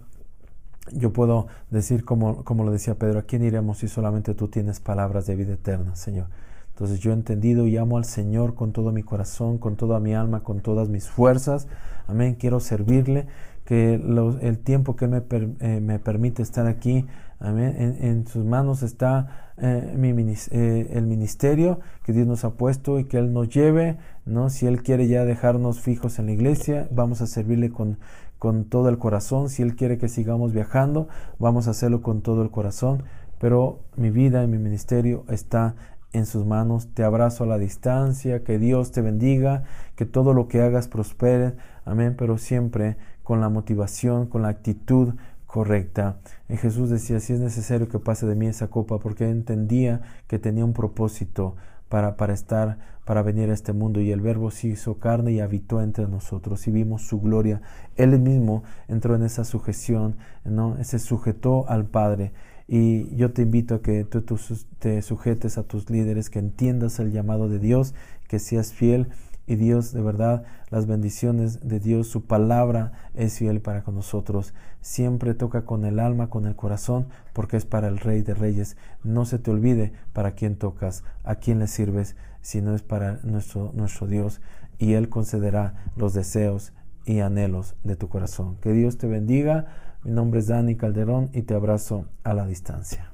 yo 0.93 1.13
puedo 1.13 1.47
decir, 1.71 2.05
como, 2.05 2.45
como 2.45 2.65
lo 2.65 2.73
decía 2.73 2.95
Pedro, 2.95 3.21
¿a 3.21 3.23
quién 3.23 3.45
iremos 3.45 3.79
si 3.79 3.89
solamente 3.89 4.35
tú 4.35 4.49
tienes 4.49 4.81
palabras 4.81 5.27
de 5.27 5.37
vida 5.37 5.55
eterna, 5.55 5.97
Señor? 5.97 6.27
Entonces 6.71 7.01
yo 7.01 7.11
he 7.11 7.15
entendido 7.15 7.67
y 7.67 7.77
amo 7.77 7.99
al 7.99 8.05
Señor 8.05 8.55
con 8.55 8.73
todo 8.73 8.93
mi 8.93 9.03
corazón, 9.03 9.59
con 9.59 9.77
toda 9.77 9.99
mi 9.99 10.15
alma, 10.15 10.45
con 10.45 10.61
todas 10.61 10.89
mis 10.89 11.09
fuerzas. 11.09 11.67
Amén. 12.07 12.37
Quiero 12.37 12.61
servirle, 12.61 13.27
que 13.69 13.95
el 14.41 14.59
tiempo 14.61 14.97
que 14.97 15.09
me, 15.09 15.23
eh, 15.61 15.81
me 15.83 15.99
permite 15.99 16.41
estar 16.41 16.67
aquí, 16.67 17.05
amén, 17.39 17.99
en, 18.01 18.27
sus 18.27 18.43
manos 18.43 18.83
está 18.83 19.48
eh, 19.61 19.95
mi, 19.97 20.11
eh, 20.51 20.91
el 20.93 21.07
ministerio 21.07 21.81
que 22.05 22.13
Dios 22.13 22.27
nos 22.27 22.45
ha 22.45 22.51
puesto 22.55 22.99
y 22.99 23.05
que 23.05 23.19
Él 23.19 23.33
nos 23.33 23.49
lleve, 23.49 23.99
¿no? 24.25 24.51
Si 24.51 24.67
Él 24.67 24.83
quiere 24.83 25.09
ya 25.09 25.25
dejarnos 25.25 25.81
fijos 25.81 26.19
en 26.19 26.27
la 26.27 26.33
iglesia, 26.33 26.89
vamos 26.91 27.21
a 27.21 27.27
servirle 27.27 27.71
con, 27.71 27.99
con 28.39 28.65
todo 28.65 28.89
el 28.89 28.99
corazón. 28.99 29.49
Si 29.49 29.63
Él 29.63 29.77
quiere 29.77 29.99
que 29.99 30.09
sigamos 30.09 30.53
viajando, 30.53 31.09
vamos 31.39 31.69
a 31.69 31.73
hacerlo 31.73 32.03
con 32.03 32.23
todo 32.23 32.43
el 32.43 32.51
corazón. 32.51 33.03
Pero 33.41 33.81
mi 33.97 34.11
vida 34.11 34.43
y 34.43 34.49
mi 34.49 34.59
ministerio 34.59 35.25
está 35.29 35.75
en 36.13 36.27
sus 36.27 36.47
manos. 36.47 36.89
Te 36.95 37.05
abrazo 37.05 37.45
a 37.45 37.47
la 37.47 37.59
distancia, 37.59 38.43
que 38.43 38.59
Dios 38.59 38.93
te 38.93 39.03
bendiga, 39.03 39.65
que 39.97 40.07
todo 40.07 40.35
lo 40.35 40.49
que 40.49 40.61
hagas 40.63 40.89
prospere. 40.89 41.55
Amén, 41.85 42.15
pero 42.17 42.39
siempre 42.39 42.97
con 43.23 43.41
la 43.41 43.49
motivación, 43.49 44.27
con 44.27 44.43
la 44.43 44.49
actitud 44.49 45.15
correcta. 45.49 46.21
Y 46.49 46.57
Jesús 46.57 46.91
decía, 46.91 47.19
si 47.19 47.33
es 47.33 47.41
necesario 47.41 47.89
que 47.89 47.99
pase 47.99 48.27
de 48.27 48.37
mí 48.37 48.47
esa 48.47 48.69
copa, 48.69 49.01
porque 49.01 49.29
entendía 49.29 50.03
que 50.29 50.39
tenía 50.39 50.65
un 50.65 50.75
propósito 50.75 51.57
para, 51.89 52.17
para 52.17 52.35
estar, 52.35 52.79
para 53.05 53.23
venir 53.23 53.51
a 53.51 53.55
este 53.55 53.73
mundo. 53.73 54.01
Y 54.01 54.13
el 54.13 54.21
Verbo 54.21 54.51
se 54.53 54.69
hizo 54.69 54.99
carne 54.99 55.33
y 55.33 55.41
habitó 55.41 55.83
entre 55.83 56.07
nosotros 56.07 56.69
y 56.69 56.71
vimos 56.71 57.03
su 57.03 57.21
gloria. 57.21 57.63
Él 57.97 58.21
mismo 58.21 58.63
entró 58.87 59.17
en 59.17 59.23
esa 59.23 59.43
sujeción, 59.45 60.17
¿no? 60.45 60.77
se 60.85 60.99
sujetó 60.99 61.69
al 61.69 61.87
Padre. 61.87 62.33
Y 62.69 63.17
yo 63.17 63.33
te 63.33 63.41
invito 63.41 63.77
a 63.77 63.83
que 63.83 64.05
tú, 64.05 64.21
tú 64.21 64.37
te 64.79 65.01
sujetes 65.01 65.57
a 65.57 65.63
tus 65.63 65.89
líderes, 65.89 66.29
que 66.29 66.39
entiendas 66.39 66.99
el 66.99 67.11
llamado 67.11 67.49
de 67.49 67.59
Dios, 67.59 67.95
que 68.29 68.39
seas 68.39 68.75
fiel 68.75 69.09
y 69.49 69.57
Dios, 69.57 69.93
de 69.95 70.03
verdad, 70.03 70.45
las 70.69 70.87
bendiciones 70.87 71.67
de 71.67 71.81
Dios, 71.81 72.07
su 72.07 72.27
palabra 72.27 72.93
es 73.15 73.39
fiel 73.39 73.63
para 73.63 73.83
con 73.83 73.95
nosotros. 73.95 74.53
Siempre 74.83 75.33
toca 75.33 75.65
con 75.65 75.87
el 75.87 76.01
alma, 76.01 76.29
con 76.29 76.47
el 76.47 76.55
corazón, 76.55 77.09
porque 77.33 77.57
es 77.57 77.65
para 77.65 77.89
el 77.89 77.99
Rey 77.99 78.21
de 78.21 78.35
Reyes. 78.35 78.77
No 79.03 79.25
se 79.25 79.39
te 79.39 79.51
olvide 79.51 79.95
para 80.13 80.33
quién 80.33 80.57
tocas, 80.57 81.03
a 81.25 81.37
quién 81.37 81.61
le 81.61 81.67
sirves, 81.67 82.15
si 82.43 82.61
no 82.61 82.75
es 82.75 82.83
para 82.83 83.21
nuestro, 83.23 83.73
nuestro 83.75 84.07
Dios, 84.07 84.43
y 84.77 84.93
Él 84.93 85.09
concederá 85.09 85.83
los 85.97 86.13
deseos 86.13 86.75
y 87.07 87.21
anhelos 87.21 87.75
de 87.85 87.97
tu 87.97 88.11
corazón. 88.11 88.57
Que 88.57 88.73
Dios 88.73 88.99
te 88.99 89.07
bendiga. 89.07 89.65
Mi 90.05 90.11
nombre 90.11 90.41
es 90.41 90.49
Dani 90.49 90.77
Calderón 90.77 91.31
y 91.33 91.41
te 91.41 91.55
abrazo 91.55 92.05
a 92.23 92.35
la 92.35 92.47
distancia. 92.47 93.11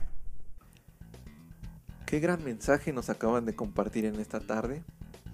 Qué 2.07 2.19
gran 2.19 2.43
mensaje 2.43 2.93
nos 2.93 3.09
acaban 3.09 3.45
de 3.45 3.55
compartir 3.55 4.05
en 4.05 4.17
esta 4.17 4.41
tarde 4.41 4.83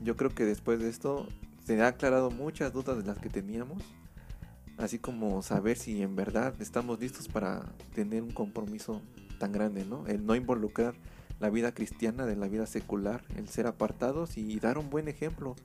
yo 0.03 0.17
creo 0.17 0.31
que 0.31 0.45
después 0.45 0.81
de 0.81 0.89
esto 0.89 1.29
se 1.65 1.81
ha 1.81 1.89
aclarado 1.89 2.31
muchas 2.31 2.73
dudas 2.73 2.99
de 2.99 3.05
las 3.05 3.19
que 3.19 3.29
teníamos, 3.29 3.83
así 4.79 4.99
como 4.99 5.43
saber 5.43 5.77
si 5.77 6.03
en 6.03 6.17
verdad 6.17 6.55
estamos 6.61 7.01
listos 7.01 7.29
para 7.29 7.73
tener 7.95 8.23
un 8.23 8.33
compromiso 8.33 9.03
tan 9.39 9.53
grande, 9.53 9.85
¿no? 9.85 10.07
El 10.07 10.25
no 10.27 10.35
involucrar 10.35 10.95
la 11.39 11.51
vida 11.51 11.73
cristiana 11.73 12.27
de 12.27 12.37
la 12.37 12.49
vida 12.49 12.67
secular, 12.67 13.25
el 13.37 13.49
ser 13.49 13.67
apartados 13.67 14.37
y 14.37 14.59
dar 14.61 14.79
un 14.79 14.91
buen 14.91 15.09
ejemplo 15.09 15.57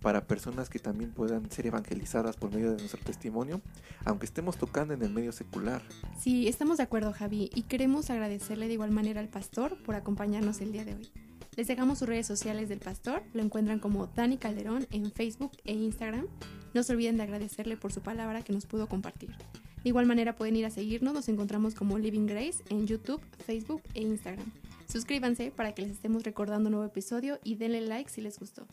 para 0.00 0.26
personas 0.26 0.68
que 0.68 0.78
también 0.78 1.12
puedan 1.12 1.50
ser 1.50 1.66
evangelizadas 1.66 2.36
por 2.36 2.52
medio 2.52 2.72
de 2.72 2.78
nuestro 2.78 3.00
testimonio, 3.04 3.60
aunque 4.04 4.26
estemos 4.26 4.56
tocando 4.56 4.94
en 4.94 5.02
el 5.02 5.10
medio 5.10 5.32
secular. 5.32 5.80
Sí, 6.18 6.48
estamos 6.48 6.78
de 6.78 6.82
acuerdo, 6.82 7.12
Javi, 7.12 7.50
y 7.54 7.62
queremos 7.62 8.10
agradecerle 8.10 8.66
de 8.66 8.74
igual 8.74 8.90
manera 8.90 9.20
al 9.20 9.28
pastor 9.28 9.80
por 9.84 9.94
acompañarnos 9.94 10.60
el 10.60 10.72
día 10.72 10.84
de 10.84 10.94
hoy. 10.94 11.12
Les 11.54 11.66
dejamos 11.66 11.98
sus 11.98 12.08
redes 12.08 12.26
sociales 12.26 12.70
del 12.70 12.78
pastor, 12.78 13.22
lo 13.34 13.42
encuentran 13.42 13.78
como 13.78 14.06
Dani 14.06 14.38
Calderón 14.38 14.86
en 14.90 15.12
Facebook 15.12 15.52
e 15.64 15.74
Instagram. 15.74 16.26
No 16.72 16.82
se 16.82 16.94
olviden 16.94 17.18
de 17.18 17.24
agradecerle 17.24 17.76
por 17.76 17.92
su 17.92 18.00
palabra 18.00 18.40
que 18.40 18.54
nos 18.54 18.64
pudo 18.64 18.88
compartir. 18.88 19.30
De 19.82 19.88
igual 19.90 20.06
manera 20.06 20.34
pueden 20.34 20.56
ir 20.56 20.64
a 20.64 20.70
seguirnos, 20.70 21.12
nos 21.12 21.28
encontramos 21.28 21.74
como 21.74 21.98
Living 21.98 22.26
Grace 22.26 22.62
en 22.70 22.86
YouTube, 22.86 23.20
Facebook 23.44 23.82
e 23.92 24.00
Instagram. 24.00 24.50
Suscríbanse 24.88 25.50
para 25.50 25.74
que 25.74 25.82
les 25.82 25.90
estemos 25.90 26.22
recordando 26.22 26.68
un 26.68 26.72
nuevo 26.72 26.86
episodio 26.86 27.38
y 27.44 27.56
denle 27.56 27.82
like 27.82 28.08
si 28.08 28.22
les 28.22 28.38
gustó. 28.38 28.66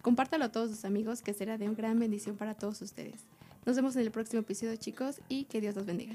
Compártalo 0.00 0.44
a 0.44 0.52
todos 0.52 0.70
sus 0.70 0.84
amigos 0.84 1.22
que 1.22 1.34
será 1.34 1.58
de 1.58 1.66
gran 1.74 1.98
bendición 1.98 2.36
para 2.36 2.54
todos 2.54 2.80
ustedes. 2.80 3.24
Nos 3.66 3.74
vemos 3.74 3.96
en 3.96 4.02
el 4.02 4.10
próximo 4.12 4.42
episodio 4.42 4.76
chicos 4.76 5.20
y 5.28 5.44
que 5.44 5.60
Dios 5.60 5.74
los 5.74 5.84
bendiga. 5.84 6.14